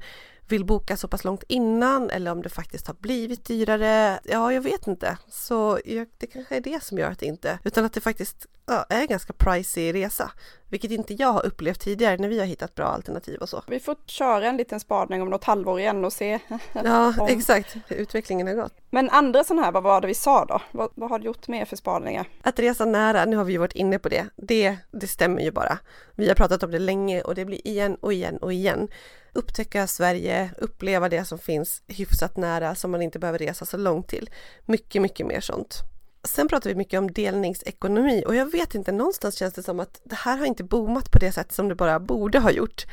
vill 0.49 0.65
boka 0.65 0.97
så 0.97 1.09
pass 1.09 1.25
långt 1.25 1.45
innan 1.49 2.11
eller 2.11 2.31
om 2.33 2.43
det 2.43 2.49
faktiskt 2.49 2.87
har 2.87 2.95
blivit 2.95 3.45
dyrare. 3.45 4.21
Ja, 4.25 4.53
jag 4.53 4.61
vet 4.61 4.87
inte. 4.87 5.19
Så 5.29 5.79
det 6.19 6.27
kanske 6.27 6.57
är 6.57 6.61
det 6.61 6.83
som 6.83 6.99
gör 6.99 7.11
att 7.11 7.19
det 7.19 7.27
inte, 7.27 7.59
utan 7.65 7.85
att 7.85 7.93
det 7.93 8.01
faktiskt 8.01 8.47
ja, 8.67 8.87
är 8.89 9.01
en 9.01 9.07
ganska 9.07 9.33
pricey 9.33 9.93
resa. 9.93 10.31
Vilket 10.69 10.91
inte 10.91 11.15
jag 11.15 11.33
har 11.33 11.47
upplevt 11.47 11.81
tidigare 11.81 12.17
när 12.17 12.29
vi 12.29 12.39
har 12.39 12.47
hittat 12.47 12.75
bra 12.75 12.87
alternativ 12.87 13.41
och 13.41 13.49
så. 13.49 13.63
Vi 13.67 13.81
får 13.81 13.97
köra 14.07 14.47
en 14.47 14.57
liten 14.57 14.81
spaning 14.81 15.23
om 15.23 15.31
något 15.31 15.45
halvår 15.45 15.81
igen 15.81 16.05
och 16.05 16.13
se. 16.13 16.39
Ja, 16.73 17.15
om... 17.21 17.29
exakt 17.29 17.77
hur 17.87 17.97
utvecklingen 17.97 18.47
har 18.47 18.55
gått. 18.55 18.75
Men 18.91 19.11
andra 19.11 19.45
sådana 19.45 19.63
här, 19.63 19.73
vad 19.73 19.83
var 19.83 20.01
det 20.01 20.07
vi 20.07 20.15
sa 20.15 20.45
då? 20.45 20.63
Vad, 20.73 20.91
vad 20.95 21.11
har 21.11 21.19
du 21.19 21.25
gjort 21.25 21.49
mer 21.49 21.65
för 21.65 21.77
spaningar? 21.77 22.29
Att 22.43 22.59
resa 22.59 22.85
nära, 22.85 23.25
nu 23.25 23.37
har 23.37 23.45
vi 23.45 23.53
ju 23.53 23.59
varit 23.59 23.73
inne 23.73 23.99
på 23.99 24.09
det. 24.09 24.27
Det, 24.37 24.77
det 24.91 25.07
stämmer 25.07 25.43
ju 25.43 25.51
bara. 25.51 25.79
Vi 26.15 26.29
har 26.29 26.35
pratat 26.35 26.63
om 26.63 26.71
det 26.71 26.79
länge 26.79 27.23
och 27.23 27.35
det 27.35 27.45
blir 27.45 27.67
igen 27.67 27.97
och 28.01 28.13
igen 28.13 28.37
och 28.37 28.53
igen 28.53 28.89
upptäcka 29.37 29.87
Sverige, 29.87 30.51
uppleva 30.59 31.09
det 31.09 31.25
som 31.25 31.39
finns 31.39 31.83
hyfsat 31.87 32.37
nära 32.37 32.75
som 32.75 32.91
man 32.91 33.03
inte 33.03 33.19
behöver 33.19 33.39
resa 33.39 33.67
så 33.67 33.77
långt 33.77 34.09
till. 34.09 34.31
Mycket, 34.65 35.03
mycket 35.03 35.27
mer 35.27 35.41
sånt. 35.41 35.83
Sen 36.27 36.49
pratar 36.49 36.71
vi 36.71 36.77
mycket 36.77 36.99
om 36.99 37.11
delningsekonomi 37.11 38.25
och 38.27 38.35
jag 38.35 38.53
vet 38.53 38.75
inte, 38.75 38.93
någonstans 38.93 39.39
känns 39.39 39.55
det 39.55 39.63
som 39.63 39.81
att 39.81 40.01
det 40.05 40.17
här 40.17 40.37
har 40.37 40.47
inte 40.47 40.65
boomat 40.65 41.11
på 41.11 41.19
det 41.19 41.33
sätt 41.33 41.53
som 41.53 41.69
det 41.69 41.75
bara 41.75 42.01
borde 42.01 42.39
ha 42.39 42.51
gjort. 42.51 42.87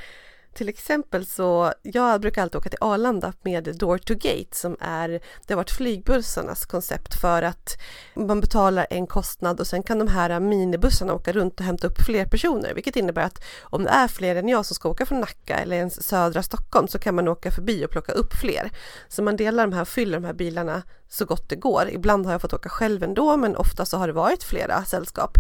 Till 0.53 0.69
exempel 0.69 1.25
så, 1.25 1.73
jag 1.81 2.21
brukar 2.21 2.41
alltid 2.41 2.55
åka 2.55 2.69
till 2.69 2.79
Arlanda 2.81 3.33
med 3.41 3.75
Door 3.77 3.97
to 3.97 4.13
Gate 4.13 4.55
som 4.55 4.77
är, 4.79 5.09
det 5.47 5.53
har 5.53 5.55
varit 5.55 5.71
flygbussarnas 5.71 6.65
koncept 6.65 7.21
för 7.21 7.41
att 7.41 7.77
man 8.13 8.41
betalar 8.41 8.87
en 8.89 9.07
kostnad 9.07 9.59
och 9.59 9.67
sen 9.67 9.83
kan 9.83 9.99
de 9.99 10.07
här 10.07 10.39
minibussarna 10.39 11.13
åka 11.13 11.31
runt 11.31 11.59
och 11.59 11.65
hämta 11.65 11.87
upp 11.87 12.01
fler 12.05 12.25
personer, 12.25 12.73
vilket 12.73 12.95
innebär 12.95 13.23
att 13.23 13.43
om 13.61 13.83
det 13.83 13.89
är 13.89 14.07
fler 14.07 14.35
än 14.35 14.49
jag 14.49 14.65
som 14.65 14.75
ska 14.75 14.89
åka 14.89 15.05
från 15.05 15.19
Nacka 15.19 15.57
eller 15.57 15.75
ens 15.75 16.03
södra 16.07 16.43
Stockholm 16.43 16.87
så 16.87 16.99
kan 16.99 17.15
man 17.15 17.27
åka 17.27 17.51
förbi 17.51 17.85
och 17.85 17.89
plocka 17.89 18.11
upp 18.11 18.33
fler. 18.33 18.71
Så 19.07 19.23
man 19.23 19.35
delar 19.35 19.67
de 19.67 19.75
här, 19.75 19.85
fyller 19.85 20.19
de 20.19 20.25
här 20.25 20.33
bilarna 20.33 20.83
så 21.13 21.25
gott 21.25 21.49
det 21.49 21.55
går. 21.55 21.89
Ibland 21.89 22.25
har 22.25 22.31
jag 22.31 22.41
fått 22.41 22.53
åka 22.53 22.69
själv 22.69 23.03
ändå, 23.03 23.37
men 23.37 23.55
ofta 23.55 23.85
så 23.85 23.97
har 23.97 24.07
det 24.07 24.13
varit 24.13 24.43
flera 24.43 24.85
sällskap. 24.85 25.37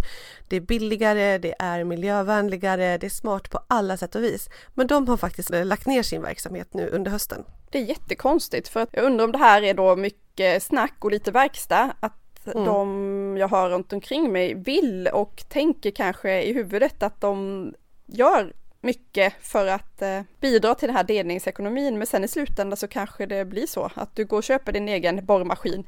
Det 0.47 0.55
är 0.55 0.61
billigare, 0.61 1.37
det 1.37 1.55
är 1.59 1.83
miljövänligare, 1.83 2.97
det 2.97 3.07
är 3.07 3.09
smart 3.09 3.49
på 3.49 3.59
alla 3.67 3.97
sätt 3.97 4.15
och 4.15 4.23
vis. 4.23 4.49
Men 4.73 4.87
de 4.87 5.07
har 5.07 5.17
faktiskt 5.17 5.49
lagt 5.49 5.85
ner 5.85 6.03
sin 6.03 6.21
verksamhet 6.21 6.73
nu 6.73 6.89
under 6.89 7.11
hösten. 7.11 7.43
Det 7.69 7.77
är 7.77 7.83
jättekonstigt 7.83 8.67
för 8.67 8.87
jag 8.91 9.03
undrar 9.03 9.25
om 9.25 9.31
det 9.31 9.37
här 9.37 9.61
är 9.61 9.73
då 9.73 9.95
mycket 9.95 10.63
snack 10.63 10.95
och 10.99 11.11
lite 11.11 11.31
verkstad. 11.31 11.93
Att 11.99 12.47
mm. 12.47 12.65
de 12.65 13.37
jag 13.37 13.47
har 13.47 13.69
runt 13.69 13.93
omkring 13.93 14.31
mig 14.31 14.53
vill 14.53 15.07
och 15.07 15.43
tänker 15.49 15.91
kanske 15.91 16.43
i 16.43 16.53
huvudet 16.53 17.03
att 17.03 17.21
de 17.21 17.73
gör 18.05 18.53
mycket 18.83 19.33
för 19.41 19.67
att 19.67 20.01
eh, 20.01 20.21
bidra 20.39 20.75
till 20.75 20.87
den 20.87 20.95
här 20.95 21.03
delningsekonomin. 21.03 21.97
Men 21.97 22.07
sen 22.07 22.23
i 22.23 22.27
slutändan 22.27 22.77
så 22.77 22.87
kanske 22.87 23.25
det 23.25 23.45
blir 23.45 23.67
så 23.67 23.91
att 23.95 24.15
du 24.15 24.25
går 24.25 24.37
och 24.37 24.43
köper 24.43 24.71
din 24.71 24.89
egen 24.89 25.25
borrmaskin 25.25 25.85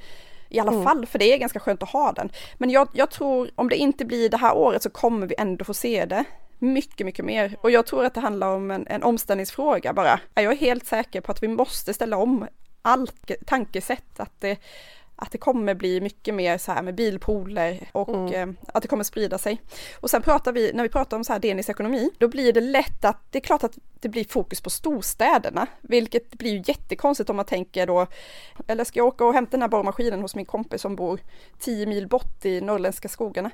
i 0.49 0.59
alla 0.59 0.71
mm. 0.71 0.83
fall, 0.83 1.05
för 1.05 1.19
det 1.19 1.33
är 1.33 1.37
ganska 1.37 1.59
skönt 1.59 1.83
att 1.83 1.89
ha 1.89 2.11
den. 2.11 2.31
Men 2.57 2.69
jag, 2.69 2.87
jag, 2.93 3.11
tror 3.11 3.51
om 3.55 3.69
det 3.69 3.75
inte 3.75 4.05
blir 4.05 4.29
det 4.29 4.37
här 4.37 4.55
året 4.55 4.83
så 4.83 4.89
kommer 4.89 5.27
vi 5.27 5.35
ändå 5.37 5.65
få 5.65 5.73
se 5.73 6.05
det 6.05 6.23
mycket, 6.59 7.05
mycket 7.05 7.25
mer. 7.25 7.57
Och 7.61 7.71
jag 7.71 7.85
tror 7.85 8.05
att 8.05 8.13
det 8.13 8.19
handlar 8.19 8.55
om 8.55 8.71
en, 8.71 8.87
en 8.87 9.03
omställningsfråga 9.03 9.93
bara. 9.93 10.19
Jag 10.33 10.53
är 10.53 10.57
helt 10.57 10.85
säker 10.85 11.21
på 11.21 11.31
att 11.31 11.43
vi 11.43 11.47
måste 11.47 11.93
ställa 11.93 12.17
om 12.17 12.47
allt 12.81 13.31
tankesätt, 13.45 14.19
att 14.19 14.41
det 14.41 14.57
att 15.15 15.31
det 15.31 15.37
kommer 15.37 15.73
bli 15.73 16.01
mycket 16.01 16.35
mer 16.35 16.57
så 16.57 16.71
här 16.71 16.81
med 16.81 16.95
bilpooler 16.95 17.89
och 17.91 18.09
mm. 18.09 18.49
eh, 18.49 18.55
att 18.73 18.81
det 18.81 18.87
kommer 18.87 19.03
sprida 19.03 19.37
sig. 19.37 19.61
Och 19.99 20.09
sen 20.09 20.21
pratar 20.21 20.51
vi, 20.51 20.73
när 20.73 20.83
vi 20.83 20.89
pratar 20.89 21.17
om 21.17 21.23
så 21.23 21.33
här 21.33 21.39
delningsekonomi, 21.39 22.09
då 22.17 22.27
blir 22.27 22.53
det 22.53 22.61
lätt 22.61 23.05
att, 23.05 23.17
det 23.29 23.37
är 23.37 23.41
klart 23.41 23.63
att 23.63 23.77
det 23.99 24.09
blir 24.09 24.23
fokus 24.23 24.61
på 24.61 24.69
storstäderna, 24.69 25.67
vilket 25.81 26.29
blir 26.29 26.51
ju 26.51 26.63
jättekonstigt 26.65 27.29
om 27.29 27.35
man 27.35 27.45
tänker 27.45 27.87
då, 27.87 28.07
eller 28.67 28.83
ska 28.83 28.99
jag 28.99 29.07
åka 29.07 29.25
och 29.25 29.33
hämta 29.33 29.51
den 29.51 29.61
här 29.61 29.69
borrmaskinen 29.69 30.21
hos 30.21 30.35
min 30.35 30.45
kompis 30.45 30.81
som 30.81 30.95
bor 30.95 31.19
10 31.59 31.85
mil 31.85 32.07
bort 32.07 32.45
i 32.45 32.61
norrländska 32.61 33.09
skogarna? 33.09 33.51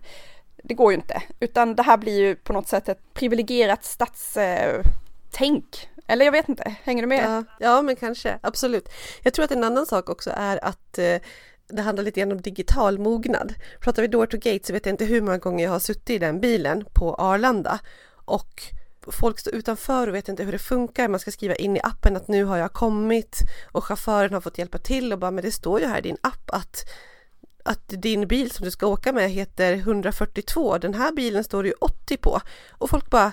Det 0.64 0.74
går 0.74 0.92
ju 0.92 0.96
inte, 0.96 1.22
utan 1.40 1.76
det 1.76 1.84
här 1.84 1.98
blir 1.98 2.20
ju 2.20 2.36
på 2.36 2.54
något 2.54 2.68
sätt 2.68 2.90
ett 2.90 3.14
privilegierat 3.14 3.86
stadstänk 3.86 5.88
eller 6.12 6.26
jag 6.26 6.32
vet 6.32 6.50
inte, 6.50 6.76
hänger 6.84 7.04
du 7.04 7.08
med? 7.08 7.26
Ja, 7.26 7.44
ja, 7.60 7.82
men 7.82 7.96
kanske, 7.96 8.40
absolut. 8.42 8.90
Jag 9.24 9.34
tror 9.34 9.46
att 9.46 9.52
en 9.52 9.64
annan 9.64 9.86
sak 9.86 10.10
också 10.10 10.32
är 10.36 10.66
att 10.66 10.98
eh, 10.98 11.16
det 11.72 11.82
handlar 11.82 12.04
lite 12.04 12.20
grann 12.20 12.32
om 12.32 12.42
digital 12.42 13.00
mognad. 13.00 13.54
Pratar 13.80 14.02
vi 14.02 14.08
door 14.08 14.26
to 14.26 14.38
gate 14.38 14.68
så 14.68 14.74
vet 14.74 14.86
jag 14.86 14.94
inte 14.94 15.06
hur 15.06 15.22
många 15.22 15.38
gånger 15.38 15.64
jag 15.64 15.72
har 15.72 15.80
suttit 15.80 16.10
i 16.10 16.18
den 16.18 16.40
bilen 16.40 16.86
på 16.94 17.16
Arlanda 17.16 17.80
och 18.26 18.64
folk 19.08 19.40
står 19.40 19.56
utanför 19.56 20.08
och 20.08 20.16
vet 20.16 20.30
inte 20.30 20.44
hur 20.44 20.52
det 20.52 20.60
funkar. 20.60 21.08
Man 21.08 21.20
ska 21.20 21.32
skriva 21.32 21.56
in 21.56 21.78
i 21.78 21.80
appen 21.84 22.16
att 22.16 22.28
nu 22.28 22.44
har 22.44 22.58
jag 22.58 22.74
kommit 22.74 23.40
och 23.72 23.84
chauffören 23.84 24.34
har 24.34 24.42
fått 24.42 24.58
hjälpa 24.58 24.78
till 24.78 25.14
och 25.14 25.20
bara 25.20 25.32
men 25.32 25.44
det 25.44 25.52
står 25.52 25.80
ju 25.80 25.86
här 25.86 26.00
i 26.00 26.02
din 26.02 26.18
app 26.22 26.50
att 26.50 26.90
att 27.66 27.88
din 27.88 28.28
bil 28.28 28.52
som 28.52 28.66
du 28.66 28.72
ska 28.72 28.88
åka 28.88 29.14
med 29.14 29.32
heter 29.32 29.74
142. 29.74 30.78
Den 30.78 30.94
här 30.94 31.12
bilen 31.12 31.44
står 31.44 31.64
det 31.64 31.70
ju 31.70 31.76
80 31.80 32.18
på 32.18 32.42
och 32.72 32.90
folk 32.90 33.10
bara 33.10 33.32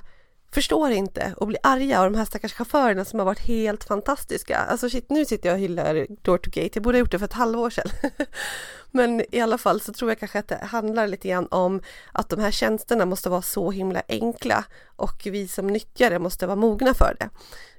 förstår 0.53 0.91
inte 0.91 1.35
och 1.37 1.47
blir 1.47 1.59
arga 1.63 2.01
och 2.01 2.11
de 2.11 2.19
här 2.19 2.25
stackars 2.25 2.53
chaufförerna 2.53 3.05
som 3.05 3.19
har 3.19 3.27
varit 3.27 3.39
helt 3.39 3.85
fantastiska. 3.85 4.57
Alltså 4.57 4.91
shit, 4.91 5.11
nu 5.11 5.25
sitter 5.25 5.49
jag 5.49 5.57
och 5.57 5.61
hyllar 5.61 6.07
Door 6.23 6.39
to 6.39 6.51
Gate. 6.51 6.71
Jag 6.73 6.83
borde 6.83 6.97
ha 6.99 7.01
gjort 7.01 7.11
det 7.11 7.19
för 7.19 7.27
ett 7.27 7.33
halvår 7.33 7.71
sedan. 7.71 7.91
Men 8.91 9.23
i 9.35 9.41
alla 9.41 9.59
fall 9.59 9.81
så 9.81 9.93
tror 9.93 10.11
jag 10.11 10.19
kanske 10.19 10.39
att 10.39 10.49
det 10.49 10.65
handlar 10.65 11.07
lite 11.07 11.29
grann 11.29 11.47
om 11.47 11.83
att 12.13 12.29
de 12.29 12.41
här 12.41 12.51
tjänsterna 12.51 13.07
måste 13.07 13.29
vara 13.29 13.43
så 13.43 13.71
himla 13.71 14.03
enkla 14.09 14.65
och 14.97 15.23
vi 15.25 15.49
som 15.49 15.67
nyttjare 15.67 16.19
måste 16.19 16.47
vara 16.47 16.57
mogna 16.57 16.95
för 16.95 17.17
det. 17.19 17.29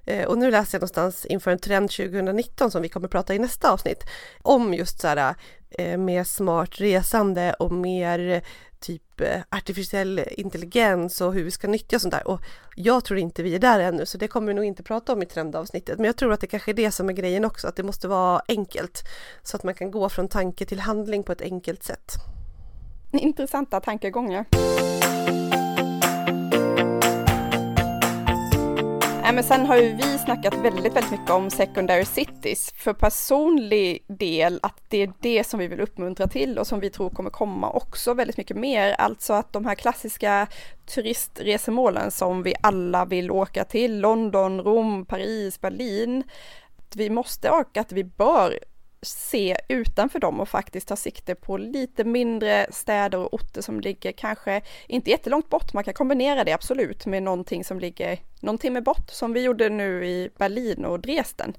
Eh, 0.06 0.28
och 0.28 0.38
nu 0.38 0.52
läser 0.52 0.76
jag 0.76 0.80
någonstans 0.80 1.26
inför 1.26 1.52
en 1.52 1.60
trend 1.60 1.92
2019 1.92 2.72
som 2.72 2.82
vi 2.82 2.90
kommer 2.90 3.08
prata 3.08 3.36
i 3.36 3.40
nästa 3.40 3.72
avsnitt 3.72 4.04
om 4.42 4.74
just 4.74 5.02
så 5.02 5.08
här 5.08 5.36
eh, 5.70 5.98
mer 5.98 6.24
smart 6.24 6.82
resande 6.82 7.54
och 7.54 7.72
mer 7.72 8.44
typ 8.80 9.22
eh, 9.22 9.42
artificiell 9.50 10.26
intelligens 10.32 11.22
och 11.22 11.34
hur 11.34 11.44
vi 11.44 11.52
ska 11.52 11.68
nyttja 11.68 12.00
sånt 12.00 12.14
där. 12.14 12.28
Och 12.28 12.42
jag 12.76 13.04
tror 13.04 13.20
inte 13.20 13.44
vi 13.44 13.56
är 13.56 13.60
där 13.60 13.80
ännu, 13.80 14.06
så 14.06 14.18
det 14.18 14.28
kommer 14.28 14.48
vi 14.48 14.54
nog 14.54 14.66
inte 14.66 14.84
prata 14.84 15.14
om 15.14 15.22
i 15.22 15.26
trendavsnittet. 15.26 15.98
Men 15.98 16.06
jag 16.06 16.18
tror 16.18 16.34
att 16.34 16.42
det 16.42 16.48
kanske 16.48 16.72
är 16.72 16.76
det 16.76 16.92
som 16.92 17.10
är 17.10 17.14
grejen 17.14 17.46
också, 17.46 17.68
att 17.68 17.76
det 17.76 17.84
måste 17.84 18.08
vara 18.08 18.42
enkelt 18.48 19.04
så 19.44 19.58
att 19.58 19.64
man 19.64 19.74
kan 19.74 19.92
gå 19.92 20.10
från 20.10 20.28
tanke 20.28 20.66
till 20.66 20.80
handling 20.80 21.24
på 21.24 21.32
ett 21.32 21.42
enkelt 21.42 21.84
sätt. 21.84 22.14
Intressanta 23.12 23.80
tankegångar. 23.80 24.46
Nej, 29.30 29.36
men 29.36 29.44
sen 29.44 29.66
har 29.66 29.78
ju 29.78 29.94
vi 29.94 30.18
snackat 30.18 30.54
väldigt, 30.54 30.96
väldigt 30.96 31.12
mycket 31.12 31.30
om 31.30 31.50
secondary 31.50 32.06
cities 32.06 32.72
för 32.76 32.94
personlig 32.94 34.04
del 34.08 34.60
att 34.64 34.82
det 34.88 35.04
är 35.04 35.14
det 35.20 35.44
som 35.44 35.60
vi 35.60 35.68
vill 35.68 35.80
uppmuntra 35.80 36.28
till 36.28 36.58
och 36.58 36.68
som 36.68 36.80
vi 36.80 36.90
tror 36.90 37.10
kommer 37.10 37.30
komma 37.30 37.70
också 37.70 38.14
väldigt 38.14 38.38
mycket 38.38 38.58
mer. 38.58 38.92
Alltså 38.92 39.34
att 39.34 39.54
de 39.54 39.66
här 39.66 39.76
klassiska 39.76 40.48
turistresemålen 40.86 42.12
som 42.12 42.44
vi 42.44 42.54
alla 42.62 43.06
vill 43.06 43.32
åka 43.32 43.64
till, 43.64 44.00
London, 44.00 44.62
Rom, 44.62 45.06
Paris, 45.06 45.62
Berlin. 45.62 46.24
Vi 46.96 47.10
måste 47.10 47.50
och 47.50 47.78
att 47.78 47.92
vi 47.92 48.04
bör 48.04 48.60
se 49.02 49.58
utanför 49.68 50.20
dem 50.20 50.40
och 50.40 50.50
faktiskt 50.50 50.88
ta 50.88 50.96
sikte 50.96 51.36
på 51.36 51.58
lite 51.58 52.04
mindre 52.04 52.68
städer 52.72 53.18
och 53.18 53.34
orter 53.34 53.62
som 53.62 53.80
ligger 53.82 54.12
kanske 54.12 54.62
inte 54.88 55.10
jättelångt 55.10 55.50
bort. 55.50 55.74
Man 55.74 55.84
kan 55.84 55.94
kombinera 55.94 56.44
det 56.44 56.54
absolut 56.54 57.06
med 57.06 57.24
någonting 57.24 57.64
som 57.64 57.80
ligger 57.80 58.20
någon 58.40 58.58
timme 58.58 58.82
bort 58.82 59.10
som 59.10 59.34
vi 59.34 59.42
gjorde 59.42 59.70
nu 59.70 60.06
i 60.06 60.30
Berlin 60.38 60.86
och 60.86 61.00
Dresden. 61.00 61.54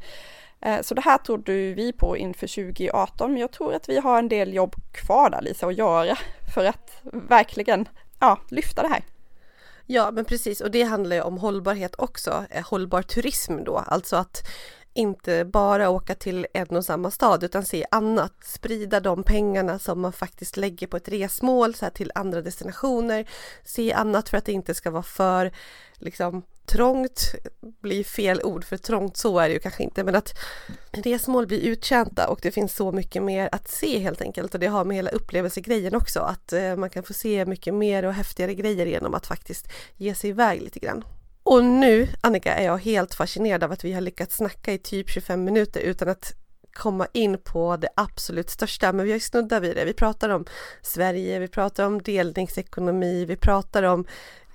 Eh, 0.60 0.82
så 0.82 0.94
det 0.94 1.00
här 1.00 1.18
trodde 1.18 1.52
vi 1.52 1.92
på 1.92 2.16
inför 2.16 2.46
2018, 2.46 3.32
men 3.32 3.40
jag 3.40 3.52
tror 3.52 3.74
att 3.74 3.88
vi 3.88 3.98
har 3.98 4.18
en 4.18 4.28
del 4.28 4.54
jobb 4.54 4.74
kvar 4.92 5.30
där 5.30 5.42
Lisa 5.42 5.66
att 5.66 5.78
göra 5.78 6.18
för 6.54 6.64
att 6.64 7.00
verkligen 7.02 7.88
ja, 8.20 8.38
lyfta 8.50 8.82
det 8.82 8.88
här. 8.88 9.02
Ja, 9.86 10.10
men 10.10 10.24
precis 10.24 10.60
och 10.60 10.70
det 10.70 10.82
handlar 10.82 11.16
ju 11.16 11.22
om 11.22 11.38
hållbarhet 11.38 11.94
också, 11.98 12.44
eh, 12.50 12.64
hållbar 12.66 13.02
turism 13.02 13.64
då, 13.64 13.76
alltså 13.76 14.16
att 14.16 14.48
inte 14.94 15.44
bara 15.44 15.90
åka 15.90 16.14
till 16.14 16.46
en 16.54 16.76
och 16.76 16.84
samma 16.84 17.10
stad 17.10 17.44
utan 17.44 17.64
se 17.64 17.86
annat, 17.90 18.32
sprida 18.44 19.00
de 19.00 19.22
pengarna 19.22 19.78
som 19.78 20.00
man 20.00 20.12
faktiskt 20.12 20.56
lägger 20.56 20.86
på 20.86 20.96
ett 20.96 21.08
resmål 21.08 21.74
så 21.74 21.84
här, 21.84 21.90
till 21.90 22.12
andra 22.14 22.42
destinationer, 22.42 23.28
se 23.64 23.92
annat 23.92 24.28
för 24.28 24.36
att 24.36 24.44
det 24.44 24.52
inte 24.52 24.74
ska 24.74 24.90
vara 24.90 25.02
för 25.02 25.52
liksom 25.94 26.42
trångt. 26.66 27.34
Blir 27.80 28.04
fel 28.04 28.42
ord 28.42 28.64
för 28.64 28.76
trångt 28.76 29.16
så 29.16 29.38
är 29.38 29.48
det 29.48 29.54
ju 29.54 29.60
kanske 29.60 29.82
inte. 29.82 30.04
Men 30.04 30.14
att 30.14 30.34
resmål 30.90 31.46
blir 31.46 31.60
uttjänta 31.60 32.28
och 32.28 32.38
det 32.42 32.50
finns 32.50 32.76
så 32.76 32.92
mycket 32.92 33.22
mer 33.22 33.48
att 33.52 33.68
se 33.68 33.98
helt 33.98 34.20
enkelt. 34.20 34.54
Och 34.54 34.60
det 34.60 34.66
har 34.66 34.84
med 34.84 34.96
hela 34.96 35.10
upplevelsegrejen 35.10 35.94
också 35.94 36.20
att 36.20 36.52
eh, 36.52 36.76
man 36.76 36.90
kan 36.90 37.02
få 37.02 37.12
se 37.12 37.46
mycket 37.46 37.74
mer 37.74 38.04
och 38.04 38.12
häftigare 38.12 38.54
grejer 38.54 38.86
genom 38.86 39.14
att 39.14 39.26
faktiskt 39.26 39.68
ge 39.96 40.14
sig 40.14 40.30
iväg 40.30 40.62
lite 40.62 40.78
grann. 40.78 41.04
Och 41.50 41.64
nu, 41.64 42.08
Annika, 42.20 42.54
är 42.54 42.64
jag 42.64 42.78
helt 42.78 43.14
fascinerad 43.14 43.64
av 43.64 43.72
att 43.72 43.84
vi 43.84 43.92
har 43.92 44.00
lyckats 44.00 44.36
snacka 44.36 44.72
i 44.72 44.78
typ 44.78 45.10
25 45.10 45.44
minuter 45.44 45.80
utan 45.80 46.08
att 46.08 46.32
komma 46.72 47.06
in 47.12 47.38
på 47.38 47.76
det 47.76 47.88
absolut 47.96 48.50
största, 48.50 48.92
men 48.92 49.04
vi 49.04 49.10
har 49.10 49.16
ju 49.16 49.20
snuddat 49.20 49.62
vid 49.62 49.76
det. 49.76 49.84
Vi 49.84 49.92
pratar 49.92 50.28
om 50.28 50.44
Sverige, 50.82 51.38
vi 51.38 51.48
pratar 51.48 51.84
om 51.84 52.02
delningsekonomi, 52.02 53.24
vi 53.24 53.36
pratar 53.36 53.82
om 53.82 54.06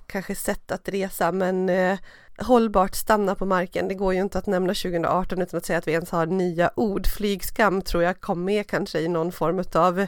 kanske 0.08 0.36
sätt 0.36 0.72
att 0.72 0.90
resa, 0.90 1.32
men 1.32 1.70
eh, 1.70 1.98
hållbart 2.38 2.96
stanna 2.96 3.36
på 3.36 3.46
marken. 3.46 3.88
Det 3.88 3.96
går 3.96 4.14
ju 4.14 4.22
inte 4.22 4.38
att 4.38 4.48
nämna 4.48 4.74
2018 4.74 5.42
utan 5.42 5.58
att 5.58 5.66
säga 5.66 5.80
att 5.80 5.88
vi 5.88 5.92
ens 5.92 6.12
har 6.12 6.26
nya 6.26 6.72
ord. 6.76 7.08
Flygskam 7.08 7.82
tror 7.82 8.04
jag 8.04 8.22
kom 8.22 8.46
med 8.46 8.68
kanske 8.68 9.00
i 9.00 9.08
någon 9.08 9.32
form 9.32 9.64
av 9.74 10.08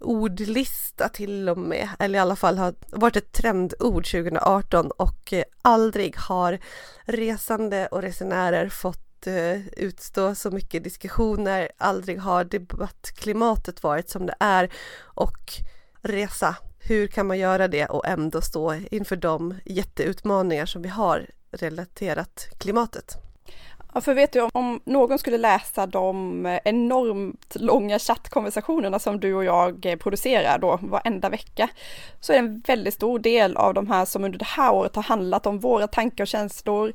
ordlista 0.00 1.08
till 1.08 1.48
och 1.48 1.58
med, 1.58 1.88
eller 1.98 2.18
i 2.18 2.22
alla 2.22 2.36
fall 2.36 2.58
har 2.58 2.74
varit 2.88 3.16
ett 3.16 3.32
trendord 3.32 4.10
2018 4.10 4.90
och 4.90 5.32
eh, 5.32 5.44
aldrig 5.62 6.16
har 6.16 6.58
resande 7.04 7.86
och 7.86 8.02
resenärer 8.02 8.68
fått 8.68 9.26
eh, 9.26 9.68
utstå 9.68 10.34
så 10.34 10.50
mycket 10.50 10.84
diskussioner, 10.84 11.70
aldrig 11.78 12.20
har 12.20 12.44
debattklimatet 12.44 13.82
varit 13.82 14.10
som 14.10 14.26
det 14.26 14.34
är 14.40 14.70
och 15.00 15.52
resa, 16.02 16.56
hur 16.78 17.06
kan 17.06 17.26
man 17.26 17.38
göra 17.38 17.68
det 17.68 17.86
och 17.86 18.06
ändå 18.06 18.40
stå 18.40 18.74
inför 18.90 19.16
de 19.16 19.54
jätteutmaningar 19.64 20.66
som 20.66 20.82
vi 20.82 20.88
har 20.88 21.26
relaterat 21.50 22.48
klimatet? 22.58 23.27
Ja, 23.98 24.02
för 24.02 24.14
vet 24.14 24.32
du, 24.32 24.48
om 24.52 24.80
någon 24.84 25.18
skulle 25.18 25.38
läsa 25.38 25.86
de 25.86 26.58
enormt 26.64 27.56
långa 27.60 27.98
chattkonversationerna 27.98 28.98
som 28.98 29.20
du 29.20 29.34
och 29.34 29.44
jag 29.44 29.96
producerar 30.00 30.58
då 30.58 30.78
varenda 30.82 31.28
vecka, 31.28 31.68
så 32.20 32.32
är 32.32 32.36
det 32.36 32.48
en 32.48 32.60
väldigt 32.60 32.94
stor 32.94 33.18
del 33.18 33.56
av 33.56 33.74
de 33.74 33.88
här 33.88 34.04
som 34.04 34.24
under 34.24 34.38
det 34.38 34.44
här 34.44 34.74
året 34.74 34.96
har 34.96 35.02
handlat 35.02 35.46
om 35.46 35.58
våra 35.58 35.86
tankar 35.86 36.24
och 36.24 36.28
känslor 36.28 36.92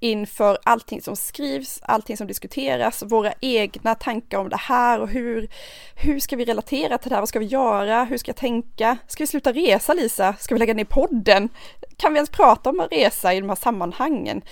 inför 0.00 0.58
allting 0.62 1.02
som 1.02 1.16
skrivs, 1.16 1.80
allting 1.82 2.16
som 2.16 2.26
diskuteras, 2.26 3.02
våra 3.02 3.32
egna 3.40 3.94
tankar 3.94 4.38
om 4.38 4.48
det 4.48 4.56
här 4.56 5.00
och 5.00 5.08
hur, 5.08 5.48
hur 5.96 6.20
ska 6.20 6.36
vi 6.36 6.44
relatera 6.44 6.98
till 6.98 7.08
det 7.08 7.14
här? 7.14 7.22
Vad 7.22 7.28
ska 7.28 7.38
vi 7.38 7.46
göra? 7.46 8.04
Hur 8.04 8.18
ska 8.18 8.28
jag 8.28 8.36
tänka? 8.36 8.96
Ska 9.06 9.22
vi 9.22 9.26
sluta 9.26 9.52
resa 9.52 9.94
Lisa? 9.94 10.34
Ska 10.38 10.54
vi 10.54 10.58
lägga 10.58 10.74
ner 10.74 10.84
podden? 10.84 11.48
Kan 11.96 12.12
vi 12.12 12.16
ens 12.16 12.30
prata 12.30 12.70
om 12.70 12.80
att 12.80 12.92
resa 12.92 13.34
i 13.34 13.40
de 13.40 13.48
här 13.48 13.56
sammanhangen? 13.56 14.42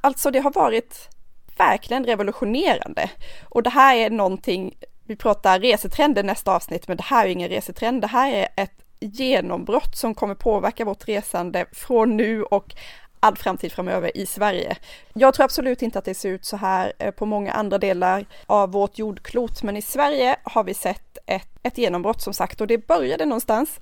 Alltså 0.00 0.30
det 0.30 0.38
har 0.40 0.52
varit 0.52 1.17
verkligen 1.58 2.04
revolutionerande. 2.04 3.10
Och 3.48 3.62
det 3.62 3.70
här 3.70 3.96
är 3.96 4.10
någonting, 4.10 4.74
vi 5.06 5.16
pratar 5.16 5.60
resetrender 5.60 6.22
nästa 6.22 6.54
avsnitt, 6.54 6.88
men 6.88 6.96
det 6.96 7.02
här 7.02 7.26
är 7.26 7.30
ingen 7.30 7.48
resetrend, 7.48 8.00
det 8.00 8.06
här 8.06 8.32
är 8.32 8.48
ett 8.56 8.84
genombrott 9.00 9.96
som 9.96 10.14
kommer 10.14 10.34
påverka 10.34 10.84
vårt 10.84 11.08
resande 11.08 11.66
från 11.72 12.16
nu 12.16 12.42
och 12.42 12.74
all 13.20 13.36
framtid 13.36 13.72
framöver 13.72 14.16
i 14.16 14.26
Sverige. 14.26 14.76
Jag 15.12 15.34
tror 15.34 15.44
absolut 15.44 15.82
inte 15.82 15.98
att 15.98 16.04
det 16.04 16.14
ser 16.14 16.28
ut 16.28 16.44
så 16.44 16.56
här 16.56 16.92
eh, 16.98 17.10
på 17.10 17.26
många 17.26 17.52
andra 17.52 17.78
delar 17.78 18.26
av 18.46 18.72
vårt 18.72 18.98
jordklot, 18.98 19.62
men 19.62 19.76
i 19.76 19.82
Sverige 19.82 20.36
har 20.42 20.64
vi 20.64 20.74
sett 20.74 21.18
ett, 21.26 21.48
ett 21.62 21.78
genombrott 21.78 22.22
som 22.22 22.34
sagt 22.34 22.60
och 22.60 22.66
det 22.66 22.86
började 22.86 23.24
någonstans 23.24 23.80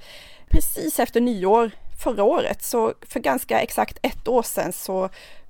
precis 0.48 1.00
efter 1.00 1.20
nyår 1.20 1.70
förra 2.02 2.24
året, 2.24 2.62
så 2.62 2.94
för 3.08 3.20
ganska 3.20 3.60
exakt 3.60 3.98
ett 4.02 4.28
år 4.28 4.42
sedan 4.42 4.72
så 4.72 5.08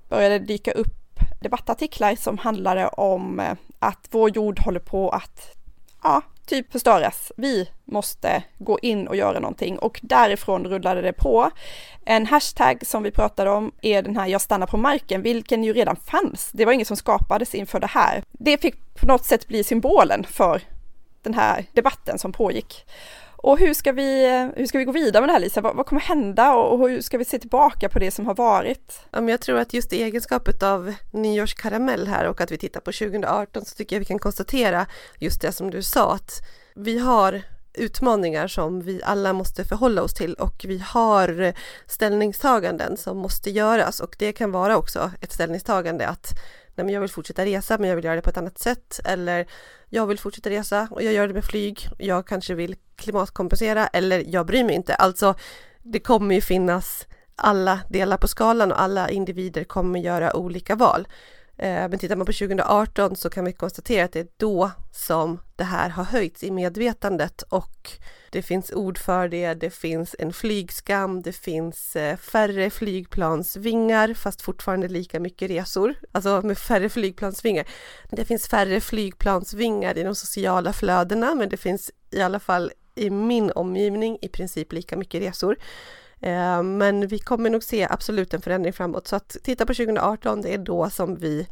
började 0.09 0.39
det 0.39 0.45
dyka 0.45 0.73
upp 0.73 1.06
debattartiklar 1.41 2.17
som 2.17 2.39
handlade 2.39 2.89
om 2.89 3.41
eh, 3.41 3.53
att 3.79 4.09
vår 4.11 4.31
jord 4.37 4.59
håller 4.59 4.81
på 4.81 5.11
att, 5.11 5.57
ja, 6.03 6.23
typ 6.47 6.73
förstöras. 6.73 7.33
Vi 7.37 7.69
måste 7.85 8.43
gå 8.59 8.79
in 8.79 9.09
och 9.09 9.17
göra 9.17 9.41
någonting 9.41 9.79
och 9.79 10.01
därifrån 10.03 10.65
rullade 10.65 11.03
det 11.03 11.13
på. 11.13 11.51
En 12.05 12.27
hashtag 12.27 12.87
som 12.87 13.03
vi 13.03 13.11
pratade 13.11 13.51
om 13.51 13.73
är 13.83 14.03
den 14.03 14.17
här 14.17 14.27
jag 14.27 14.41
stannar 14.41 14.67
på 14.67 14.77
marken, 14.77 15.23
vilken 15.23 15.65
ju 15.65 15.73
redan 15.73 15.97
fanns. 15.97 16.51
Det 16.53 16.65
var 16.65 16.73
inget 16.73 16.89
som 16.89 16.97
skapades 16.97 17.55
inför 17.55 17.81
det 17.81 17.87
här. 17.87 18.23
Det 18.33 18.61
fick 18.61 18.95
på 18.95 19.07
något 19.07 19.25
sätt 19.25 19.49
bli 19.49 19.65
symbolen 19.65 20.25
för 20.25 20.63
den 21.23 21.35
här 21.35 21.65
debatten 21.73 22.19
som 22.19 22.33
pågick. 22.33 22.87
Och 23.47 23.59
hur 23.59 23.75
ska 23.75 23.93
vi, 23.93 24.51
hur 24.57 24.67
ska 24.67 24.79
vi 24.79 24.85
gå 24.85 24.93
vidare 24.93 25.21
med 25.21 25.29
det 25.29 25.33
här 25.33 25.41
Lisa? 25.41 25.61
Vad, 25.61 25.77
vad 25.77 25.87
kommer 25.87 26.03
hända 26.03 26.55
och 26.55 26.89
hur 26.89 27.01
ska 27.01 27.19
vi 27.19 27.25
se 27.25 27.39
tillbaka 27.39 27.89
på 27.89 27.99
det 27.99 28.11
som 28.11 28.27
har 28.27 28.35
varit? 28.35 29.01
Ja, 29.11 29.21
men 29.21 29.29
jag 29.29 29.41
tror 29.41 29.59
att 29.59 29.75
just 29.75 29.93
i 29.93 30.03
egenskapet 30.03 30.63
av 30.63 30.95
nyårskaramell 31.11 32.09
här 32.09 32.29
och 32.29 32.41
att 32.41 32.51
vi 32.51 32.59
tittar 32.59 32.81
på 32.81 32.93
2018 32.93 33.65
så 33.65 33.75
tycker 33.75 33.97
jag 33.97 34.01
vi 34.01 34.07
kan 34.07 34.19
konstatera 34.19 34.87
just 35.19 35.41
det 35.41 35.53
som 35.53 35.71
du 35.71 35.83
sa 35.83 36.15
att 36.15 36.31
vi 36.75 36.99
har 36.99 37.43
utmaningar 37.75 38.49
som 38.49 38.83
vi 38.83 39.01
alla 39.05 39.33
måste 39.33 39.65
förhålla 39.65 40.03
oss 40.03 40.15
till 40.15 40.35
och 40.35 40.65
vi 40.69 40.79
har 40.79 41.55
ställningstaganden 41.87 42.97
som 42.97 43.19
måste 43.19 43.51
göras 43.51 44.01
och 44.01 44.17
det 44.19 44.33
kan 44.33 44.53
vara 44.53 44.77
också 44.77 45.11
ett 45.21 45.33
ställningstagande 45.33 46.09
att 46.09 46.33
nej 46.75 46.85
men 46.85 46.95
jag 46.95 47.01
vill 47.01 47.11
fortsätta 47.11 47.45
resa 47.45 47.79
men 47.79 47.89
jag 47.89 47.97
vill 47.97 48.05
göra 48.05 48.17
det 48.17 48.23
på 48.23 48.31
ett 48.31 48.37
annat 48.37 48.59
sätt 48.59 49.01
eller 49.05 49.47
jag 49.89 50.07
vill 50.07 50.19
fortsätta 50.19 50.51
resa 50.51 50.89
och 50.91 51.03
jag 51.03 51.13
gör 51.13 51.29
det 51.29 51.35
med 51.35 51.45
flyg. 51.45 51.89
Jag 51.99 52.27
kanske 52.27 52.55
vill 52.55 52.77
klimatkompensera 52.97 53.87
eller 53.87 54.25
jag 54.29 54.47
bryr 54.47 54.65
mig 54.65 54.75
inte. 54.75 54.95
Alltså 54.95 55.35
det 55.83 56.01
kommer 56.01 56.35
ju 56.35 56.41
finnas 56.41 57.07
alla 57.37 57.81
delar 57.89 58.17
på 58.17 58.29
skalan 58.29 58.73
och 58.73 58.81
alla 58.81 59.11
individer 59.11 59.65
kommer 59.65 60.01
göra 60.01 60.37
olika 60.37 60.75
val. 60.75 61.09
Eh, 61.59 61.89
men 61.89 61.99
tittar 61.99 62.17
man 62.17 62.27
på 62.27 62.33
2018 62.33 63.17
så 63.17 63.31
kan 63.31 63.45
vi 63.45 63.53
konstatera 63.53 64.05
att 64.05 64.13
det 64.13 64.21
är 64.21 64.29
då 64.37 64.71
som 64.93 65.41
det 65.57 65.65
här 65.65 65.89
har 65.89 66.05
höjts 66.05 66.43
i 66.43 66.51
medvetandet 66.51 67.43
och 67.43 67.91
det 68.31 68.43
finns 68.43 68.73
ord 68.73 68.99
för 68.99 69.29
det, 69.29 69.55
det 69.55 69.71
finns 69.71 70.17
en 70.19 70.33
flygskam, 70.33 71.23
det 71.23 71.33
finns 71.33 71.97
eh, 71.97 72.17
färre 72.17 72.71
flygplansvingar 72.71 74.15
fast 74.15 74.43
fortfarande 74.43 74.89
lika 74.89 75.21
mycket 75.21 75.51
resor, 75.51 75.95
alltså 76.13 76.41
med 76.45 76.59
färre 76.59 76.89
flygplansvingar. 76.89 77.67
Det 78.11 78.25
finns 78.25 78.49
färre 78.49 78.81
flygplansvingar 78.81 79.99
i 79.99 80.03
de 80.03 80.15
sociala 80.15 80.73
flödena 80.73 81.35
men 81.35 81.49
det 81.49 81.57
finns 81.57 81.91
i 82.11 82.21
alla 82.21 82.41
fall 82.41 82.73
i 82.95 83.11
min 83.11 83.51
omgivning 83.51 84.19
i 84.23 84.29
princip 84.29 84.73
lika 84.73 84.97
mycket 84.97 85.23
resor. 85.23 85.57
Eh, 86.21 86.63
men 86.63 87.07
vi 87.07 87.19
kommer 87.19 87.51
nog 87.51 87.63
se 87.63 87.87
absolut 87.91 88.35
en 88.35 88.43
förändring 88.43 88.73
framåt 88.73 89.09
så 89.09 89.17
att 89.17 89.37
titta 89.43 89.67
på 89.67 89.75
2018, 89.75 90.43
det 90.43 90.55
är 90.55 90.59
då 90.59 90.91
som 90.91 91.17
vi 91.17 91.47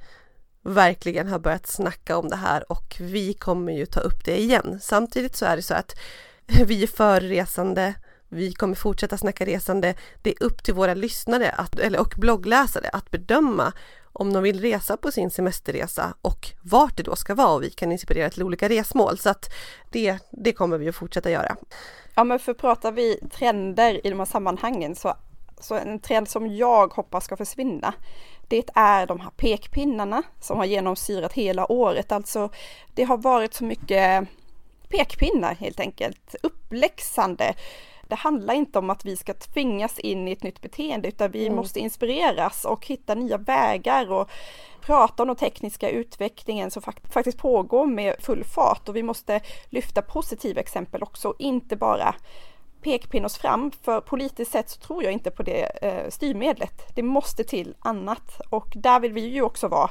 verkligen 0.65 1.29
har 1.29 1.39
börjat 1.39 1.67
snacka 1.67 2.17
om 2.17 2.29
det 2.29 2.37
här 2.37 2.73
och 2.73 2.97
vi 3.01 3.35
kommer 3.35 3.73
ju 3.73 3.87
ta 3.87 4.01
upp 4.01 4.25
det 4.25 4.41
igen. 4.41 4.79
Samtidigt 4.83 5.37
så 5.37 5.47
är 5.47 5.57
det 5.57 5.63
så 5.63 5.75
att 5.75 5.95
vi 6.67 6.83
är 6.83 6.87
för 6.87 7.21
resande, 7.21 7.95
vi 8.29 8.53
kommer 8.53 8.75
fortsätta 8.75 9.19
snacka 9.19 9.47
resande. 9.47 9.95
Det 10.23 10.31
är 10.31 10.43
upp 10.43 10.63
till 10.63 10.75
våra 10.75 10.95
lyssnare 10.95 11.51
att, 11.51 11.79
eller, 11.79 12.01
och 12.01 12.15
bloggläsare 12.17 12.89
att 12.89 13.11
bedöma 13.11 13.73
om 14.15 14.33
de 14.33 14.43
vill 14.43 14.61
resa 14.61 14.97
på 14.97 15.13
sin 15.13 15.31
semesterresa 15.31 16.15
och 16.23 16.51
vart 16.63 16.97
det 16.97 17.03
då 17.03 17.17
ska 17.17 17.35
vara 17.35 17.55
och 17.55 17.63
vi 17.63 17.71
kan 17.71 17.93
inspirera 17.93 18.31
till 18.31 18.43
olika 18.43 18.69
resmål. 18.69 19.19
Så 19.19 19.31
att 19.31 19.53
det, 19.91 20.19
det 20.31 20.53
kommer 20.53 20.79
vi 20.79 20.89
att 20.89 20.97
fortsätta 20.97 21.31
göra. 21.31 21.57
Ja 22.15 22.25
men 22.25 22.39
för 22.39 22.55
pratar 22.55 22.93
vi 22.93 23.21
trender 23.33 24.07
i 24.07 24.11
de 24.11 24.19
här 24.19 24.27
sammanhangen 24.27 24.95
så, 24.97 25.17
så 25.61 25.75
en 25.75 25.99
trend 25.99 26.29
som 26.29 26.57
jag 26.57 26.95
hoppas 26.95 27.25
ska 27.25 27.37
försvinna 27.37 27.95
det 28.49 28.71
är 28.75 29.07
de 29.07 29.21
här 29.21 29.31
pekpinnarna 29.31 30.23
som 30.41 30.59
har 30.59 30.65
genomsyrat 30.65 31.33
hela 31.33 31.73
året. 31.73 32.13
Alltså 32.13 32.51
det 32.95 33.05
har 33.05 33.17
varit 33.17 33.55
så 33.55 33.65
mycket 33.65 34.29
pekpinnar 34.89 35.55
helt 35.55 35.81
enkelt, 35.81 36.35
uppläxande. 36.43 37.55
Det 38.15 38.19
handlar 38.19 38.55
inte 38.55 38.79
om 38.79 38.91
att 38.91 39.05
vi 39.05 39.17
ska 39.17 39.35
tvingas 39.35 39.99
in 39.99 40.29
i 40.29 40.33
ett 40.33 40.43
nytt 40.43 40.61
beteende 40.61 41.09
utan 41.09 41.31
vi 41.31 41.47
mm. 41.47 41.57
måste 41.57 41.81
inspireras 41.81 42.65
och 42.65 42.87
hitta 42.87 43.15
nya 43.15 43.39
vägar 43.39 44.13
och 44.13 44.31
prata 44.81 45.23
om 45.23 45.27
den 45.27 45.37
tekniska 45.37 45.91
utvecklingen 45.91 46.71
som 46.71 46.83
faktiskt 47.11 47.39
pågår 47.39 47.87
med 47.87 48.15
full 48.19 48.45
fart 48.45 48.89
och 48.89 48.97
vi 48.97 49.03
måste 49.03 49.41
lyfta 49.71 50.03
positiva 50.03 50.61
exempel 50.61 51.03
också, 51.03 51.35
inte 51.39 51.77
bara 51.77 52.15
pekpinn 52.83 53.25
oss 53.25 53.37
fram, 53.37 53.71
för 53.83 54.01
politiskt 54.01 54.53
sett 54.53 54.71
så 54.71 54.81
tror 54.81 55.03
jag 55.03 55.13
inte 55.13 55.31
på 55.31 55.43
det 55.43 55.63
eh, 55.83 56.11
styrmedlet. 56.11 56.95
Det 56.95 57.03
måste 57.03 57.45
till 57.45 57.75
annat 57.79 58.41
och 58.51 58.73
där 58.75 59.01
vill 59.01 59.13
vi 59.13 59.29
ju 59.29 59.43
också 59.43 59.69
vara 59.69 59.91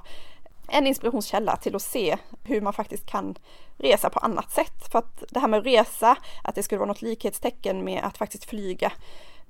en 0.68 0.88
inspirationskälla 0.88 1.56
till 1.56 1.76
att 1.76 1.82
se 1.82 2.18
hur 2.44 2.62
man 2.62 2.74
faktiskt 2.74 3.06
kan 3.06 3.36
resa 3.78 4.10
på 4.10 4.20
annat 4.20 4.52
sätt. 4.52 4.88
För 4.92 5.00
att 5.00 5.24
det 5.30 5.40
här 5.40 5.48
med 5.48 5.60
att 5.60 5.66
resa, 5.66 6.18
att 6.44 6.56
det 6.56 6.64
skulle 6.64 6.80
vara 6.80 6.88
något 6.88 7.02
likhetstecken 7.02 7.84
med 7.84 8.04
att 8.04 8.18
faktiskt 8.18 8.46
flyga, 8.46 8.92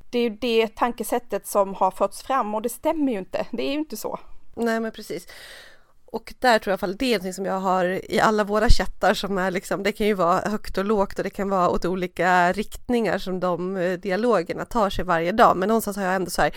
det 0.09 0.19
är 0.19 0.23
ju 0.23 0.29
det 0.29 0.75
tankesättet 0.75 1.47
som 1.47 1.73
har 1.73 1.91
förts 1.91 2.21
fram 2.21 2.55
och 2.55 2.61
det 2.61 2.69
stämmer 2.69 3.11
ju 3.11 3.17
inte. 3.17 3.45
Det 3.51 3.63
är 3.63 3.71
ju 3.71 3.79
inte 3.79 3.97
så. 3.97 4.19
Nej 4.55 4.79
men 4.79 4.91
precis. 4.91 5.27
Och 6.05 6.33
där 6.39 6.59
tror 6.59 6.71
jag 6.71 6.73
i 6.73 6.73
alla 6.73 6.77
fall 6.77 6.97
det 6.97 7.05
är 7.05 7.11
någonting 7.11 7.33
som 7.33 7.45
jag 7.45 7.59
har 7.59 8.11
i 8.11 8.19
alla 8.19 8.43
våra 8.43 8.69
chattar 8.69 9.13
som 9.13 9.37
är 9.37 9.51
liksom, 9.51 9.83
det 9.83 9.91
kan 9.91 10.07
ju 10.07 10.13
vara 10.13 10.49
högt 10.49 10.77
och 10.77 10.85
lågt 10.85 11.17
och 11.17 11.23
det 11.23 11.29
kan 11.29 11.49
vara 11.49 11.69
åt 11.69 11.85
olika 11.85 12.51
riktningar 12.51 13.17
som 13.17 13.39
de 13.39 13.77
eh, 13.77 13.93
dialogerna 13.99 14.65
tar 14.65 14.89
sig 14.89 15.05
varje 15.05 15.31
dag. 15.31 15.57
Men 15.57 15.67
någonstans 15.67 15.97
har 15.97 16.03
jag 16.03 16.15
ändå 16.15 16.31
så 16.31 16.41
här, 16.41 16.55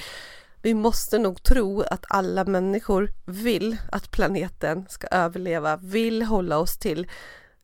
vi 0.62 0.74
måste 0.74 1.18
nog 1.18 1.42
tro 1.42 1.82
att 1.82 2.04
alla 2.08 2.44
människor 2.44 3.10
vill 3.24 3.76
att 3.92 4.10
planeten 4.10 4.86
ska 4.88 5.06
överleva, 5.06 5.76
vill 5.76 6.22
hålla 6.22 6.58
oss 6.58 6.78
till 6.78 7.06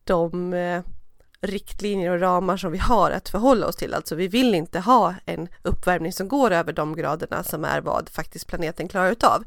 de 0.05 0.53
eh, 0.53 0.81
riktlinjer 1.43 2.11
och 2.11 2.19
ramar 2.19 2.57
som 2.57 2.71
vi 2.71 2.77
har 2.77 3.11
att 3.11 3.29
förhålla 3.29 3.67
oss 3.67 3.75
till. 3.75 3.93
Alltså 3.93 4.15
vi 4.15 4.27
vill 4.27 4.55
inte 4.55 4.79
ha 4.79 5.15
en 5.25 5.47
uppvärmning 5.61 6.13
som 6.13 6.27
går 6.27 6.51
över 6.51 6.73
de 6.73 6.95
graderna 6.95 7.43
som 7.43 7.65
är 7.65 7.81
vad 7.81 8.09
faktiskt 8.09 8.47
planeten 8.47 8.87
klarar 8.87 9.11
utav. 9.11 9.43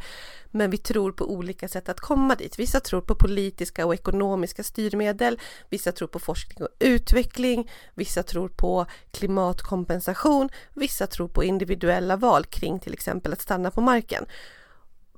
Men 0.51 0.71
vi 0.71 0.79
tror 0.79 1.13
på 1.13 1.25
olika 1.33 1.69
sätt 1.69 1.89
att 1.89 2.01
komma 2.01 2.35
dit. 2.35 2.59
Vissa 2.59 2.81
tror 2.81 3.01
på 3.01 3.15
politiska 3.15 3.87
och 3.87 3.95
ekonomiska 3.95 4.63
styrmedel, 4.63 5.41
vissa 5.71 5.93
tror 5.93 6.09
på 6.09 6.19
forskning 6.19 6.63
och 6.63 6.75
utveckling, 6.79 7.71
vissa 7.95 8.23
tror 8.23 8.49
på 8.49 8.87
klimatkompensation, 9.11 10.49
vissa 10.75 11.07
tror 11.07 11.29
på 11.29 11.45
individuella 11.45 12.17
val 12.17 12.45
kring 12.45 12.81
till 12.81 12.93
exempel 12.93 13.33
att 13.33 13.43
stanna 13.43 13.71
på 13.71 13.81
marken. 13.81 14.27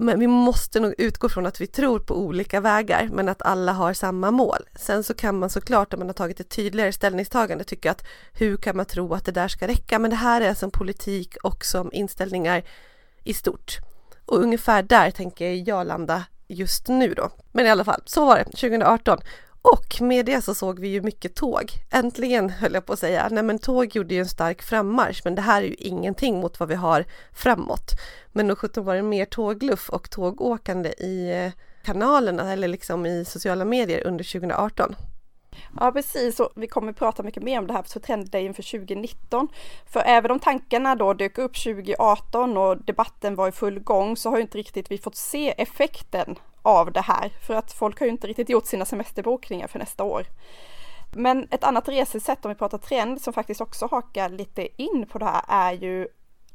Men 0.00 0.20
vi 0.20 0.26
måste 0.26 0.80
nog 0.80 0.94
utgå 0.98 1.28
från 1.28 1.46
att 1.46 1.60
vi 1.60 1.66
tror 1.66 1.98
på 1.98 2.16
olika 2.16 2.60
vägar 2.60 3.08
men 3.12 3.28
att 3.28 3.42
alla 3.42 3.72
har 3.72 3.92
samma 3.92 4.30
mål. 4.30 4.68
Sen 4.74 5.04
så 5.04 5.14
kan 5.14 5.38
man 5.38 5.50
såklart 5.50 5.94
om 5.94 6.00
man 6.00 6.08
har 6.08 6.14
tagit 6.14 6.40
ett 6.40 6.48
tydligare 6.48 6.92
ställningstagande 6.92 7.64
tycka 7.64 7.90
att 7.90 8.04
hur 8.32 8.56
kan 8.56 8.76
man 8.76 8.86
tro 8.86 9.14
att 9.14 9.24
det 9.24 9.32
där 9.32 9.48
ska 9.48 9.66
räcka? 9.66 9.98
Men 9.98 10.10
det 10.10 10.16
här 10.16 10.40
är 10.40 10.48
alltså 10.48 10.60
som 10.60 10.70
politik 10.70 11.36
och 11.42 11.64
som 11.64 11.92
inställningar 11.92 12.62
i 13.24 13.34
stort. 13.34 13.78
Och 14.26 14.38
ungefär 14.42 14.82
där 14.82 15.10
tänker 15.10 15.68
jag 15.68 15.86
landa 15.86 16.24
just 16.48 16.88
nu 16.88 17.14
då. 17.14 17.30
Men 17.52 17.66
i 17.66 17.70
alla 17.70 17.84
fall, 17.84 18.02
så 18.04 18.24
var 18.24 18.38
det 18.38 18.44
2018. 18.44 19.18
Och 19.72 20.00
med 20.00 20.26
det 20.26 20.42
så 20.42 20.54
såg 20.54 20.78
vi 20.80 20.88
ju 20.88 21.02
mycket 21.02 21.34
tåg. 21.34 21.72
Äntligen 21.90 22.50
höll 22.50 22.74
jag 22.74 22.86
på 22.86 22.92
att 22.92 22.98
säga. 22.98 23.28
Nej 23.30 23.42
men 23.42 23.58
tåg 23.58 23.96
gjorde 23.96 24.14
ju 24.14 24.20
en 24.20 24.28
stark 24.28 24.62
frammarsch 24.62 25.20
men 25.24 25.34
det 25.34 25.42
här 25.42 25.62
är 25.62 25.66
ju 25.66 25.74
ingenting 25.74 26.40
mot 26.40 26.60
vad 26.60 26.68
vi 26.68 26.74
har 26.74 27.04
framåt. 27.32 27.90
Men 28.32 28.46
nog 28.46 28.58
sjutton 28.58 28.84
var 28.84 28.94
det 28.94 29.02
mer 29.02 29.24
tågluff 29.24 29.90
och 29.90 30.10
tågåkande 30.10 30.88
i 30.88 31.30
eh, 31.30 31.52
kanalerna 31.82 32.52
eller 32.52 32.68
liksom 32.68 33.06
i 33.06 33.24
sociala 33.24 33.64
medier 33.64 34.06
under 34.06 34.24
2018. 34.24 34.94
Ja 35.80 35.92
precis, 35.92 36.40
och 36.40 36.52
vi 36.56 36.66
kommer 36.66 36.92
prata 36.92 37.22
mycket 37.22 37.42
mer 37.42 37.58
om 37.58 37.66
det 37.66 37.72
här 37.72 37.82
för 37.82 38.00
trenddagen 38.00 38.46
inför 38.46 38.62
2019. 38.62 39.48
För 39.86 40.00
även 40.06 40.30
om 40.30 40.40
tankarna 40.40 40.94
då 40.94 41.14
dök 41.14 41.38
upp 41.38 41.62
2018 41.62 42.56
och 42.56 42.84
debatten 42.84 43.34
var 43.34 43.48
i 43.48 43.52
full 43.52 43.80
gång 43.80 44.16
så 44.16 44.30
har 44.30 44.36
ju 44.36 44.42
inte 44.42 44.58
riktigt 44.58 44.90
vi 44.90 44.98
fått 44.98 45.16
se 45.16 45.54
effekten 45.62 46.38
av 46.68 46.92
det 46.92 47.00
här. 47.00 47.32
För 47.46 47.54
att 47.54 47.72
folk 47.72 47.98
har 47.98 48.06
ju 48.06 48.12
inte 48.12 48.26
riktigt 48.26 48.48
gjort 48.48 48.66
sina 48.66 48.84
semesterbokningar 48.84 49.66
för 49.66 49.78
nästa 49.78 50.04
år. 50.04 50.26
Men 51.12 51.48
ett 51.50 51.64
annat 51.64 51.88
resesätt 51.88 52.44
om 52.44 52.48
vi 52.48 52.54
pratar 52.54 52.78
trend 52.78 53.20
som 53.20 53.32
faktiskt 53.32 53.60
också 53.60 53.86
hakar 53.86 54.28
lite 54.28 54.82
in 54.82 55.06
på 55.10 55.18
det 55.18 55.24
här 55.24 55.42
är 55.48 55.72
ju 55.72 56.08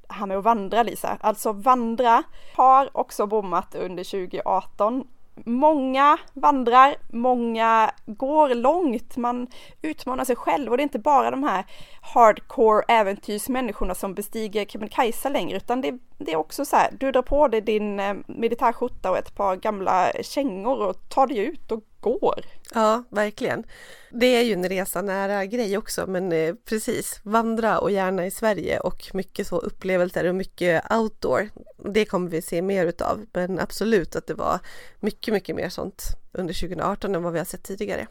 det 0.08 0.14
här 0.14 0.26
med 0.26 0.38
att 0.38 0.44
vandra 0.44 0.84
Lisa. 0.84 1.18
Alltså 1.22 1.52
vandra 1.52 2.24
har 2.56 2.98
också 2.98 3.28
bommat 3.28 3.76
under 3.76 4.04
2018 4.04 5.08
Många 5.36 6.18
vandrar, 6.34 6.96
många 7.08 7.92
går 8.06 8.56
långt, 8.56 9.18
man 9.18 9.48
utmanar 9.82 10.26
sig 10.26 10.36
själv 10.36 10.72
och 10.72 10.78
det 10.78 10.82
är 10.82 10.84
inte 10.84 11.00
bara 11.00 11.32
de 11.32 11.44
här 11.44 11.66
hardcore 12.02 12.84
äventyrsmänniskorna 12.88 13.96
som 13.96 14.14
bestiger 14.14 14.66
Kebnekaise 14.66 15.30
längre 15.30 15.58
utan 15.58 15.82
det, 15.82 16.00
det, 16.18 16.32
är 16.32 16.36
också 16.36 16.66
så 16.66 16.76
här, 16.76 16.92
du 17.00 17.12
drar 17.12 17.22
på 17.22 17.48
dig 17.48 17.62
din 17.62 18.00
eh, 18.00 18.16
militärskjorta 18.28 19.12
och 19.12 19.18
ett 19.18 19.36
par 19.36 19.56
gamla 19.56 20.12
kängor 20.22 20.88
och 20.88 21.10
tar 21.10 21.28
dig 21.28 21.38
ut 21.38 21.72
och 21.72 21.84
går. 22.04 22.46
Ja, 22.74 23.04
verkligen. 23.10 23.64
Det 24.10 24.26
är 24.26 24.42
ju 24.42 24.54
en 24.54 24.70
resa 24.70 25.02
nära 25.02 25.46
grej 25.46 25.78
också, 25.78 26.08
men 26.08 26.32
eh, 26.32 26.56
precis, 26.66 27.20
vandra 27.24 27.80
och 27.80 27.92
gärna 27.92 28.26
i 28.26 28.32
Sverige 28.32 28.80
och 28.80 29.12
mycket 29.14 29.48
så 29.48 29.58
upplevelser 29.58 30.26
och 30.26 30.36
mycket 30.36 30.92
outdoor. 30.92 31.50
Det 31.94 32.06
kommer 32.06 32.30
vi 32.30 32.42
se 32.42 32.62
mer 32.62 32.86
utav, 32.86 33.26
men 33.34 33.60
absolut 33.60 34.16
att 34.16 34.28
det 34.28 34.34
var 34.34 34.60
mycket, 35.00 35.34
mycket 35.34 35.56
mer 35.56 35.70
sånt 35.70 36.04
under 36.32 36.54
2018 36.54 37.16
än 37.16 37.24
vad 37.24 37.34
vi 37.34 37.40
har 37.40 37.46
sett 37.46 37.64
tidigare. 37.64 38.08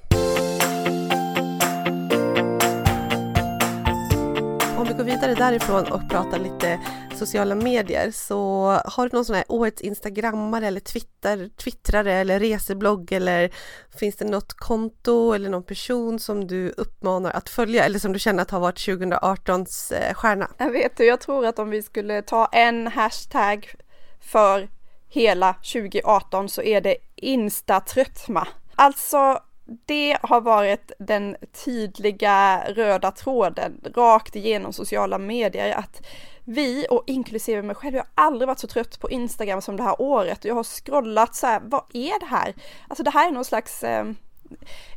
Vi 4.93 4.99
går 4.99 5.05
vidare 5.05 5.35
därifrån 5.35 5.93
och 5.93 6.11
pratar 6.11 6.39
lite 6.39 6.81
sociala 7.15 7.55
medier 7.55 8.11
så 8.11 8.67
har 8.85 9.09
du 9.09 9.17
någon 9.17 9.25
sån 9.25 9.37
här 9.37 9.45
årets 9.49 9.83
instagrammare 9.83 10.67
eller 10.67 10.81
twitter, 10.81 11.49
twittrare 11.57 12.13
eller 12.13 12.41
reseblogg 12.41 13.13
eller 13.13 13.51
finns 13.99 14.17
det 14.17 14.25
något 14.25 14.53
konto 14.53 15.33
eller 15.33 15.51
någon 15.51 15.63
person 15.63 16.19
som 16.19 16.47
du 16.47 16.71
uppmanar 16.71 17.31
att 17.31 17.49
följa 17.49 17.85
eller 17.85 17.99
som 17.99 18.13
du 18.13 18.19
känner 18.19 18.43
att 18.43 18.51
har 18.51 18.61
varit 18.61 18.79
2018s 18.79 19.95
eh, 19.95 20.15
stjärna? 20.15 20.51
Jag 20.59 20.71
vet 20.71 21.01
jag 21.01 21.21
tror 21.21 21.47
att 21.47 21.59
om 21.59 21.71
vi 21.71 21.83
skulle 21.83 22.23
ta 22.23 22.47
en 22.47 22.87
hashtag 22.87 23.75
för 24.21 24.69
hela 25.09 25.55
2018 25.55 26.49
så 26.49 26.63
är 26.63 26.81
det 26.81 26.97
instatröttma. 27.17 28.49
Alltså 28.75 29.39
det 29.87 30.19
har 30.23 30.41
varit 30.41 30.93
den 30.99 31.37
tydliga 31.65 32.65
röda 32.69 33.11
tråden 33.11 33.81
rakt 33.95 34.37
igenom 34.37 34.73
sociala 34.73 35.19
medier 35.19 35.75
att 35.79 36.03
vi 36.45 36.87
och 36.91 37.05
inklusive 37.07 37.63
mig 37.63 37.77
själv, 37.77 37.97
jag 37.97 38.03
har 38.03 38.27
aldrig 38.27 38.47
varit 38.47 38.59
så 38.59 38.67
trött 38.67 39.01
på 39.01 39.11
Instagram 39.11 39.63
som 39.63 39.77
det 39.77 39.83
här 39.83 40.03
året. 40.03 40.45
Jag 40.45 40.55
har 40.55 40.65
scrollat 40.65 41.35
så 41.35 41.47
här, 41.47 41.61
vad 41.65 41.85
är 41.93 42.21
det 42.21 42.27
här? 42.27 42.55
Alltså 42.89 43.03
det 43.03 43.11
här 43.11 43.29
är 43.29 43.33
någon 43.33 43.45
slags 43.45 43.85
eh, 43.85 44.05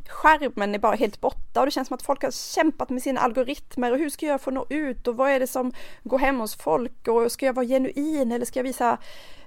skärmen 0.08 0.74
är 0.74 0.78
bara 0.78 0.96
helt 0.96 1.20
borta 1.20 1.60
och 1.60 1.66
det 1.66 1.70
känns 1.70 1.88
som 1.88 1.94
att 1.94 2.02
folk 2.02 2.22
har 2.22 2.30
kämpat 2.30 2.90
med 2.90 3.02
sina 3.02 3.20
algoritmer 3.20 3.92
och 3.92 3.98
hur 3.98 4.10
ska 4.10 4.26
jag 4.26 4.40
få 4.40 4.50
nå 4.50 4.66
ut 4.68 5.08
och 5.08 5.16
vad 5.16 5.30
är 5.30 5.40
det 5.40 5.46
som 5.46 5.72
går 6.02 6.18
hem 6.18 6.40
hos 6.40 6.56
folk 6.56 7.08
och 7.08 7.32
ska 7.32 7.46
jag 7.46 7.52
vara 7.52 7.66
genuin 7.66 8.32
eller 8.32 8.46
ska 8.46 8.58
jag 8.58 8.64
visa 8.64 8.98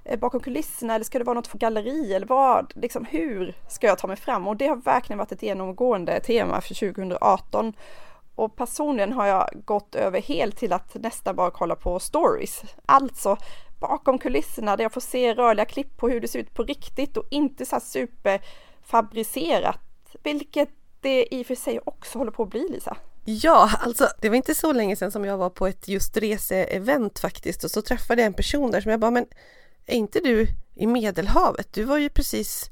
eh, 0.04 0.18
bakom 0.18 0.40
kulisserna 0.40 0.94
eller 0.94 1.04
ska 1.04 1.18
det 1.18 1.24
vara 1.24 1.34
något 1.34 1.46
för 1.46 1.58
galleri 1.58 2.14
eller 2.14 2.26
vad, 2.26 2.72
liksom 2.76 3.04
hur 3.04 3.54
ska 3.68 3.86
jag 3.86 3.98
ta 3.98 4.06
mig 4.06 4.16
fram? 4.16 4.48
Och 4.48 4.56
det 4.56 4.66
har 4.66 4.76
verkligen 4.76 5.18
varit 5.18 5.32
ett 5.32 5.42
genomgående 5.42 6.20
tema 6.20 6.60
för 6.60 6.74
2018 6.74 7.72
och 8.34 8.56
personligen 8.56 9.12
har 9.12 9.26
jag 9.26 9.48
gått 9.64 9.94
över 9.94 10.20
helt 10.20 10.56
till 10.56 10.72
att 10.72 10.94
nästan 10.94 11.36
bara 11.36 11.50
kolla 11.50 11.74
på 11.74 12.00
stories. 12.00 12.62
Alltså 12.86 13.36
bakom 13.80 14.18
kulisserna 14.18 14.76
där 14.76 14.84
jag 14.84 14.92
får 14.92 15.00
se 15.00 15.34
rörliga 15.34 15.64
klipp 15.64 15.96
på 15.96 16.08
hur 16.08 16.20
det 16.20 16.28
ser 16.28 16.38
ut 16.38 16.54
på 16.54 16.62
riktigt 16.62 17.16
och 17.16 17.26
inte 17.30 17.66
så 17.66 17.74
här 17.74 17.80
superfabricerat 17.80 19.89
vilket 20.22 20.68
det 21.00 21.34
i 21.34 21.42
och 21.42 21.46
för 21.46 21.54
sig 21.54 21.80
också 21.84 22.18
håller 22.18 22.32
på 22.32 22.42
att 22.42 22.50
bli 22.50 22.68
Lisa. 22.68 22.96
Ja, 23.24 23.70
alltså 23.80 24.08
det 24.20 24.28
var 24.28 24.36
inte 24.36 24.54
så 24.54 24.72
länge 24.72 24.96
sedan 24.96 25.12
som 25.12 25.24
jag 25.24 25.38
var 25.38 25.50
på 25.50 25.66
ett 25.66 25.88
just 25.88 26.16
reseevent 26.16 27.18
faktiskt 27.18 27.64
och 27.64 27.70
så 27.70 27.82
träffade 27.82 28.22
jag 28.22 28.26
en 28.26 28.34
person 28.34 28.70
där 28.70 28.80
som 28.80 28.90
jag 28.90 29.00
bara, 29.00 29.10
men 29.10 29.26
är 29.86 29.94
inte 29.94 30.20
du 30.20 30.46
i 30.74 30.86
Medelhavet? 30.86 31.72
Du 31.72 31.84
var 31.84 31.98
ju 31.98 32.08
precis 32.08 32.70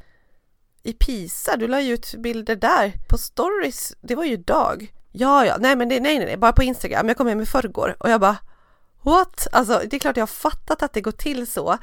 i 0.83 0.93
Pisa, 0.93 1.57
du 1.57 1.69
la 1.69 1.81
ju 1.81 1.95
ut 1.95 2.15
bilder 2.15 2.57
där 2.57 2.93
på 3.09 3.19
stories, 3.19 3.95
det 4.01 4.15
var 4.15 4.25
ju 4.25 4.37
dag. 4.37 4.93
Ja, 5.13 5.47
ja, 5.47 5.57
nej 5.61 5.77
men 5.77 5.89
det, 5.89 6.01
nej, 6.01 6.19
nej, 6.19 6.27
nej, 6.27 6.37
bara 6.37 6.53
på 6.53 6.63
Instagram, 6.63 7.09
jag 7.09 7.17
kom 7.17 7.27
hem 7.27 7.41
i 7.41 7.47
förrgår 7.47 7.97
och 8.01 8.11
jag 8.11 8.21
bara 8.21 8.37
What? 9.03 9.47
Alltså 9.53 9.83
det 9.91 9.97
är 9.97 10.01
klart 10.01 10.17
jag 10.17 10.23
har 10.23 10.27
fattat 10.27 10.83
att 10.83 10.93
det 10.93 11.01
går 11.01 11.13
till 11.13 11.47
så. 11.47 11.79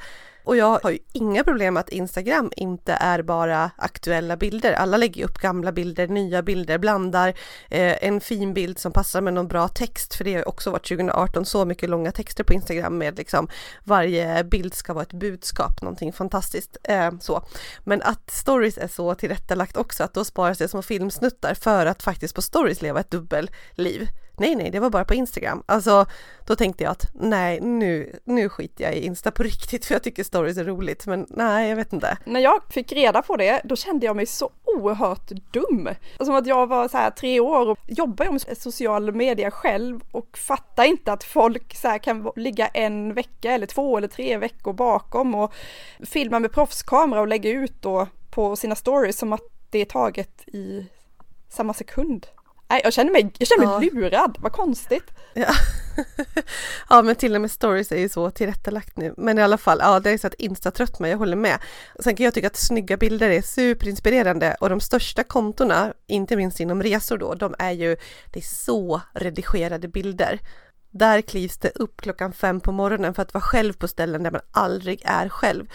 Och 0.46 0.56
jag 0.56 0.80
har 0.82 0.90
ju 0.90 0.98
inga 1.12 1.44
problem 1.44 1.74
med 1.74 1.80
att 1.80 1.88
Instagram 1.88 2.52
inte 2.56 2.92
är 2.92 3.22
bara 3.22 3.70
aktuella 3.76 4.36
bilder. 4.36 4.72
Alla 4.72 4.96
lägger 4.96 5.24
upp 5.24 5.38
gamla 5.38 5.72
bilder, 5.72 6.08
nya 6.08 6.42
bilder, 6.42 6.78
blandar 6.78 7.28
eh, 7.70 8.04
en 8.04 8.20
fin 8.20 8.54
bild 8.54 8.78
som 8.78 8.92
passar 8.92 9.20
med 9.20 9.34
någon 9.34 9.48
bra 9.48 9.68
text. 9.68 10.14
För 10.14 10.24
det 10.24 10.32
har 10.32 10.38
ju 10.38 10.44
också 10.44 10.70
varit 10.70 10.88
2018 10.88 11.46
så 11.46 11.64
mycket 11.64 11.90
långa 11.90 12.12
texter 12.12 12.44
på 12.44 12.52
Instagram 12.52 12.98
med 12.98 13.18
liksom 13.18 13.48
varje 13.84 14.44
bild 14.44 14.74
ska 14.74 14.92
vara 14.94 15.02
ett 15.02 15.12
budskap, 15.12 15.82
någonting 15.82 16.12
fantastiskt. 16.12 16.76
Eh, 16.82 17.10
så. 17.20 17.42
Men 17.84 18.02
att 18.02 18.30
stories 18.30 18.78
är 18.78 18.88
så 18.88 19.14
tillrättalagt 19.14 19.76
också, 19.76 20.04
att 20.04 20.14
då 20.14 20.24
sparas 20.24 20.58
det 20.58 20.68
små 20.68 20.82
filmsnuttar 20.82 21.54
för 21.54 21.86
att 21.86 22.02
faktiskt 22.02 22.34
på 22.34 22.42
stories 22.42 22.82
leva 22.82 23.00
ett 23.00 23.10
dubbelliv. 23.10 24.08
Nej, 24.38 24.54
nej, 24.54 24.70
det 24.70 24.80
var 24.80 24.90
bara 24.90 25.04
på 25.04 25.14
Instagram. 25.14 25.62
Alltså, 25.66 26.06
då 26.46 26.56
tänkte 26.56 26.84
jag 26.84 26.90
att 26.90 27.10
nej, 27.14 27.60
nu, 27.60 28.18
nu 28.24 28.48
skiter 28.48 28.84
jag 28.84 28.94
i 28.94 29.04
Insta 29.04 29.30
på 29.30 29.42
riktigt 29.42 29.84
för 29.84 29.94
jag 29.94 30.02
tycker 30.02 30.24
stories 30.24 30.56
är 30.58 30.64
roligt. 30.64 31.06
Men 31.06 31.26
nej, 31.28 31.68
jag 31.68 31.76
vet 31.76 31.92
inte. 31.92 32.18
När 32.24 32.40
jag 32.40 32.62
fick 32.70 32.92
reda 32.92 33.22
på 33.22 33.36
det, 33.36 33.60
då 33.64 33.76
kände 33.76 34.06
jag 34.06 34.16
mig 34.16 34.26
så 34.26 34.50
oerhört 34.64 35.30
dum. 35.50 35.88
Som 36.20 36.34
att 36.34 36.46
jag 36.46 36.66
var 36.66 36.88
så 36.88 36.96
här 36.96 37.10
tre 37.10 37.40
år 37.40 37.68
och 37.68 37.78
jobbar 37.86 38.26
med 38.26 38.58
social 38.58 39.14
media 39.14 39.50
själv 39.50 40.00
och 40.12 40.38
fattar 40.38 40.84
inte 40.84 41.12
att 41.12 41.24
folk 41.24 41.76
så 41.76 41.88
här 41.88 41.98
kan 41.98 42.30
ligga 42.36 42.66
en 42.66 43.14
vecka 43.14 43.52
eller 43.52 43.66
två 43.66 43.98
eller 43.98 44.08
tre 44.08 44.38
veckor 44.38 44.72
bakom 44.72 45.34
och 45.34 45.54
filma 46.04 46.38
med 46.38 46.52
proffskamera 46.52 47.20
och 47.20 47.28
lägga 47.28 47.50
ut 47.50 47.82
då 47.82 48.08
på 48.30 48.56
sina 48.56 48.74
stories 48.74 49.18
som 49.18 49.32
att 49.32 49.42
det 49.70 49.78
är 49.78 49.84
taget 49.84 50.48
i 50.48 50.86
samma 51.48 51.74
sekund. 51.74 52.26
Nej, 52.68 52.80
jag 52.84 52.92
känner 52.92 53.12
mig, 53.12 53.32
jag 53.38 53.48
känner 53.48 53.66
mig 53.78 53.88
ja. 53.92 54.00
lurad, 54.00 54.36
vad 54.40 54.52
konstigt. 54.52 55.10
Ja. 55.34 55.54
ja, 56.88 57.02
men 57.02 57.14
till 57.14 57.34
och 57.34 57.40
med 57.40 57.50
stories 57.50 57.92
är 57.92 57.98
ju 57.98 58.08
så 58.08 58.30
tillrättalagt 58.30 58.96
nu. 58.96 59.14
Men 59.16 59.38
i 59.38 59.42
alla 59.42 59.58
fall, 59.58 59.78
ja, 59.80 60.00
det 60.00 60.10
är 60.10 60.18
så 60.18 60.26
att 60.26 60.34
Insta 60.34 60.70
trött 60.70 60.98
mig, 60.98 61.10
jag 61.10 61.18
håller 61.18 61.36
med. 61.36 61.58
Sen 62.00 62.16
kan 62.16 62.24
jag 62.24 62.34
tycka 62.34 62.46
att 62.46 62.56
snygga 62.56 62.96
bilder 62.96 63.30
är 63.30 63.42
superinspirerande 63.42 64.56
och 64.60 64.68
de 64.68 64.80
största 64.80 65.24
kontona, 65.24 65.92
inte 66.06 66.36
minst 66.36 66.60
inom 66.60 66.82
resor 66.82 67.18
då, 67.18 67.34
de 67.34 67.54
är 67.58 67.72
ju, 67.72 67.96
det 68.32 68.38
är 68.38 68.54
så 68.64 69.00
redigerade 69.14 69.88
bilder. 69.88 70.40
Där 70.90 71.20
klivs 71.20 71.58
det 71.58 71.70
upp 71.74 72.00
klockan 72.00 72.32
fem 72.32 72.60
på 72.60 72.72
morgonen 72.72 73.14
för 73.14 73.22
att 73.22 73.34
vara 73.34 73.42
själv 73.42 73.72
på 73.72 73.88
ställen 73.88 74.22
där 74.22 74.30
man 74.30 74.40
aldrig 74.50 75.02
är 75.04 75.28
själv 75.28 75.66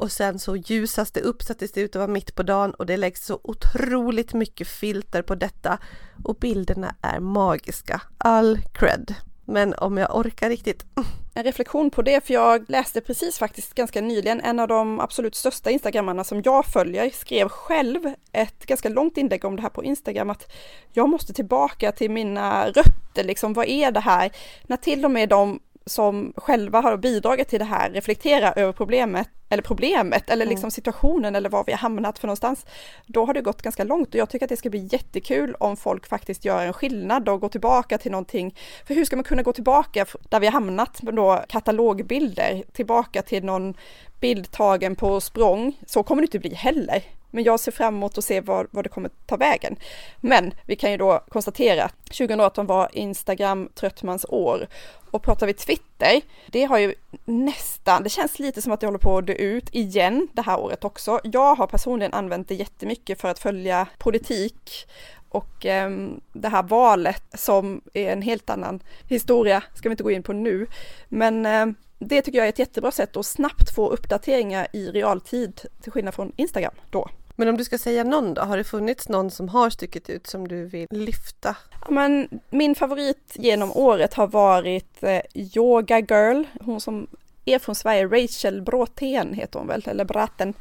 och 0.00 0.12
sen 0.12 0.38
så 0.38 0.56
ljusas 0.56 1.10
det 1.10 1.20
upp 1.20 1.42
så 1.42 1.52
att 1.52 1.58
det 1.58 1.68
ser 1.68 1.80
ut 1.80 1.96
att 1.96 2.00
vara 2.00 2.08
mitt 2.08 2.34
på 2.34 2.42
dagen 2.42 2.74
och 2.74 2.86
det 2.86 2.96
läggs 2.96 3.26
så 3.26 3.40
otroligt 3.42 4.32
mycket 4.32 4.68
filter 4.68 5.22
på 5.22 5.34
detta 5.34 5.78
och 6.24 6.36
bilderna 6.36 6.94
är 7.02 7.20
magiska. 7.20 8.00
All 8.18 8.58
cred! 8.74 9.14
Men 9.44 9.74
om 9.74 9.98
jag 9.98 10.16
orkar 10.16 10.48
riktigt. 10.48 10.84
En 11.34 11.44
reflektion 11.44 11.90
på 11.90 12.02
det, 12.02 12.26
för 12.26 12.34
jag 12.34 12.70
läste 12.70 13.00
precis 13.00 13.38
faktiskt 13.38 13.74
ganska 13.74 14.00
nyligen 14.00 14.40
en 14.40 14.58
av 14.58 14.68
de 14.68 15.00
absolut 15.00 15.34
största 15.34 15.70
instagrammarna 15.70 16.24
som 16.24 16.42
jag 16.44 16.66
följer 16.66 17.10
skrev 17.10 17.48
själv 17.48 18.00
ett 18.32 18.66
ganska 18.66 18.88
långt 18.88 19.16
inlägg 19.16 19.44
om 19.44 19.56
det 19.56 19.62
här 19.62 19.68
på 19.68 19.84
Instagram 19.84 20.30
att 20.30 20.52
jag 20.92 21.08
måste 21.08 21.32
tillbaka 21.32 21.92
till 21.92 22.10
mina 22.10 22.66
rötter, 22.66 23.24
liksom 23.24 23.52
vad 23.52 23.68
är 23.68 23.90
det 23.90 24.00
här? 24.00 24.30
När 24.62 24.76
till 24.76 25.04
och 25.04 25.10
med 25.10 25.28
de 25.28 25.60
som 25.90 26.32
själva 26.36 26.80
har 26.80 26.96
bidragit 26.96 27.48
till 27.48 27.58
det 27.58 27.64
här 27.64 27.90
reflektera 27.90 28.52
över 28.52 28.72
problemet, 28.72 29.28
eller 29.48 29.62
problemet, 29.62 30.30
eller 30.30 30.46
liksom 30.46 30.70
situationen 30.70 31.36
eller 31.36 31.48
var 31.48 31.64
vi 31.66 31.72
har 31.72 31.78
hamnat 31.78 32.18
för 32.18 32.26
någonstans, 32.26 32.66
då 33.06 33.24
har 33.24 33.34
det 33.34 33.40
gått 33.40 33.62
ganska 33.62 33.84
långt 33.84 34.08
och 34.08 34.14
jag 34.14 34.30
tycker 34.30 34.46
att 34.46 34.48
det 34.48 34.56
ska 34.56 34.70
bli 34.70 34.88
jättekul 34.92 35.54
om 35.54 35.76
folk 35.76 36.06
faktiskt 36.06 36.44
gör 36.44 36.66
en 36.66 36.72
skillnad 36.72 37.28
och 37.28 37.40
går 37.40 37.48
tillbaka 37.48 37.98
till 37.98 38.10
någonting. 38.10 38.54
För 38.86 38.94
hur 38.94 39.04
ska 39.04 39.16
man 39.16 39.24
kunna 39.24 39.42
gå 39.42 39.52
tillbaka 39.52 40.06
där 40.28 40.40
vi 40.40 40.46
har 40.46 40.52
hamnat 40.52 41.02
med 41.02 41.14
då 41.14 41.44
katalogbilder, 41.48 42.62
tillbaka 42.72 43.22
till 43.22 43.44
någon 43.44 43.74
bild 44.20 44.50
tagen 44.50 44.96
på 44.96 45.20
språng? 45.20 45.76
Så 45.86 46.02
kommer 46.02 46.22
det 46.22 46.26
inte 46.26 46.38
bli 46.38 46.54
heller. 46.54 47.02
Men 47.30 47.44
jag 47.44 47.60
ser 47.60 47.72
fram 47.72 47.94
emot 47.94 48.18
att 48.18 48.24
se 48.24 48.40
var, 48.40 48.66
var 48.70 48.82
det 48.82 48.88
kommer 48.88 49.10
ta 49.26 49.36
vägen. 49.36 49.76
Men 50.20 50.54
vi 50.66 50.76
kan 50.76 50.90
ju 50.90 50.96
då 50.96 51.24
konstatera 51.28 51.84
att 51.84 52.04
2018 52.04 52.66
var 52.66 52.88
Instagram 52.92 53.68
tröttmans 53.74 54.26
år. 54.28 54.68
Och 55.10 55.22
pratar 55.22 55.46
vi 55.46 55.52
Twitter, 55.52 56.20
det 56.46 56.64
har 56.64 56.78
ju 56.78 56.94
nästan, 57.24 58.02
det 58.02 58.08
känns 58.08 58.38
lite 58.38 58.62
som 58.62 58.72
att 58.72 58.80
det 58.80 58.86
håller 58.86 58.98
på 58.98 59.18
att 59.18 59.26
dö 59.26 59.32
ut 59.32 59.74
igen 59.74 60.28
det 60.32 60.42
här 60.42 60.60
året 60.60 60.84
också. 60.84 61.20
Jag 61.24 61.54
har 61.54 61.66
personligen 61.66 62.12
använt 62.12 62.48
det 62.48 62.54
jättemycket 62.54 63.20
för 63.20 63.28
att 63.28 63.38
följa 63.38 63.86
politik 63.98 64.86
och 65.28 65.66
eh, 65.66 65.90
det 66.32 66.48
här 66.48 66.62
valet 66.62 67.22
som 67.34 67.80
är 67.94 68.12
en 68.12 68.22
helt 68.22 68.50
annan 68.50 68.82
historia, 69.08 69.62
ska 69.74 69.88
vi 69.88 69.92
inte 69.92 70.02
gå 70.02 70.10
in 70.10 70.22
på 70.22 70.32
nu. 70.32 70.66
Men 71.08 71.46
eh, 71.46 71.66
det 71.98 72.22
tycker 72.22 72.38
jag 72.38 72.44
är 72.44 72.48
ett 72.48 72.58
jättebra 72.58 72.90
sätt 72.90 73.16
att 73.16 73.26
snabbt 73.26 73.74
få 73.74 73.88
uppdateringar 73.88 74.66
i 74.72 74.90
realtid 74.90 75.60
till 75.82 75.92
skillnad 75.92 76.14
från 76.14 76.32
Instagram 76.36 76.74
då. 76.90 77.08
Men 77.40 77.48
om 77.48 77.56
du 77.56 77.64
ska 77.64 77.78
säga 77.78 78.04
någon 78.04 78.34
då, 78.34 78.42
har 78.42 78.56
det 78.56 78.64
funnits 78.64 79.08
någon 79.08 79.30
som 79.30 79.48
har 79.48 79.70
stuckit 79.70 80.10
ut 80.10 80.26
som 80.26 80.48
du 80.48 80.64
vill 80.64 80.86
lyfta? 80.90 81.56
Ja, 81.80 81.90
men 81.90 82.28
min 82.50 82.74
favorit 82.74 83.32
genom 83.34 83.72
året 83.72 84.14
har 84.14 84.26
varit 84.26 85.02
eh, 85.02 85.20
Yoga 85.34 85.98
Girl, 85.98 86.44
hon 86.60 86.80
som 86.80 87.06
är 87.44 87.58
från 87.58 87.74
Sverige, 87.74 88.06
Rachel 88.06 88.62
Bråten 88.62 89.34
heter 89.34 89.58
hon 89.58 89.68
väl, 89.68 89.82
eller 89.86 90.04
Braten 90.04 90.48
eh, 90.48 90.54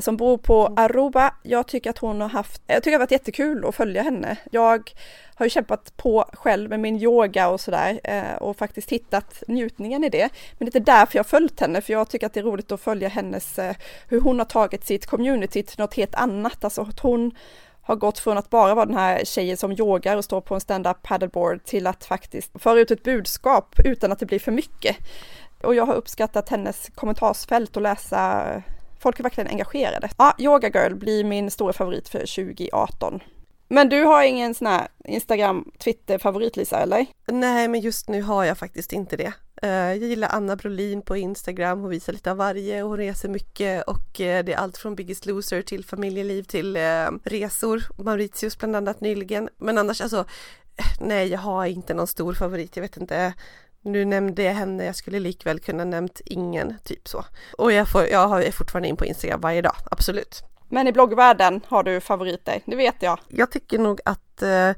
som 0.00 0.16
bor 0.16 0.38
på 0.38 0.72
Aruba. 0.76 1.34
Jag 1.42 1.66
tycker 1.66 1.90
att 1.90 1.98
hon 1.98 2.20
har 2.20 2.28
haft, 2.28 2.62
jag 2.66 2.82
tycker 2.82 2.90
det 2.90 2.94
har 2.94 3.06
varit 3.06 3.10
jättekul 3.10 3.64
att 3.64 3.74
följa 3.74 4.02
henne. 4.02 4.36
Jag 4.50 4.92
har 5.34 5.46
ju 5.46 5.50
kämpat 5.50 5.96
på 5.96 6.24
själv 6.32 6.70
med 6.70 6.80
min 6.80 6.96
yoga 7.02 7.48
och 7.48 7.60
sådär 7.60 8.00
eh, 8.04 8.34
och 8.40 8.56
faktiskt 8.56 8.90
hittat 8.90 9.42
njutningen 9.48 10.04
i 10.04 10.08
det. 10.08 10.28
Men 10.58 10.70
det 10.70 10.78
är 10.78 10.80
därför 10.80 11.16
jag 11.16 11.24
har 11.24 11.28
följt 11.28 11.60
henne, 11.60 11.80
för 11.80 11.92
jag 11.92 12.08
tycker 12.08 12.26
att 12.26 12.34
det 12.34 12.40
är 12.40 12.44
roligt 12.44 12.72
att 12.72 12.80
följa 12.80 13.08
hennes, 13.08 13.58
eh, 13.58 13.76
hur 14.08 14.20
hon 14.20 14.38
har 14.38 14.46
tagit 14.46 14.86
sitt 14.86 15.06
community 15.06 15.62
till 15.62 15.78
något 15.80 15.94
helt 15.94 16.14
annat, 16.14 16.64
alltså 16.64 16.82
att 16.82 17.00
hon 17.00 17.30
har 17.82 17.96
gått 17.96 18.18
från 18.18 18.38
att 18.38 18.50
bara 18.50 18.74
vara 18.74 18.86
den 18.86 18.96
här 18.96 19.24
tjejen 19.24 19.56
som 19.56 19.72
yogar 19.72 20.16
och 20.16 20.24
står 20.24 20.40
på 20.40 20.54
en 20.54 20.60
stand-up 20.60 21.02
paddleboard 21.02 21.64
till 21.64 21.86
att 21.86 22.04
faktiskt 22.04 22.62
föra 22.62 22.80
ut 22.80 22.90
ett 22.90 23.02
budskap 23.02 23.74
utan 23.84 24.12
att 24.12 24.18
det 24.18 24.26
blir 24.26 24.38
för 24.38 24.52
mycket. 24.52 24.96
Och 25.62 25.74
jag 25.74 25.86
har 25.86 25.94
uppskattat 25.94 26.48
hennes 26.48 26.90
kommentarsfält 26.94 27.76
och 27.76 27.82
läsa 27.82 28.62
Folk 29.02 29.18
är 29.18 29.22
verkligen 29.22 29.50
engagerade. 29.50 30.08
Ja, 30.18 30.34
Yoga 30.38 30.68
Girl 30.68 30.94
blir 30.94 31.24
min 31.24 31.50
stora 31.50 31.72
favorit 31.72 32.08
för 32.08 32.18
2018. 32.18 33.20
Men 33.68 33.88
du 33.88 34.04
har 34.04 34.22
ingen 34.22 34.54
sån 34.54 34.66
här 34.66 34.88
Instagram, 35.04 35.70
Twitter 35.78 36.18
favorit 36.18 36.56
Lisa 36.56 36.78
eller? 36.78 37.06
Nej, 37.26 37.68
men 37.68 37.80
just 37.80 38.08
nu 38.08 38.22
har 38.22 38.44
jag 38.44 38.58
faktiskt 38.58 38.92
inte 38.92 39.16
det. 39.16 39.32
Eh, 39.62 39.70
jag 39.70 39.96
gillar 39.96 40.28
Anna 40.28 40.56
Brolin 40.56 41.02
på 41.02 41.16
Instagram, 41.16 41.80
hon 41.80 41.90
visar 41.90 42.12
lite 42.12 42.30
av 42.30 42.36
varje 42.36 42.82
och 42.82 42.88
hon 42.88 42.98
reser 42.98 43.28
mycket 43.28 43.84
och 43.84 44.20
eh, 44.20 44.44
det 44.44 44.52
är 44.52 44.56
allt 44.56 44.78
från 44.78 44.94
Biggest 44.94 45.26
Loser 45.26 45.62
till 45.62 45.84
familjeliv 45.84 46.42
till 46.42 46.76
eh, 46.76 47.10
resor, 47.24 47.82
Mauritius 48.02 48.58
bland 48.58 48.76
annat 48.76 49.00
nyligen. 49.00 49.48
Men 49.58 49.78
annars 49.78 50.00
alltså, 50.00 50.24
nej 51.00 51.28
jag 51.28 51.38
har 51.38 51.66
inte 51.66 51.94
någon 51.94 52.06
stor 52.06 52.34
favorit, 52.34 52.76
jag 52.76 52.82
vet 52.82 52.96
inte 52.96 53.34
nu 53.82 54.04
nämnde 54.04 54.42
jag 54.42 54.54
henne, 54.54 54.84
jag 54.84 54.96
skulle 54.96 55.20
likväl 55.20 55.60
kunna 55.60 55.84
nämnt 55.84 56.20
ingen, 56.24 56.74
typ 56.84 57.08
så. 57.08 57.24
Och 57.58 57.72
jag, 57.72 57.88
får, 57.88 58.06
jag 58.06 58.44
är 58.44 58.52
fortfarande 58.52 58.88
in 58.88 58.96
på 58.96 59.06
Instagram 59.06 59.40
varje 59.40 59.62
dag, 59.62 59.76
absolut. 59.90 60.42
Men 60.68 60.88
i 60.88 60.92
bloggvärlden 60.92 61.60
har 61.66 61.82
du 61.82 62.00
favoriter, 62.00 62.60
det 62.64 62.76
vet 62.76 63.02
jag. 63.02 63.18
Jag 63.28 63.50
tycker 63.50 63.78
nog 63.78 64.00
att 64.04 64.42
eh, 64.42 64.70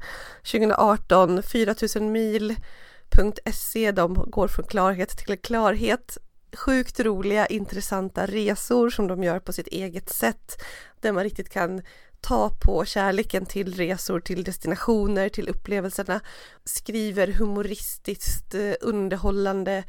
2018, 0.51 1.43
4000 1.43 2.11
mil.se, 2.11 3.91
de 3.91 4.13
går 4.13 4.47
från 4.47 4.65
klarhet 4.65 5.09
till 5.17 5.37
klarhet. 5.37 6.17
Sjukt 6.53 6.99
roliga, 6.99 7.45
intressanta 7.45 8.25
resor 8.25 8.89
som 8.89 9.07
de 9.07 9.23
gör 9.23 9.39
på 9.39 9.53
sitt 9.53 9.67
eget 9.67 10.09
sätt, 10.09 10.63
där 11.01 11.11
man 11.11 11.23
riktigt 11.23 11.49
kan 11.49 11.81
ta 12.25 12.49
på 12.49 12.85
kärleken 12.85 13.45
till 13.45 13.73
resor, 13.73 14.19
till 14.19 14.43
destinationer, 14.43 15.29
till 15.29 15.49
upplevelserna. 15.49 16.21
Skriver 16.63 17.27
humoristiskt, 17.27 18.53
eh, 18.53 18.73
underhållande. 18.81 19.83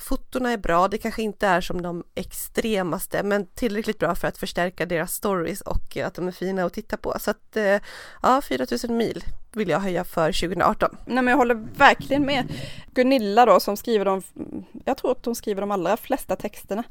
Fotona 0.00 0.50
är 0.50 0.56
bra, 0.56 0.88
det 0.88 0.98
kanske 0.98 1.22
inte 1.22 1.46
är 1.46 1.60
som 1.60 1.82
de 1.82 2.04
extremaste 2.14 3.22
men 3.22 3.46
tillräckligt 3.46 3.98
bra 3.98 4.14
för 4.14 4.28
att 4.28 4.38
förstärka 4.38 4.86
deras 4.86 5.14
stories 5.14 5.60
och 5.60 5.96
att 5.96 6.14
de 6.14 6.28
är 6.28 6.32
fina 6.32 6.64
att 6.64 6.72
titta 6.72 6.96
på. 6.96 7.16
Så 7.20 7.30
att 7.30 7.56
eh, 7.56 7.80
ja, 8.22 8.42
4000 8.42 8.96
mil 8.96 9.24
vill 9.56 9.68
jag 9.68 9.80
höja 9.80 10.04
för 10.04 10.32
2018. 10.32 10.96
Nej 11.06 11.14
men 11.24 11.26
jag 11.26 11.36
håller 11.36 11.54
verkligen 11.54 12.26
med 12.26 12.52
Gunilla 12.94 13.46
då 13.46 13.60
som 13.60 13.76
skriver 13.76 14.04
de, 14.04 14.22
jag 14.84 14.96
tror 14.96 15.12
att 15.12 15.26
hon 15.26 15.34
skriver 15.34 15.60
de 15.60 15.70
allra 15.70 15.96
flesta 15.96 16.36
texterna. 16.36 16.84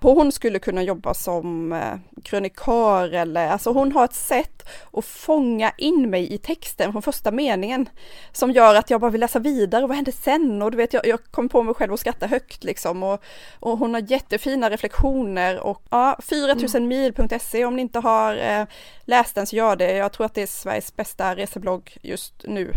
Hon 0.00 0.32
skulle 0.32 0.58
kunna 0.58 0.82
jobba 0.82 1.14
som 1.14 1.72
eh, 1.72 2.20
krönikör 2.22 3.14
eller, 3.14 3.48
alltså 3.48 3.72
hon 3.72 3.92
har 3.92 4.04
ett 4.04 4.14
sätt 4.14 4.68
att 4.92 5.04
fånga 5.04 5.72
in 5.78 6.10
mig 6.10 6.32
i 6.32 6.38
texten 6.38 6.92
från 6.92 7.02
första 7.02 7.30
meningen 7.30 7.88
som 8.32 8.50
gör 8.50 8.74
att 8.74 8.90
jag 8.90 9.00
bara 9.00 9.10
vill 9.10 9.20
läsa 9.20 9.38
vidare, 9.38 9.86
vad 9.86 9.96
händer 9.96 10.12
sen? 10.12 10.62
Och 10.62 10.70
du 10.70 10.76
vet, 10.76 10.92
jag, 10.92 11.06
jag 11.06 11.24
kommer 11.30 11.48
på 11.48 11.62
mig 11.62 11.74
själv 11.74 11.92
och 11.92 12.00
skratta 12.00 12.26
högt 12.26 12.64
liksom 12.64 13.02
och, 13.02 13.22
och 13.60 13.78
hon 13.78 13.94
har 13.94 14.00
jättefina 14.10 14.70
reflektioner 14.70 15.60
och 15.60 15.82
ja, 15.90 16.16
4000mil.se 16.22 17.64
om 17.64 17.76
ni 17.76 17.82
inte 17.82 17.98
har 17.98 18.36
eh, 18.36 18.66
läst 19.04 19.34
den 19.34 19.46
så 19.46 19.56
gör 19.56 19.76
det. 19.76 19.92
Jag 19.92 20.12
tror 20.12 20.26
att 20.26 20.34
det 20.34 20.42
är 20.42 20.46
Sveriges 20.46 20.96
bästa 20.96 21.34
reseblogg 21.34 21.96
just 22.10 22.34
nu. 22.44 22.72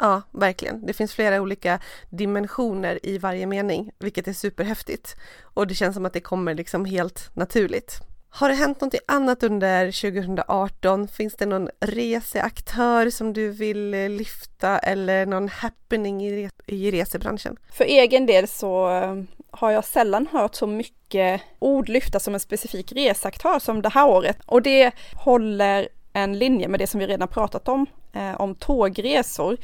Ja, 0.00 0.22
verkligen. 0.30 0.86
Det 0.86 0.92
finns 0.92 1.14
flera 1.14 1.40
olika 1.40 1.80
dimensioner 2.10 2.98
i 3.02 3.18
varje 3.18 3.46
mening, 3.46 3.90
vilket 3.98 4.28
är 4.28 4.32
superhäftigt. 4.32 5.16
Och 5.42 5.66
det 5.66 5.74
känns 5.74 5.94
som 5.94 6.06
att 6.06 6.12
det 6.12 6.20
kommer 6.20 6.54
liksom 6.54 6.84
helt 6.84 7.30
naturligt. 7.34 8.00
Har 8.28 8.48
det 8.48 8.54
hänt 8.54 8.80
något 8.80 8.94
annat 9.08 9.42
under 9.42 10.10
2018? 10.10 11.08
Finns 11.08 11.36
det 11.36 11.46
någon 11.46 11.68
reseaktör 11.80 13.10
som 13.10 13.32
du 13.32 13.48
vill 13.48 13.94
eh, 13.94 14.08
lyfta 14.08 14.78
eller 14.78 15.26
någon 15.26 15.48
happening 15.48 16.26
i, 16.26 16.50
i 16.66 16.90
resebranschen? 16.90 17.56
För 17.72 17.84
egen 17.84 18.26
del 18.26 18.48
så 18.48 18.90
eh, 18.90 19.14
har 19.50 19.70
jag 19.70 19.84
sällan 19.84 20.26
hört 20.32 20.54
så 20.54 20.66
mycket 20.66 21.40
ord 21.58 21.88
lyftas 21.88 22.24
som 22.24 22.34
en 22.34 22.40
specifik 22.40 22.92
reseaktör 22.92 23.58
som 23.58 23.82
det 23.82 23.88
här 23.88 24.08
året. 24.08 24.38
Och 24.46 24.62
det 24.62 24.92
håller 25.14 25.88
en 26.12 26.38
linje 26.38 26.68
med 26.68 26.80
det 26.80 26.86
som 26.86 27.00
vi 27.00 27.06
redan 27.06 27.28
pratat 27.28 27.68
om, 27.68 27.86
eh, 28.16 28.40
om 28.40 28.54
tågresor. 28.54 29.56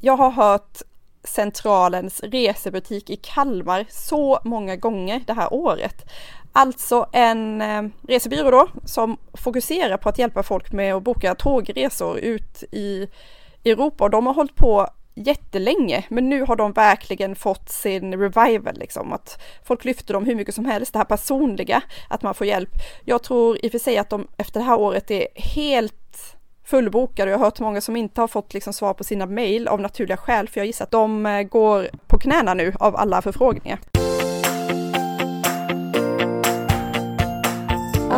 Jag 0.00 0.16
har 0.16 0.30
hört 0.30 0.78
Centralens 1.24 2.20
resebutik 2.20 3.10
i 3.10 3.16
Kalmar 3.16 3.86
så 3.88 4.40
många 4.44 4.76
gånger 4.76 5.22
det 5.26 5.32
här 5.32 5.54
året. 5.54 6.04
Alltså 6.52 7.06
en 7.12 7.62
eh, 7.62 7.82
resebyrå 8.08 8.50
då 8.50 8.68
som 8.84 9.16
fokuserar 9.32 9.96
på 9.96 10.08
att 10.08 10.18
hjälpa 10.18 10.42
folk 10.42 10.72
med 10.72 10.94
att 10.94 11.02
boka 11.02 11.34
tågresor 11.34 12.18
ut 12.18 12.64
i 12.70 13.08
Europa 13.64 14.04
och 14.04 14.10
de 14.10 14.26
har 14.26 14.34
hållit 14.34 14.56
på 14.56 14.88
jättelänge, 15.14 16.04
men 16.08 16.28
nu 16.28 16.42
har 16.42 16.56
de 16.56 16.72
verkligen 16.72 17.36
fått 17.36 17.68
sin 17.68 18.14
revival 18.14 18.74
liksom, 18.74 19.12
att 19.12 19.42
folk 19.64 19.84
lyfter 19.84 20.14
dem 20.14 20.24
hur 20.24 20.34
mycket 20.34 20.54
som 20.54 20.64
helst, 20.64 20.92
det 20.92 20.98
här 20.98 21.04
personliga, 21.04 21.82
att 22.08 22.22
man 22.22 22.34
får 22.34 22.46
hjälp. 22.46 22.70
Jag 23.04 23.22
tror 23.22 23.64
i 23.64 23.68
och 23.68 23.72
för 23.72 23.78
sig 23.78 23.98
att 23.98 24.10
de 24.10 24.28
efter 24.36 24.60
det 24.60 24.66
här 24.66 24.80
året 24.80 25.10
är 25.10 25.26
helt 25.34 26.36
fullbokade 26.64 27.30
och 27.30 27.32
jag 27.32 27.38
har 27.38 27.44
hört 27.44 27.60
många 27.60 27.80
som 27.80 27.96
inte 27.96 28.20
har 28.20 28.28
fått 28.28 28.54
liksom 28.54 28.72
svar 28.72 28.94
på 28.94 29.04
sina 29.04 29.26
mejl 29.26 29.68
av 29.68 29.80
naturliga 29.80 30.16
skäl, 30.16 30.48
för 30.48 30.60
jag 30.60 30.66
gissar 30.66 30.84
att 30.84 30.90
de 30.90 31.26
eh, 31.26 31.42
går 31.42 31.88
på 32.06 32.18
knäna 32.18 32.54
nu 32.54 32.72
av 32.78 32.96
alla 32.96 33.22
förfrågningar. 33.22 33.78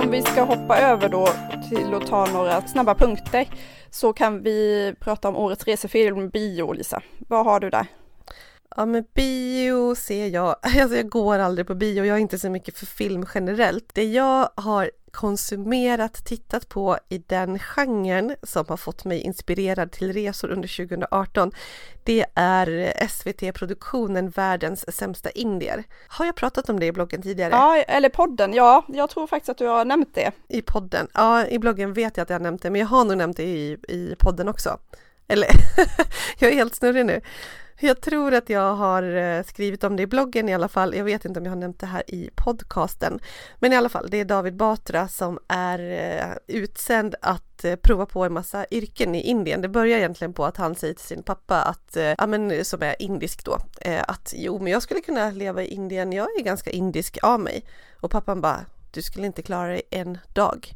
Om 0.03 0.11
vi 0.11 0.23
ska 0.23 0.43
hoppa 0.43 0.79
över 0.79 1.09
då 1.09 1.29
till 1.69 1.95
att 1.95 2.07
ta 2.07 2.27
några 2.27 2.63
snabba 2.63 2.95
punkter 2.95 3.49
så 3.91 4.13
kan 4.13 4.43
vi 4.43 4.95
prata 5.01 5.29
om 5.29 5.37
årets 5.37 5.65
resefilm 5.65 6.29
bio, 6.29 6.73
Lisa. 6.73 7.03
Vad 7.19 7.45
har 7.45 7.61
du 7.61 7.71
där? 7.71 7.87
Ja 8.77 8.87
men 8.87 9.05
bio 9.15 9.95
ser 9.95 10.27
jag, 10.27 10.57
alltså 10.63 10.97
jag 10.97 11.09
går 11.09 11.39
aldrig 11.39 11.67
på 11.67 11.75
bio, 11.75 12.05
jag 12.05 12.17
är 12.17 12.21
inte 12.21 12.39
så 12.39 12.51
mycket 12.51 12.79
för 12.79 12.87
film 12.87 13.27
generellt. 13.35 13.95
Det 13.95 14.05
jag 14.05 14.49
har 14.55 14.91
konsumerat, 15.15 16.25
tittat 16.25 16.69
på 16.69 16.99
i 17.09 17.19
den 17.19 17.59
genren 17.59 18.37
som 18.43 18.65
har 18.69 18.77
fått 18.77 19.05
mig 19.05 19.21
inspirerad 19.21 19.93
till 19.93 20.13
resor 20.13 20.51
under 20.51 20.77
2018, 20.77 21.53
det 22.05 22.27
är 22.35 22.93
SVT-produktionen 23.09 24.31
Världens 24.31 24.97
sämsta 24.97 25.31
indier. 25.31 25.85
Har 26.09 26.27
jag 26.27 26.35
pratat 26.35 26.69
om 26.69 26.81
det 26.81 26.87
i 26.87 26.93
bloggen 26.93 27.23
tidigare? 27.23 27.51
Ja, 27.51 27.77
eller 27.77 28.09
podden, 28.09 28.53
ja, 28.55 28.85
jag 28.89 29.11
tror 29.11 29.27
faktiskt 29.27 29.49
att 29.49 29.59
du 29.59 29.67
har 29.67 29.85
nämnt 29.85 30.15
det. 30.15 30.33
I 30.49 30.63
podden? 30.63 31.09
Ja, 31.15 31.47
i 31.47 31.59
bloggen 31.59 31.93
vet 31.93 32.17
jag 32.17 32.23
att 32.23 32.31
jag 32.31 32.39
har 32.39 32.43
nämnt 32.43 32.63
det, 32.63 32.71
men 32.71 32.81
jag 32.81 32.89
har 32.89 33.05
nog 33.05 33.17
nämnt 33.17 33.37
det 33.37 33.43
i, 33.43 33.79
i 33.89 34.17
podden 34.19 34.49
också. 34.49 34.79
Eller, 35.29 35.49
jag 36.39 36.51
är 36.51 36.55
helt 36.55 36.75
snurrig 36.75 37.07
nu. 37.07 37.21
Jag 37.81 38.01
tror 38.01 38.35
att 38.35 38.51
jag 38.51 38.75
har 38.75 39.03
eh, 39.03 39.43
skrivit 39.43 39.85
om 39.85 39.97
det 39.97 40.03
i 40.03 40.07
bloggen 40.07 40.49
i 40.49 40.55
alla 40.55 40.69
fall. 40.69 40.95
Jag 40.95 41.05
vet 41.05 41.25
inte 41.25 41.41
om 41.41 41.47
jag 41.47 41.53
har 41.53 41.57
nämnt 41.57 41.81
det 41.81 41.87
här 41.87 42.03
i 42.07 42.31
podcasten. 42.35 43.19
Men 43.59 43.73
i 43.73 43.77
alla 43.77 43.89
fall, 43.89 44.09
det 44.11 44.21
är 44.21 44.25
David 44.25 44.57
Batra 44.57 45.09
som 45.09 45.39
är 45.49 45.79
eh, 45.79 46.57
utsänd 46.57 47.15
att 47.21 47.65
eh, 47.65 47.77
prova 47.77 48.07
på 48.07 48.25
en 48.25 48.33
massa 48.33 48.67
yrken 48.71 49.15
i 49.15 49.21
Indien. 49.21 49.61
Det 49.61 49.69
börjar 49.69 49.99
egentligen 49.99 50.33
på 50.33 50.45
att 50.45 50.57
han 50.57 50.75
säger 50.75 50.95
till 50.95 51.05
sin 51.05 51.23
pappa 51.23 51.63
att, 51.63 51.97
ja 52.19 52.27
men 52.27 52.65
som 52.65 52.83
är 52.83 53.03
indisk 53.03 53.45
då, 53.45 53.59
att 54.07 54.35
jo 54.37 54.59
men 54.59 54.73
jag 54.73 54.83
skulle 54.83 55.01
kunna 55.01 55.31
leva 55.31 55.63
i 55.63 55.67
Indien, 55.67 56.13
jag 56.13 56.27
är 56.39 56.43
ganska 56.43 56.71
indisk 56.71 57.19
av 57.23 57.41
mig. 57.41 57.65
Och 58.01 58.11
pappan 58.11 58.41
bara, 58.41 58.67
du 58.91 59.03
skulle 59.03 59.27
inte 59.27 59.43
klara 59.43 59.69
dig 59.69 59.83
en 59.91 60.19
dag. 60.33 60.75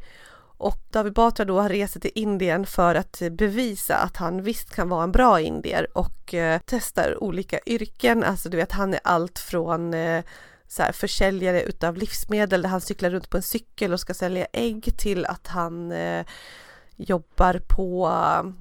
Och 0.58 0.78
David 0.90 1.12
Batra 1.12 1.44
då 1.44 1.60
har 1.60 1.68
rest 1.68 2.02
till 2.02 2.10
Indien 2.14 2.66
för 2.66 2.94
att 2.94 3.22
bevisa 3.30 3.96
att 3.96 4.16
han 4.16 4.42
visst 4.42 4.74
kan 4.74 4.88
vara 4.88 5.04
en 5.04 5.12
bra 5.12 5.40
indier 5.40 5.86
och 5.98 6.34
eh, 6.34 6.60
testar 6.66 7.22
olika 7.22 7.58
yrken. 7.66 8.24
Alltså 8.24 8.48
du 8.48 8.56
vet, 8.56 8.72
han 8.72 8.94
är 8.94 9.00
allt 9.04 9.38
från 9.38 9.94
eh, 9.94 10.24
så 10.68 10.82
här, 10.82 10.92
försäljare 10.92 11.62
utav 11.62 11.96
livsmedel 11.96 12.62
där 12.62 12.68
han 12.68 12.80
cyklar 12.80 13.10
runt 13.10 13.30
på 13.30 13.36
en 13.36 13.42
cykel 13.42 13.92
och 13.92 14.00
ska 14.00 14.14
sälja 14.14 14.46
ägg 14.52 14.98
till 14.98 15.26
att 15.26 15.46
han 15.46 15.92
eh, 15.92 16.26
jobbar 16.96 17.60
på 17.68 18.12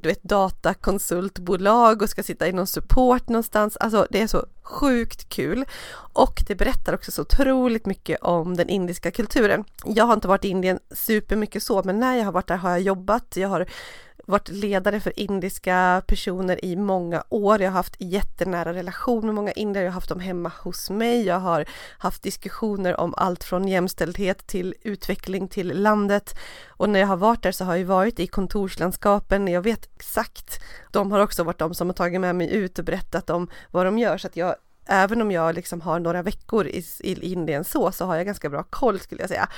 du 0.01 0.09
vet, 0.09 0.23
datakonsultbolag 0.23 2.01
och 2.01 2.09
ska 2.09 2.23
sitta 2.23 2.47
i 2.47 2.51
någon 2.51 2.67
support 2.67 3.29
någonstans. 3.29 3.77
Alltså 3.77 4.07
det 4.09 4.21
är 4.21 4.27
så 4.27 4.45
sjukt 4.67 5.29
kul 5.29 5.65
och 6.13 6.43
det 6.47 6.55
berättar 6.55 6.93
också 6.93 7.11
så 7.11 7.21
otroligt 7.21 7.85
mycket 7.85 8.21
om 8.21 8.57
den 8.57 8.69
indiska 8.69 9.11
kulturen. 9.11 9.63
Jag 9.85 10.05
har 10.05 10.13
inte 10.13 10.27
varit 10.27 10.45
i 10.45 10.47
Indien 10.47 10.79
supermycket 10.91 11.63
så, 11.63 11.81
men 11.85 11.99
när 11.99 12.15
jag 12.15 12.25
har 12.25 12.31
varit 12.31 12.47
där 12.47 12.57
har 12.57 12.69
jag 12.69 12.81
jobbat. 12.81 13.37
Jag 13.37 13.49
har 13.49 13.67
varit 14.27 14.49
ledare 14.49 14.99
för 14.99 15.19
indiska 15.19 16.01
personer 16.07 16.65
i 16.65 16.75
många 16.75 17.23
år. 17.29 17.61
Jag 17.61 17.69
har 17.69 17.75
haft 17.75 17.95
jättenära 17.99 18.73
relation 18.73 19.25
med 19.25 19.35
många 19.35 19.51
indier. 19.51 19.83
Jag 19.83 19.91
har 19.91 19.93
haft 19.93 20.09
dem 20.09 20.19
hemma 20.19 20.51
hos 20.63 20.89
mig. 20.89 21.25
Jag 21.25 21.39
har 21.39 21.65
haft 21.97 22.23
diskussioner 22.23 22.99
om 22.99 23.13
allt 23.17 23.43
från 23.43 23.67
jämställdhet 23.67 24.47
till 24.47 24.75
utveckling 24.81 25.47
till 25.47 25.81
landet. 25.81 26.37
Och 26.67 26.89
när 26.89 26.99
jag 26.99 27.07
har 27.07 27.17
varit 27.17 27.43
där 27.43 27.51
så 27.51 27.65
har 27.65 27.75
jag 27.75 27.85
varit 27.85 28.19
i 28.19 28.27
kontorslandskapen. 28.27 29.47
Jag 29.47 29.61
vet 29.61 29.89
exakt. 29.95 30.63
De 30.91 31.11
har 31.11 31.19
också 31.19 31.43
varit 31.43 31.59
de 31.59 31.73
som 31.73 31.87
har 31.87 31.93
tagit 31.93 32.21
med 32.21 32.35
mig 32.35 32.53
ut 32.53 32.79
och 32.79 32.85
berättat 32.85 33.29
om 33.29 33.47
vad 33.71 33.85
de 33.85 33.99
gör 33.99 34.17
så 34.17 34.27
att 34.27 34.37
jag 34.37 34.55
även 34.87 35.21
om 35.21 35.31
jag 35.31 35.55
liksom 35.55 35.81
har 35.81 35.99
några 35.99 36.21
veckor 36.21 36.67
i, 36.67 36.83
i 36.99 37.31
Indien 37.31 37.63
så, 37.63 37.91
så 37.91 38.05
har 38.05 38.15
jag 38.15 38.25
ganska 38.25 38.49
bra 38.49 38.63
koll 38.63 38.99
skulle 38.99 39.21
jag 39.21 39.29
säga. 39.29 39.49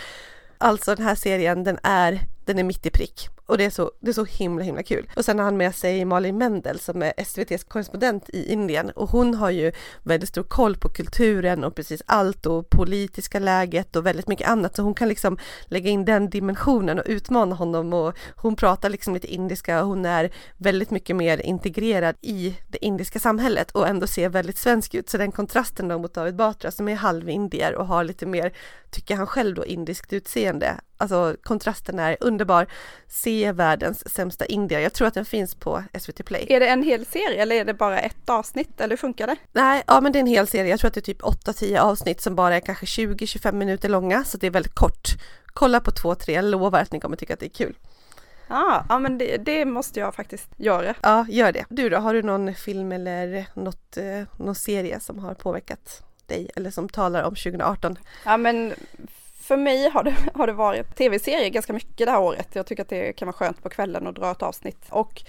Alltså 0.58 0.96
den 0.96 1.06
här 1.06 1.16
serien, 1.16 1.64
den 1.64 1.80
är, 1.84 2.20
den 2.46 2.60
är 2.60 2.64
mitt 2.64 2.86
i 2.86 2.90
prick 2.90 3.30
och 3.50 3.58
det 3.58 3.66
är, 3.66 3.70
så, 3.70 3.92
det 4.00 4.10
är 4.10 4.14
så 4.14 4.26
himla 4.26 4.64
himla 4.64 4.84
kul. 4.84 5.10
Och 5.16 5.26
sen 5.26 5.40
har 5.40 5.46
han 5.46 5.58
med 5.58 5.76
sig 5.76 6.06
Malin 6.06 6.38
Mendel 6.38 6.80
som 6.80 7.02
är 7.02 7.14
SVTs 7.18 7.64
korrespondent 7.64 8.30
i 8.30 8.52
Indien. 8.54 8.90
Och 8.90 9.10
hon 9.10 9.34
har 9.34 9.50
ju 9.50 9.72
väldigt 10.04 10.30
stor 10.30 10.44
koll 10.44 10.78
på 10.78 10.90
kulturen 10.90 11.64
och 11.64 11.76
precis 11.76 12.02
allt 12.06 12.46
och 12.46 12.70
politiska 12.70 13.40
läget 13.40 13.96
och 13.96 14.06
väldigt 14.06 14.28
mycket 14.28 14.50
annat. 14.50 14.76
Så 14.76 14.82
hon 14.82 14.94
kan 14.94 15.08
liksom 15.08 15.38
lägga 15.66 15.90
in 15.90 16.06
den 16.06 16.30
dimensionen 16.30 17.00
och 17.00 17.06
utmana 17.08 17.56
honom. 17.56 17.94
Och 17.94 18.18
hon 18.36 18.56
pratar 18.56 18.90
liksom 18.90 19.14
lite 19.14 19.34
indiska 19.34 19.82
och 19.82 19.88
hon 19.88 20.06
är 20.06 20.34
väldigt 20.58 20.92
mycket 20.92 21.16
mer 21.16 21.42
integrerad 21.42 22.16
i 22.22 22.58
det 22.68 22.86
indiska 22.86 23.20
samhället 23.20 23.72
och 23.72 23.88
ändå 23.88 24.08
ser 24.08 24.30
väldigt 24.30 24.58
svensk 24.58 24.96
ut. 24.96 25.10
Så 25.10 25.18
den 25.18 25.32
kontrasten 25.32 25.88
då 25.88 26.00
mot 26.00 26.14
David 26.14 26.36
Batra 26.36 26.72
som 26.72 26.88
är 26.88 26.96
halvindier 26.96 27.76
och 27.76 27.88
har 27.88 28.04
lite 28.04 28.26
mer, 28.26 28.54
tycker 28.92 29.16
han 29.16 29.28
själv 29.28 29.56
då, 29.56 29.66
indiskt 29.66 30.14
utseende. 30.14 30.76
Alltså 31.02 31.36
kontrasten 31.44 32.00
är 32.00 32.18
underbar. 32.20 32.68
Se 33.08 33.39
världens 33.46 34.14
sämsta 34.14 34.46
indier. 34.46 34.80
Jag 34.80 34.94
tror 34.94 35.08
att 35.08 35.14
den 35.14 35.26
finns 35.26 35.56
på 35.56 35.84
SVT 36.00 36.26
Play. 36.26 36.46
Är 36.50 36.60
det 36.60 36.68
en 36.68 36.84
hel 36.84 37.06
serie 37.06 37.42
eller 37.42 37.56
är 37.56 37.66
det 37.66 37.74
bara 37.74 38.00
ett 38.00 38.30
avsnitt 38.30 38.82
eller 38.82 38.90
hur 38.90 38.98
funkar 38.98 39.28
det? 39.28 39.36
Nej, 39.52 39.84
ja 39.88 40.02
men 40.02 40.12
det 40.12 40.18
är 40.18 40.22
en 40.22 40.28
hel 40.28 40.48
serie. 40.48 40.70
Jag 40.70 40.80
tror 40.80 40.88
att 40.88 40.94
det 40.94 41.00
är 41.00 41.14
typ 41.14 41.22
8-10 41.22 41.80
avsnitt 41.80 42.22
som 42.22 42.36
bara 42.36 42.56
är 42.56 42.60
kanske 42.60 42.86
20-25 42.86 43.52
minuter 43.52 43.90
långa 43.90 44.24
så 44.24 44.38
det 44.38 44.48
är 44.48 44.52
väldigt 44.52 44.76
kort. 44.76 45.08
Kolla 45.46 45.80
på 45.80 45.92
2-3, 45.92 46.32
jag 46.32 46.46
lovar 46.46 46.82
att 46.82 46.92
ni 46.92 47.00
kommer 47.00 47.18
tycka 47.18 47.34
att 47.34 47.40
det 47.40 47.46
är 47.46 47.66
kul. 47.66 47.76
Ah, 48.48 48.84
ja, 48.90 49.00
men 49.00 49.18
det, 49.18 49.38
det, 49.38 49.66
måste 49.66 50.00
jag 50.00 50.16
faktiskt 50.16 50.48
göra. 50.58 50.96
Ja, 51.02 51.26
gör 51.30 51.52
det. 51.52 51.66
Du 51.70 51.90
då, 51.90 51.98
har 51.98 52.14
du 52.14 52.24
någon 52.24 52.56
film 52.56 52.92
eller 52.92 53.46
något, 53.54 53.98
eh, 53.98 54.22
någon 54.38 54.56
serie 54.56 55.00
som 55.00 55.20
har 55.20 55.34
påverkat 55.34 56.04
dig 56.26 56.50
eller 56.56 56.72
som 56.72 56.90
talar 56.90 57.24
om 57.24 57.36
2018? 57.36 57.98
Ja, 58.26 58.38
men 58.38 58.74
för 59.50 59.58
mig 59.58 59.90
har 59.90 60.04
det, 60.04 60.16
har 60.34 60.48
det 60.48 60.54
varit 60.54 60.96
tv-serier 60.96 61.50
ganska 61.50 61.74
mycket 61.74 62.06
det 62.06 62.12
här 62.12 62.22
året. 62.22 62.48
Jag 62.54 62.66
tycker 62.66 62.84
att 62.84 62.90
det 62.90 63.14
kan 63.14 63.26
vara 63.26 63.34
skönt 63.34 63.64
på 63.64 63.70
kvällen 63.70 64.08
att 64.08 64.16
dra 64.16 64.32
ett 64.32 64.42
avsnitt. 64.42 64.86
Och 64.90 65.22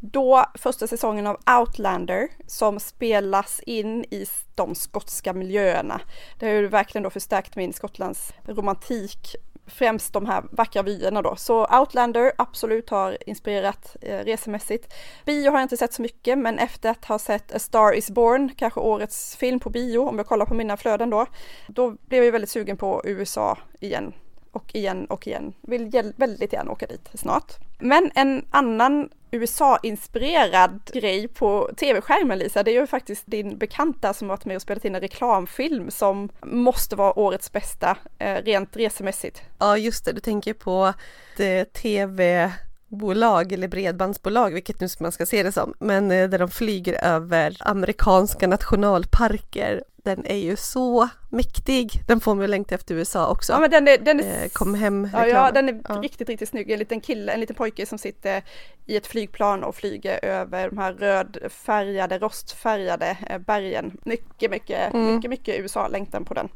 då 0.00 0.44
första 0.54 0.86
säsongen 0.86 1.26
av 1.26 1.38
Outlander 1.60 2.28
som 2.46 2.80
spelas 2.80 3.60
in 3.60 4.04
i 4.04 4.26
de 4.54 4.74
skotska 4.74 5.32
miljöerna. 5.32 6.00
Det 6.38 6.46
har 6.46 6.52
ju 6.52 6.68
verkligen 6.68 7.02
då 7.02 7.10
förstärkt 7.10 7.56
min 7.56 7.72
Skottlands 7.72 8.32
romantik 8.46 9.36
främst 9.66 10.12
de 10.12 10.26
här 10.26 10.44
vackra 10.50 10.82
vyerna 10.82 11.22
då. 11.22 11.36
Så 11.36 11.78
Outlander 11.78 12.32
absolut 12.38 12.90
har 12.90 13.18
inspirerat 13.26 13.96
eh, 14.00 14.18
resemässigt. 14.18 14.94
Bio 15.24 15.50
har 15.50 15.58
jag 15.58 15.64
inte 15.64 15.76
sett 15.76 15.92
så 15.92 16.02
mycket, 16.02 16.38
men 16.38 16.58
efter 16.58 16.90
att 16.90 17.04
ha 17.04 17.18
sett 17.18 17.54
A 17.54 17.58
Star 17.58 17.92
Is 17.92 18.10
Born, 18.10 18.50
kanske 18.56 18.80
årets 18.80 19.36
film 19.36 19.60
på 19.60 19.70
bio, 19.70 19.98
om 19.98 20.16
jag 20.16 20.26
kollar 20.26 20.46
på 20.46 20.54
mina 20.54 20.76
flöden 20.76 21.10
då, 21.10 21.26
då 21.68 21.90
blev 21.90 22.24
jag 22.24 22.32
väldigt 22.32 22.50
sugen 22.50 22.76
på 22.76 23.02
USA 23.04 23.58
igen 23.80 24.12
och 24.54 24.74
igen 24.74 25.06
och 25.06 25.26
igen. 25.26 25.52
Vill 25.60 26.12
väldigt 26.16 26.52
gärna 26.52 26.70
åka 26.70 26.86
dit 26.86 27.08
snart. 27.14 27.52
Men 27.78 28.10
en 28.14 28.44
annan 28.50 29.08
USA-inspirerad 29.30 30.80
grej 30.92 31.28
på 31.28 31.70
tv-skärmen 31.76 32.38
Lisa, 32.38 32.62
det 32.62 32.70
är 32.70 32.80
ju 32.80 32.86
faktiskt 32.86 33.22
din 33.26 33.58
bekanta 33.58 34.14
som 34.14 34.28
varit 34.28 34.44
med 34.44 34.56
och 34.56 34.62
spelat 34.62 34.84
in 34.84 34.94
en 34.94 35.00
reklamfilm 35.00 35.90
som 35.90 36.28
måste 36.42 36.96
vara 36.96 37.18
årets 37.18 37.52
bästa 37.52 37.96
eh, 38.18 38.42
rent 38.42 38.76
resemässigt. 38.76 39.42
Ja 39.58 39.76
just 39.76 40.04
det, 40.04 40.12
du 40.12 40.20
tänker 40.20 40.54
på 40.54 40.92
det 41.36 41.64
tv 41.64 42.52
bolag 42.88 43.52
eller 43.52 43.68
bredbandsbolag, 43.68 44.50
vilket 44.50 44.80
nu 44.80 44.88
man 45.00 45.12
ska 45.12 45.26
se 45.26 45.42
det 45.42 45.52
som, 45.52 45.74
men 45.78 46.10
eh, 46.10 46.28
där 46.28 46.38
de 46.38 46.50
flyger 46.50 47.04
över 47.04 47.56
amerikanska 47.60 48.46
nationalparker. 48.46 49.84
Den 49.96 50.26
är 50.26 50.36
ju 50.36 50.56
så 50.56 51.08
mäktig. 51.30 51.90
Den 52.06 52.20
får 52.20 52.34
mig 52.34 52.48
längta 52.48 52.74
efter 52.74 52.94
USA 52.94 53.30
också. 53.30 53.52
Ja, 53.52 53.60
men 53.60 53.70
den 53.70 53.88
är, 53.88 53.98
den 53.98 54.20
är... 54.20 54.42
Eh, 54.42 54.48
kom 54.48 54.74
hem 54.74 55.08
ja, 55.12 55.26
ja, 55.26 55.50
den 55.50 55.68
är 55.68 55.80
ja. 55.88 55.94
riktigt, 55.94 56.28
riktigt 56.28 56.48
snygg. 56.48 56.70
En 56.70 56.78
liten 56.78 57.00
kille, 57.00 57.32
en 57.32 57.40
liten 57.40 57.56
pojke 57.56 57.86
som 57.86 57.98
sitter 57.98 58.42
i 58.86 58.96
ett 58.96 59.06
flygplan 59.06 59.64
och 59.64 59.74
flyger 59.74 60.24
över 60.24 60.70
de 60.70 60.78
här 60.78 60.92
rödfärgade, 60.92 62.18
rostfärgade 62.18 63.16
eh, 63.26 63.38
bergen. 63.38 63.98
Mycket, 64.04 64.50
mycket, 64.50 64.94
mm. 64.94 65.14
mycket, 65.14 65.30
mycket 65.30 65.60
USA-längtan 65.60 66.24
på 66.24 66.34
den. 66.34 66.48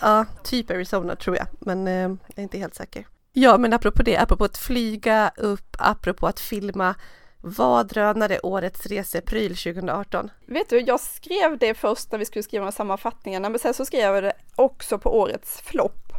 Ja, 0.00 0.26
typ 0.44 0.70
Arizona 0.70 1.16
tror 1.16 1.36
jag, 1.36 1.46
men 1.60 1.86
jag 1.86 2.18
är 2.36 2.42
inte 2.42 2.58
helt 2.58 2.74
säker. 2.74 3.06
Ja, 3.32 3.58
men 3.58 3.72
apropå 3.72 4.02
det, 4.02 4.16
apropå 4.16 4.44
att 4.44 4.58
flyga 4.58 5.32
upp, 5.36 5.76
apropå 5.78 6.26
att 6.26 6.40
filma, 6.40 6.94
vad 7.40 7.86
drönare 7.88 8.40
årets 8.42 8.86
resepryl 8.86 9.56
2018? 9.56 10.30
Vet 10.46 10.68
du, 10.68 10.80
jag 10.80 11.00
skrev 11.00 11.58
det 11.58 11.74
först 11.74 12.12
när 12.12 12.18
vi 12.18 12.24
skulle 12.24 12.42
skriva 12.42 12.72
sammanfattningarna, 12.72 13.48
men 13.48 13.58
sen 13.58 13.74
så 13.74 13.84
skrev 13.84 14.14
jag 14.14 14.22
det 14.22 14.32
också 14.56 14.98
på 14.98 15.18
årets 15.18 15.60
flopp. 15.60 16.12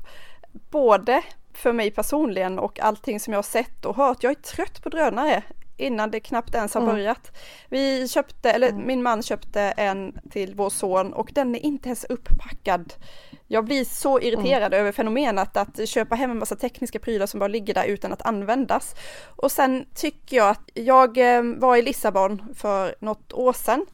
Både 0.69 1.21
för 1.53 1.73
mig 1.73 1.91
personligen 1.91 2.59
och 2.59 2.79
allting 2.79 3.19
som 3.19 3.33
jag 3.33 3.37
har 3.37 3.43
sett 3.43 3.85
och 3.85 3.95
hört. 3.95 4.23
Jag 4.23 4.31
är 4.31 4.35
trött 4.35 4.83
på 4.83 4.89
drönare 4.89 5.43
innan 5.81 6.11
det 6.11 6.19
knappt 6.19 6.55
ens 6.55 6.73
har 6.73 6.81
mm. 6.81 6.95
börjat. 6.95 7.37
Vi 7.69 8.07
köpte, 8.07 8.51
eller 8.51 8.69
mm. 8.69 8.87
min 8.87 9.03
man 9.03 9.23
köpte 9.23 9.61
en 9.61 10.19
till 10.31 10.55
vår 10.55 10.69
son 10.69 11.13
och 11.13 11.31
den 11.33 11.55
är 11.55 11.65
inte 11.65 11.89
ens 11.89 12.03
upppackad. 12.03 12.93
Jag 13.47 13.65
blir 13.65 13.85
så 13.85 14.19
irriterad 14.19 14.73
mm. 14.73 14.79
över 14.79 14.91
fenomenet 14.91 15.57
att 15.57 15.89
köpa 15.89 16.15
hem 16.15 16.31
en 16.31 16.39
massa 16.39 16.55
tekniska 16.55 16.99
prylar 16.99 17.25
som 17.25 17.39
bara 17.39 17.47
ligger 17.47 17.73
där 17.73 17.85
utan 17.85 18.13
att 18.13 18.21
användas. 18.21 18.95
Och 19.35 19.51
sen 19.51 19.85
tycker 19.95 20.37
jag 20.37 20.49
att 20.49 20.69
jag 20.73 21.17
eh, 21.17 21.43
var 21.43 21.77
i 21.77 21.81
Lissabon 21.81 22.53
för 22.55 22.95
något 22.99 23.33
år 23.33 23.53
sedan 23.53 23.85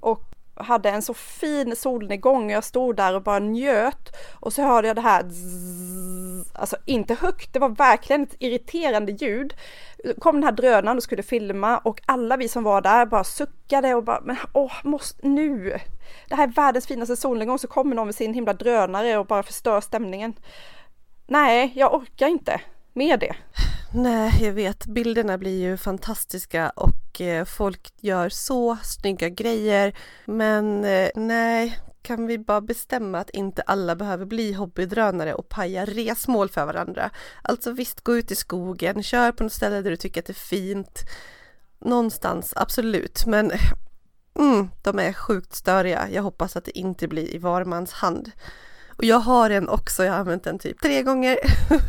och 0.00 0.36
hade 0.56 0.90
en 0.90 1.02
så 1.02 1.14
fin 1.14 1.76
solnedgång. 1.76 2.50
Jag 2.50 2.64
stod 2.64 2.96
där 2.96 3.14
och 3.14 3.22
bara 3.22 3.38
njöt 3.38 4.16
och 4.40 4.52
så 4.52 4.62
hörde 4.62 4.88
jag 4.88 4.96
det 4.96 5.02
här 5.02 5.22
zzz, 5.28 6.54
alltså 6.54 6.76
inte 6.84 7.14
högt, 7.14 7.52
det 7.52 7.58
var 7.58 7.68
verkligen 7.68 8.22
ett 8.22 8.36
irriterande 8.38 9.12
ljud 9.12 9.54
kom 10.18 10.34
den 10.34 10.44
här 10.44 10.52
drönaren 10.52 10.96
och 10.96 11.02
skulle 11.02 11.22
filma 11.22 11.78
och 11.78 12.00
alla 12.06 12.36
vi 12.36 12.48
som 12.48 12.64
var 12.64 12.80
där 12.80 13.06
bara 13.06 13.24
suckade 13.24 13.94
och 13.94 14.04
bara, 14.04 14.20
men 14.24 14.36
åh, 14.52 14.72
måste 14.84 15.28
nu! 15.28 15.78
Det 16.28 16.34
här 16.34 16.48
är 16.48 16.52
världens 16.52 16.86
finaste 16.86 17.16
solnedgång 17.16 17.58
så 17.58 17.68
kommer 17.68 17.96
någon 17.96 18.06
med 18.06 18.14
sin 18.14 18.34
himla 18.34 18.52
drönare 18.52 19.18
och 19.18 19.26
bara 19.26 19.42
förstör 19.42 19.80
stämningen. 19.80 20.34
Nej, 21.26 21.72
jag 21.74 21.94
orkar 21.94 22.28
inte 22.28 22.60
med 22.92 23.20
det. 23.20 23.36
Nej, 23.94 24.32
jag 24.40 24.52
vet. 24.52 24.86
Bilderna 24.86 25.38
blir 25.38 25.60
ju 25.60 25.76
fantastiska 25.76 26.72
och 26.76 27.20
eh, 27.20 27.44
folk 27.44 27.92
gör 28.00 28.28
så 28.28 28.76
snygga 28.82 29.28
grejer. 29.28 29.94
Men 30.24 30.84
eh, 30.84 31.08
nej, 31.14 31.78
kan 32.06 32.26
vi 32.26 32.38
bara 32.38 32.60
bestämma 32.60 33.18
att 33.18 33.30
inte 33.30 33.62
alla 33.62 33.96
behöver 33.96 34.26
bli 34.26 34.52
hobbydrönare 34.52 35.34
och 35.34 35.48
paja 35.48 35.84
resmål 35.84 36.48
för 36.48 36.66
varandra? 36.66 37.10
Alltså 37.42 37.72
visst, 37.72 38.00
gå 38.00 38.16
ut 38.16 38.30
i 38.30 38.36
skogen, 38.36 39.02
kör 39.02 39.32
på 39.32 39.42
något 39.42 39.52
ställe 39.52 39.82
där 39.82 39.90
du 39.90 39.96
tycker 39.96 40.20
att 40.20 40.26
det 40.26 40.32
är 40.32 40.34
fint. 40.34 41.00
Någonstans, 41.78 42.52
absolut, 42.56 43.26
men 43.26 43.52
mm, 44.38 44.68
de 44.82 44.98
är 44.98 45.12
sjukt 45.12 45.54
störiga. 45.54 46.08
Jag 46.10 46.22
hoppas 46.22 46.56
att 46.56 46.64
det 46.64 46.78
inte 46.78 47.08
blir 47.08 47.34
i 47.34 47.38
var 47.38 47.64
mans 47.64 47.92
hand. 47.92 48.30
Och 48.96 49.04
jag 49.04 49.18
har 49.18 49.50
en 49.50 49.68
också, 49.68 50.04
jag 50.04 50.12
har 50.12 50.18
använt 50.18 50.44
den 50.44 50.58
typ 50.58 50.82
tre 50.82 51.02
gånger 51.02 51.38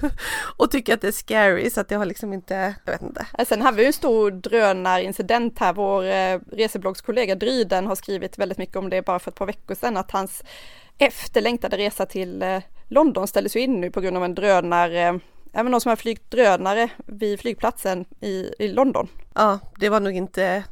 och 0.57 0.71
tycker 0.71 0.93
att 0.93 1.01
det 1.01 1.07
är 1.07 1.11
scary 1.11 1.69
så 1.69 1.81
att 1.81 1.91
jag 1.91 1.99
har 1.99 2.05
liksom 2.05 2.33
inte, 2.33 2.75
jag 2.85 2.91
vet 2.91 3.01
inte. 3.01 3.25
Sen 3.45 3.61
har 3.61 3.71
vi 3.71 3.81
ju 3.81 3.87
en 3.87 3.93
stor 3.93 4.31
drönarincident 4.31 5.59
här, 5.59 5.73
vår 5.73 6.03
eh, 6.03 6.39
resebloggskollega 6.51 7.35
Dryden 7.35 7.87
har 7.87 7.95
skrivit 7.95 8.37
väldigt 8.37 8.57
mycket 8.57 8.75
om 8.75 8.89
det 8.89 9.05
bara 9.05 9.19
för 9.19 9.31
ett 9.31 9.37
par 9.37 9.45
veckor 9.45 9.75
sedan, 9.75 9.97
att 9.97 10.11
hans 10.11 10.43
efterlängtade 10.97 11.77
resa 11.77 12.05
till 12.05 12.41
eh, 12.41 12.61
London 12.87 13.27
ställdes 13.27 13.55
ju 13.55 13.59
in 13.59 13.81
nu 13.81 13.91
på 13.91 14.01
grund 14.01 14.17
av 14.17 14.23
en 14.23 14.35
drönare 14.35 15.19
Även 15.53 15.71
någon 15.71 15.81
som 15.81 15.89
har 15.89 15.95
flygt 15.95 16.31
drönare 16.31 16.89
vid 17.05 17.39
flygplatsen 17.39 18.05
i, 18.21 18.53
i 18.59 18.67
London. 18.67 19.07
Ja, 19.33 19.59
det 19.79 19.89
var 19.89 19.99
nog 19.99 20.13
inte 20.13 20.63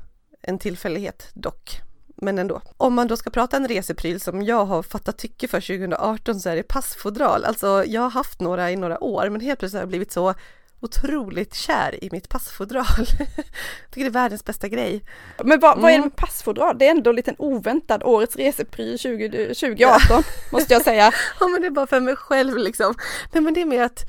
en 0.42 0.60
tillfällighet 0.60 1.30
dock 1.34 1.82
men 2.16 2.40
ändå. 2.40 2.62
Om 2.78 2.94
man 2.94 3.08
då 3.08 3.18
ska 3.18 3.30
prata 3.30 3.58
en 3.58 3.68
resepryl 3.68 4.20
som 4.20 4.42
jag 4.42 4.66
har 4.66 4.84
fattat 4.84 5.18
tycke 5.18 5.48
för 5.48 5.62
2018 5.62 6.40
så 6.40 6.50
är 6.50 6.56
det 6.56 6.64
passfodral. 6.64 7.46
Alltså 7.46 7.84
jag 7.88 8.02
har 8.02 8.10
haft 8.10 8.40
några 8.40 8.72
i 8.72 8.76
några 8.76 9.04
år 9.04 9.30
men 9.30 9.42
helt 9.42 9.60
plötsligt 9.60 9.78
har 9.78 9.82
jag 9.82 9.90
blivit 9.90 10.12
så 10.12 10.34
otroligt 10.80 11.56
kär 11.56 12.04
i 12.04 12.10
mitt 12.12 12.30
passfodral. 12.30 12.86
jag 12.98 13.28
tycker 13.92 14.02
det 14.02 14.06
är 14.06 14.10
världens 14.10 14.46
bästa 14.46 14.68
grej. 14.68 15.04
Men 15.44 15.60
vad, 15.60 15.80
vad 15.80 15.86
är 15.86 15.90
det 15.90 15.96
mm. 15.96 16.08
med 16.08 16.16
passfodral? 16.16 16.78
Det 16.78 16.88
är 16.88 16.92
ändå 16.92 17.10
en 17.10 17.16
liten 17.16 17.36
oväntad 17.38 18.04
årets 18.04 18.36
resepryl 18.36 19.00
20, 19.00 19.30
2018 19.48 20.24
måste 20.52 20.74
jag 20.74 20.82
säga. 20.82 21.12
ja 21.40 21.48
men 21.48 21.62
det 21.62 21.68
är 21.68 21.72
bara 21.72 21.88
för 21.88 22.00
mig 22.00 22.16
själv 22.16 22.58
liksom. 22.58 22.94
Nej 23.32 23.44
men 23.44 23.54
det 23.54 23.62
är 23.62 23.66
mer 23.66 23.84
att 23.84 24.06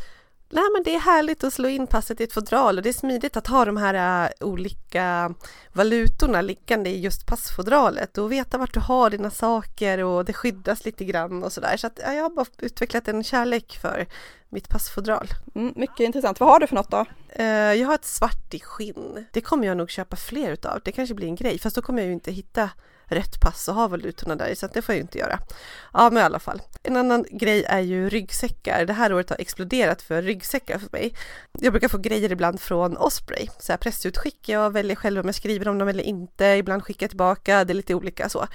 Nej 0.49 0.65
men 0.75 0.83
det 0.83 0.95
är 0.95 1.01
härligt 1.01 1.45
att 1.45 1.53
slå 1.53 1.69
in 1.69 1.87
passet 1.87 2.21
i 2.21 2.25
ett 2.25 2.33
fodral 2.33 2.77
och 2.77 2.83
det 2.83 2.89
är 2.89 2.93
smidigt 2.93 3.37
att 3.37 3.47
ha 3.47 3.65
de 3.65 3.77
här 3.77 4.25
uh, 4.25 4.31
olika 4.41 5.35
valutorna 5.73 6.41
liggande 6.41 6.91
i 6.91 7.01
just 7.01 7.27
passfodralet 7.27 8.19
och 8.19 8.33
veta 8.33 8.59
vart 8.59 8.75
du 8.75 8.81
har 8.81 9.11
dina 9.11 9.31
saker 9.31 10.05
och 10.05 10.25
det 10.25 10.33
skyddas 10.33 10.85
lite 10.85 11.05
grann 11.05 11.45
och 11.45 11.53
sådär. 11.53 11.77
Så 11.77 11.87
att 11.87 12.01
ja, 12.03 12.13
jag 12.13 12.23
har 12.23 12.31
bara 12.31 12.47
utvecklat 12.59 13.09
en 13.09 13.25
kärlek 13.25 13.79
för 13.83 14.07
mitt 14.49 14.69
passfodral. 14.69 15.29
Mm, 15.55 15.73
mycket 15.77 16.01
intressant. 16.01 16.41
Vad 16.41 16.49
har 16.49 16.61
du 16.61 16.67
för 16.67 16.75
något 16.75 16.91
då? 16.91 17.05
Uh, 17.39 17.75
jag 17.75 17.87
har 17.87 17.95
ett 17.95 18.05
svart 18.05 18.55
i 18.55 18.61
skinn. 18.61 19.27
Det 19.33 19.41
kommer 19.41 19.67
jag 19.67 19.77
nog 19.77 19.91
köpa 19.91 20.17
fler 20.17 20.53
utav. 20.53 20.81
Det 20.85 20.93
kanske 20.93 21.15
blir 21.15 21.29
en 21.29 21.37
grej, 21.37 21.59
fast 21.59 21.77
då 21.77 21.83
kommer 21.83 22.03
jag 22.03 22.07
ju 22.07 22.13
inte 22.13 22.33
hitta 22.33 22.71
rätt 23.07 23.41
pass 23.41 23.69
och 23.69 23.75
ha 23.75 23.89
valutorna 23.89 24.37
där 24.37 24.49
i 24.49 24.57
så 24.57 24.67
att 24.67 24.75
det 24.75 24.83
får 24.83 24.95
jag 24.95 25.03
inte 25.03 25.19
göra. 25.19 25.39
Ja 25.93 26.11
men 26.11 26.23
i 26.23 26.25
alla 26.25 26.39
fall. 26.39 26.63
En 26.83 26.97
annan 26.97 27.25
grej 27.31 27.65
är 27.65 27.81
ju 27.81 28.09
ryggsäckar. 28.09 28.85
Det 28.85 28.93
här 28.93 29.13
året 29.13 29.31
har 29.31 29.41
exploderat 29.41 30.03
för 30.03 30.23
ryggsäckar 30.23 30.79
för 30.79 30.89
mig. 30.93 31.15
Jag 31.53 31.73
brukar 31.73 31.89
få 31.89 31.99
grejer 31.99 32.33
ibland 32.33 32.61
från 32.61 32.97
Osprey, 32.97 33.49
så 33.59 33.73
här 33.73 33.77
pressutskick. 33.77 34.49
Jag 34.49 34.71
väljer 34.71 34.97
själv 34.97 35.21
om 35.21 35.27
jag 35.27 35.35
skriver 35.35 35.69
om 35.69 35.79
dem 35.79 35.89
eller 35.89 36.05
inte. 36.05 36.45
Ibland 36.45 36.85
skickar 36.85 37.05
jag 37.05 37.11
tillbaka, 37.11 37.65
det 37.65 37.73
är 37.73 37.75
lite 37.75 37.95
olika 37.95 38.29
så. 38.29 38.47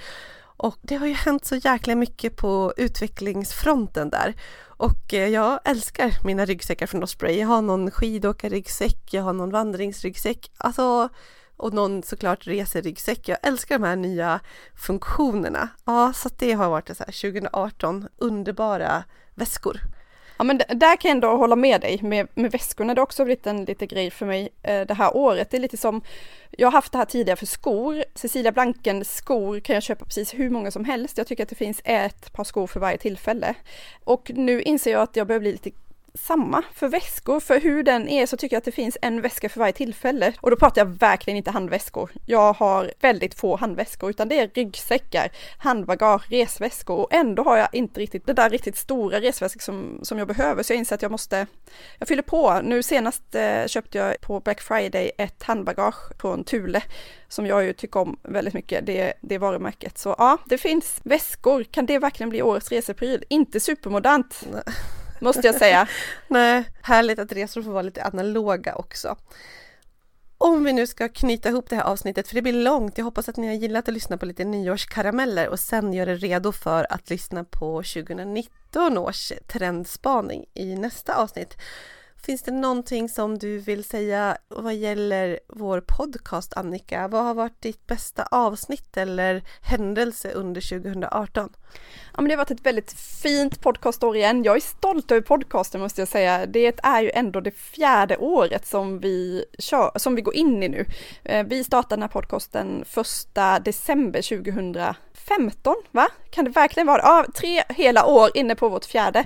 Och 0.56 0.78
det 0.82 0.94
har 0.94 1.06
ju 1.06 1.12
hänt 1.12 1.44
så 1.44 1.56
jäkla 1.56 1.94
mycket 1.94 2.36
på 2.36 2.72
utvecklingsfronten 2.76 4.10
där. 4.10 4.34
Och 4.82 5.14
eh, 5.14 5.28
jag 5.28 5.60
älskar 5.64 6.24
mina 6.24 6.44
ryggsäckar 6.44 6.86
från 6.86 7.02
Osprey. 7.02 7.38
Jag 7.38 7.48
har 7.48 7.62
någon 7.62 7.90
skidåkarryggsäck, 7.90 8.98
jag 9.10 9.22
har 9.22 9.32
någon 9.32 9.50
vandringsryggsäck, 9.50 10.50
alltså 10.56 11.08
och 11.62 11.74
någon 11.74 12.02
såklart 12.02 12.46
reseryggsäck. 12.46 13.28
Jag 13.28 13.38
älskar 13.42 13.78
de 13.78 13.84
här 13.84 13.96
nya 13.96 14.40
funktionerna. 14.74 15.68
Ja, 15.84 16.12
så 16.12 16.28
det 16.38 16.52
har 16.52 16.70
varit 16.70 16.96
så 16.96 17.04
här 17.04 17.32
2018 17.32 18.08
underbara 18.18 19.04
väskor. 19.34 19.80
Ja 20.36 20.44
men 20.44 20.58
där 20.58 20.96
kan 20.96 21.08
jag 21.08 21.10
ändå 21.10 21.36
hålla 21.36 21.56
med 21.56 21.80
dig 21.80 21.98
med, 22.02 22.28
med 22.34 22.52
väskorna. 22.52 22.94
Det 22.94 23.00
har 23.00 23.06
också 23.06 23.24
blivit 23.24 23.46
en 23.46 23.64
liten 23.64 23.88
grej 23.88 24.10
för 24.10 24.26
mig 24.26 24.48
eh, 24.62 24.80
det 24.80 24.94
här 24.94 25.16
året. 25.16 25.50
Det 25.50 25.56
är 25.56 25.60
lite 25.60 25.76
som, 25.76 26.02
jag 26.50 26.66
har 26.66 26.72
haft 26.72 26.92
det 26.92 26.98
här 26.98 27.04
tidigare 27.04 27.36
för 27.36 27.46
skor. 27.46 28.04
Cecilia 28.14 28.52
Blankens 28.52 29.16
skor 29.16 29.60
kan 29.60 29.74
jag 29.74 29.82
köpa 29.82 30.04
precis 30.04 30.34
hur 30.34 30.50
många 30.50 30.70
som 30.70 30.84
helst. 30.84 31.18
Jag 31.18 31.26
tycker 31.26 31.42
att 31.42 31.48
det 31.48 31.54
finns 31.54 31.80
ett 31.84 32.32
par 32.32 32.44
skor 32.44 32.66
för 32.66 32.80
varje 32.80 32.98
tillfälle. 32.98 33.54
Och 34.04 34.30
nu 34.34 34.62
inser 34.62 34.92
jag 34.92 35.02
att 35.02 35.16
jag 35.16 35.26
börjar 35.26 35.40
bli 35.40 35.52
lite 35.52 35.70
samma 36.14 36.62
för 36.74 36.88
väskor. 36.88 37.40
För 37.40 37.60
hur 37.60 37.82
den 37.82 38.08
är 38.08 38.26
så 38.26 38.36
tycker 38.36 38.56
jag 38.56 38.58
att 38.58 38.64
det 38.64 38.72
finns 38.72 38.98
en 39.02 39.20
väska 39.20 39.48
för 39.48 39.60
varje 39.60 39.72
tillfälle. 39.72 40.32
Och 40.40 40.50
då 40.50 40.56
pratar 40.56 40.80
jag 40.80 40.86
verkligen 40.86 41.36
inte 41.36 41.50
handväskor. 41.50 42.10
Jag 42.26 42.52
har 42.52 42.92
väldigt 43.00 43.34
få 43.34 43.56
handväskor 43.56 44.10
utan 44.10 44.28
det 44.28 44.38
är 44.38 44.48
ryggsäckar, 44.54 45.30
handbagage, 45.58 46.30
resväskor 46.30 46.98
och 46.98 47.14
ändå 47.14 47.42
har 47.42 47.56
jag 47.56 47.68
inte 47.72 48.00
riktigt 48.00 48.26
det 48.26 48.32
där 48.32 48.50
riktigt 48.50 48.76
stora 48.76 49.20
resväskor 49.20 49.60
som, 49.60 50.00
som 50.02 50.18
jag 50.18 50.28
behöver. 50.28 50.62
Så 50.62 50.72
jag 50.72 50.78
inser 50.78 50.94
att 50.94 51.02
jag 51.02 51.10
måste, 51.10 51.46
jag 51.98 52.08
fyller 52.08 52.22
på. 52.22 52.60
Nu 52.64 52.82
senast 52.82 53.34
eh, 53.34 53.66
köpte 53.66 53.98
jag 53.98 54.20
på 54.20 54.40
Black 54.40 54.60
Friday 54.60 55.10
ett 55.18 55.42
handbagage 55.42 56.20
från 56.20 56.44
Thule 56.44 56.82
som 57.28 57.46
jag 57.46 57.64
ju 57.64 57.72
tycker 57.72 58.00
om 58.00 58.18
väldigt 58.22 58.54
mycket, 58.54 58.86
det, 58.86 59.12
det 59.20 59.38
varumärket. 59.38 59.98
Så 59.98 60.14
ja, 60.18 60.38
det 60.46 60.58
finns 60.58 61.00
väskor. 61.02 61.64
Kan 61.64 61.86
det 61.86 61.98
verkligen 61.98 62.30
bli 62.30 62.42
årets 62.42 62.68
resepryl? 62.68 63.24
Inte 63.28 63.60
supermodernt. 63.60 64.46
Nej 64.52 64.62
måste 65.22 65.46
jag 65.46 65.54
säga. 65.54 65.88
Nej, 66.28 66.64
härligt 66.82 67.18
att 67.18 67.32
resor 67.32 67.62
får 67.62 67.70
vara 67.70 67.82
lite 67.82 68.02
analoga 68.02 68.74
också. 68.74 69.16
Om 70.38 70.64
vi 70.64 70.72
nu 70.72 70.86
ska 70.86 71.08
knyta 71.08 71.48
ihop 71.48 71.70
det 71.70 71.76
här 71.76 71.84
avsnittet, 71.84 72.28
för 72.28 72.34
det 72.34 72.42
blir 72.42 72.52
långt. 72.52 72.98
Jag 72.98 73.04
hoppas 73.04 73.28
att 73.28 73.36
ni 73.36 73.46
har 73.46 73.54
gillat 73.54 73.88
att 73.88 73.94
lyssna 73.94 74.18
på 74.18 74.26
lite 74.26 74.44
nyårskarameller 74.44 75.48
och 75.48 75.60
sen 75.60 75.92
gör 75.92 76.08
er 76.08 76.16
redo 76.16 76.52
för 76.52 76.92
att 76.92 77.10
lyssna 77.10 77.44
på 77.44 77.82
2019 77.82 78.98
års 78.98 79.32
trendspaning 79.46 80.44
i 80.54 80.74
nästa 80.76 81.14
avsnitt. 81.14 81.56
Finns 82.24 82.42
det 82.42 82.52
någonting 82.52 83.08
som 83.08 83.38
du 83.38 83.58
vill 83.58 83.84
säga 83.84 84.36
vad 84.48 84.74
gäller 84.74 85.40
vår 85.48 85.80
podcast 85.80 86.56
Annika? 86.56 87.08
Vad 87.08 87.24
har 87.24 87.34
varit 87.34 87.62
ditt 87.62 87.86
bästa 87.86 88.28
avsnitt 88.30 88.96
eller 88.96 89.42
händelse 89.62 90.32
under 90.32 90.60
2018? 90.60 91.52
Ja 92.14 92.20
men 92.20 92.24
det 92.24 92.30
har 92.30 92.36
varit 92.36 92.50
ett 92.50 92.66
väldigt 92.66 92.92
fint 92.92 93.60
podcastår 93.60 94.16
igen. 94.16 94.42
Jag 94.42 94.56
är 94.56 94.60
stolt 94.60 95.10
över 95.10 95.20
podcasten 95.20 95.80
måste 95.80 96.00
jag 96.00 96.08
säga. 96.08 96.46
Det 96.46 96.80
är 96.82 97.02
ju 97.02 97.10
ändå 97.14 97.40
det 97.40 97.50
fjärde 97.50 98.16
året 98.16 98.66
som 98.66 98.98
vi, 98.98 99.44
kör, 99.58 99.92
som 99.96 100.14
vi 100.14 100.22
går 100.22 100.34
in 100.34 100.62
i 100.62 100.68
nu. 100.68 100.86
Eh, 101.24 101.46
vi 101.46 101.64
startade 101.64 101.94
den 101.94 102.02
här 102.02 102.08
podcasten 102.08 102.84
första 102.86 103.58
december 103.58 104.22
2000 104.22 104.94
15, 105.28 105.74
va? 105.90 106.08
Kan 106.30 106.44
det 106.44 106.50
verkligen 106.50 106.86
vara 106.86 106.96
det? 106.96 107.02
Ja, 107.02 107.26
tre 107.34 107.62
hela 107.68 108.06
år 108.06 108.30
inne 108.34 108.54
på 108.54 108.68
vårt 108.68 108.84
fjärde. 108.84 109.24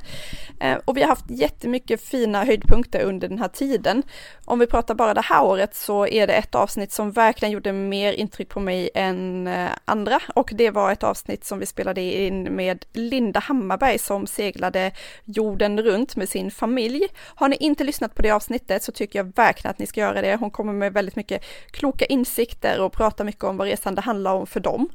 Eh, 0.61 0.79
och 0.85 0.97
vi 0.97 1.03
har 1.03 1.09
haft 1.09 1.31
jättemycket 1.31 2.03
fina 2.03 2.45
höjdpunkter 2.45 3.01
under 3.01 3.29
den 3.29 3.39
här 3.39 3.49
tiden. 3.49 4.03
Om 4.45 4.59
vi 4.59 4.67
pratar 4.67 4.95
bara 4.95 5.15
det 5.15 5.21
här 5.21 5.45
året 5.45 5.75
så 5.75 6.07
är 6.07 6.27
det 6.27 6.33
ett 6.33 6.55
avsnitt 6.55 6.93
som 6.93 7.13
verkligen 7.13 7.53
gjorde 7.53 7.73
mer 7.73 8.13
intryck 8.13 8.49
på 8.49 8.61
mig 8.61 8.91
än 8.95 9.47
eh, 9.47 9.69
andra 9.85 10.21
och 10.35 10.51
det 10.55 10.71
var 10.71 10.93
ett 10.93 11.03
avsnitt 11.03 11.45
som 11.45 11.59
vi 11.59 11.67
spelade 11.67 12.01
in 12.01 12.43
med 12.43 12.85
Linda 12.93 13.41
Hammarberg 13.41 13.99
som 13.99 14.27
seglade 14.27 14.93
jorden 15.25 15.83
runt 15.83 16.17
med 16.17 16.29
sin 16.29 16.51
familj. 16.51 17.07
Har 17.19 17.49
ni 17.49 17.57
inte 17.57 17.85
lyssnat 17.85 18.15
på 18.15 18.23
det 18.23 18.31
avsnittet 18.31 18.83
så 18.83 18.93
tycker 18.93 19.19
jag 19.19 19.37
verkligen 19.37 19.71
att 19.71 19.79
ni 19.79 19.87
ska 19.87 20.01
göra 20.01 20.23
det. 20.23 20.37
Hon 20.37 20.51
kommer 20.51 20.73
med 20.73 20.93
väldigt 20.93 21.17
mycket 21.17 21.45
kloka 21.71 22.05
insikter 22.05 22.81
och 22.81 22.93
pratar 22.93 23.25
mycket 23.25 23.45
om 23.45 23.57
vad 23.57 23.69
resan 23.69 23.95
det 23.95 24.01
handlar 24.01 24.35
om 24.35 24.47
för 24.47 24.61
dem. 24.61 24.89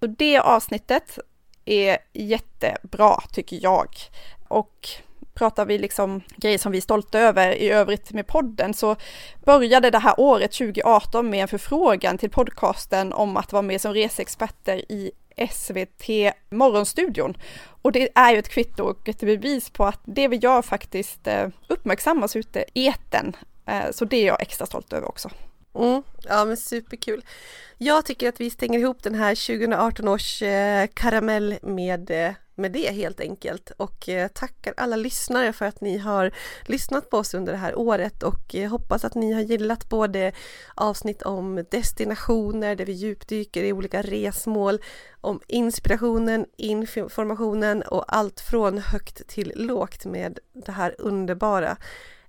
Så 0.00 0.06
det 0.06 0.38
avsnittet 0.38 1.18
är 1.64 1.98
jättebra 2.12 3.20
tycker 3.32 3.58
jag. 3.62 3.88
Och 4.48 4.88
pratar 5.34 5.66
vi 5.66 5.78
liksom 5.78 6.20
grejer 6.36 6.58
som 6.58 6.72
vi 6.72 6.78
är 6.78 6.82
stolta 6.82 7.18
över 7.18 7.52
i 7.52 7.70
övrigt 7.70 8.12
med 8.12 8.26
podden 8.26 8.74
så 8.74 8.96
började 9.44 9.90
det 9.90 9.98
här 9.98 10.20
året 10.20 10.52
2018 10.52 11.30
med 11.30 11.42
en 11.42 11.48
förfrågan 11.48 12.18
till 12.18 12.30
podcasten 12.30 13.12
om 13.12 13.36
att 13.36 13.52
vara 13.52 13.62
med 13.62 13.80
som 13.80 13.94
reseexperter 13.94 14.92
i 14.92 15.10
SVT 15.50 16.34
Morgonstudion. 16.50 17.36
Och 17.82 17.92
det 17.92 18.08
är 18.14 18.32
ju 18.32 18.38
ett 18.38 18.48
kvitto 18.48 18.82
och 18.82 19.08
ett 19.08 19.20
bevis 19.20 19.70
på 19.70 19.84
att 19.84 20.00
det 20.04 20.28
vi 20.28 20.36
gör 20.36 20.62
faktiskt 20.62 21.26
eh, 21.26 21.48
uppmärksammas 21.68 22.36
ute 22.36 22.64
i 22.74 22.86
eten. 22.86 23.36
Eh, 23.66 23.90
så 23.90 24.04
det 24.04 24.16
är 24.16 24.26
jag 24.26 24.42
extra 24.42 24.66
stolt 24.66 24.92
över 24.92 25.08
också. 25.08 25.30
Mm, 25.74 26.02
ja 26.22 26.44
men 26.44 26.56
superkul. 26.56 27.24
Jag 27.78 28.04
tycker 28.04 28.28
att 28.28 28.40
vi 28.40 28.50
stänger 28.50 28.78
ihop 28.78 29.02
den 29.02 29.14
här 29.14 29.34
2018 29.34 30.08
års 30.08 30.42
eh, 30.42 30.86
karamell 30.94 31.58
med, 31.62 32.10
eh, 32.10 32.32
med 32.54 32.72
det 32.72 32.92
helt 32.92 33.20
enkelt. 33.20 33.70
Och 33.76 34.08
eh, 34.08 34.28
tackar 34.28 34.74
alla 34.76 34.96
lyssnare 34.96 35.52
för 35.52 35.64
att 35.64 35.80
ni 35.80 35.98
har 35.98 36.30
lyssnat 36.66 37.10
på 37.10 37.18
oss 37.18 37.34
under 37.34 37.52
det 37.52 37.58
här 37.58 37.78
året. 37.78 38.22
Och 38.22 38.54
hoppas 38.70 39.04
att 39.04 39.14
ni 39.14 39.32
har 39.32 39.40
gillat 39.40 39.88
både 39.88 40.32
avsnitt 40.74 41.22
om 41.22 41.64
destinationer 41.70 42.76
där 42.76 42.84
vi 42.84 42.92
djupdyker 42.92 43.64
i 43.64 43.72
olika 43.72 44.02
resmål, 44.02 44.78
om 45.20 45.40
inspirationen, 45.46 46.46
informationen 46.56 47.82
och 47.82 48.16
allt 48.16 48.40
från 48.40 48.78
högt 48.78 49.28
till 49.28 49.52
lågt 49.56 50.04
med 50.04 50.38
det 50.52 50.72
här 50.72 50.94
underbara 50.98 51.76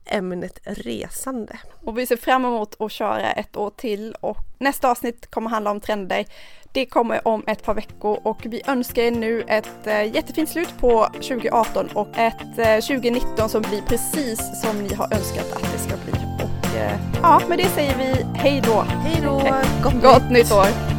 ämnet 0.10 0.60
resande. 0.64 1.60
Och 1.86 1.97
vi 1.97 2.05
ser 2.05 2.18
fram 2.18 2.45
emot 2.45 2.82
att 2.82 2.91
köra 2.91 3.32
ett 3.32 3.57
år 3.57 3.70
till 3.70 4.16
och 4.22 4.38
nästa 4.57 4.91
avsnitt 4.91 5.32
kommer 5.32 5.49
handla 5.49 5.72
om 5.72 5.80
trender. 5.80 6.26
Det 6.72 6.86
kommer 6.86 7.28
om 7.28 7.43
ett 7.47 7.64
par 7.64 7.74
veckor 7.74 8.20
och 8.24 8.41
vi 8.45 8.62
önskar 8.68 9.01
er 9.01 9.12
nu 9.12 9.43
ett 9.47 9.88
äh, 9.88 10.16
jättefint 10.16 10.49
slut 10.49 10.78
på 10.80 11.07
2018 11.14 11.89
och 11.93 12.07
ett 12.18 12.57
äh, 12.57 12.70
eh, 12.70 12.82
2019 12.82 13.49
som 13.49 13.62
blir 13.62 13.82
precis 13.82 14.62
som 14.62 14.84
ni 14.84 14.93
har 14.93 15.14
önskat 15.14 15.53
att 15.53 15.72
det 15.74 15.80
ska 15.80 15.95
bli. 16.05 16.14
Och 16.36 16.76
äh, 16.76 16.99
ja, 17.22 17.41
med 17.47 17.57
det 17.57 17.70
säger 17.70 17.97
vi 17.97 18.26
hej 18.36 18.62
då! 18.66 18.82
Hej 18.82 19.22
då! 19.24 19.41
Gott, 19.84 20.01
Gott 20.01 20.30
nytt 20.30 20.51
år! 20.51 20.99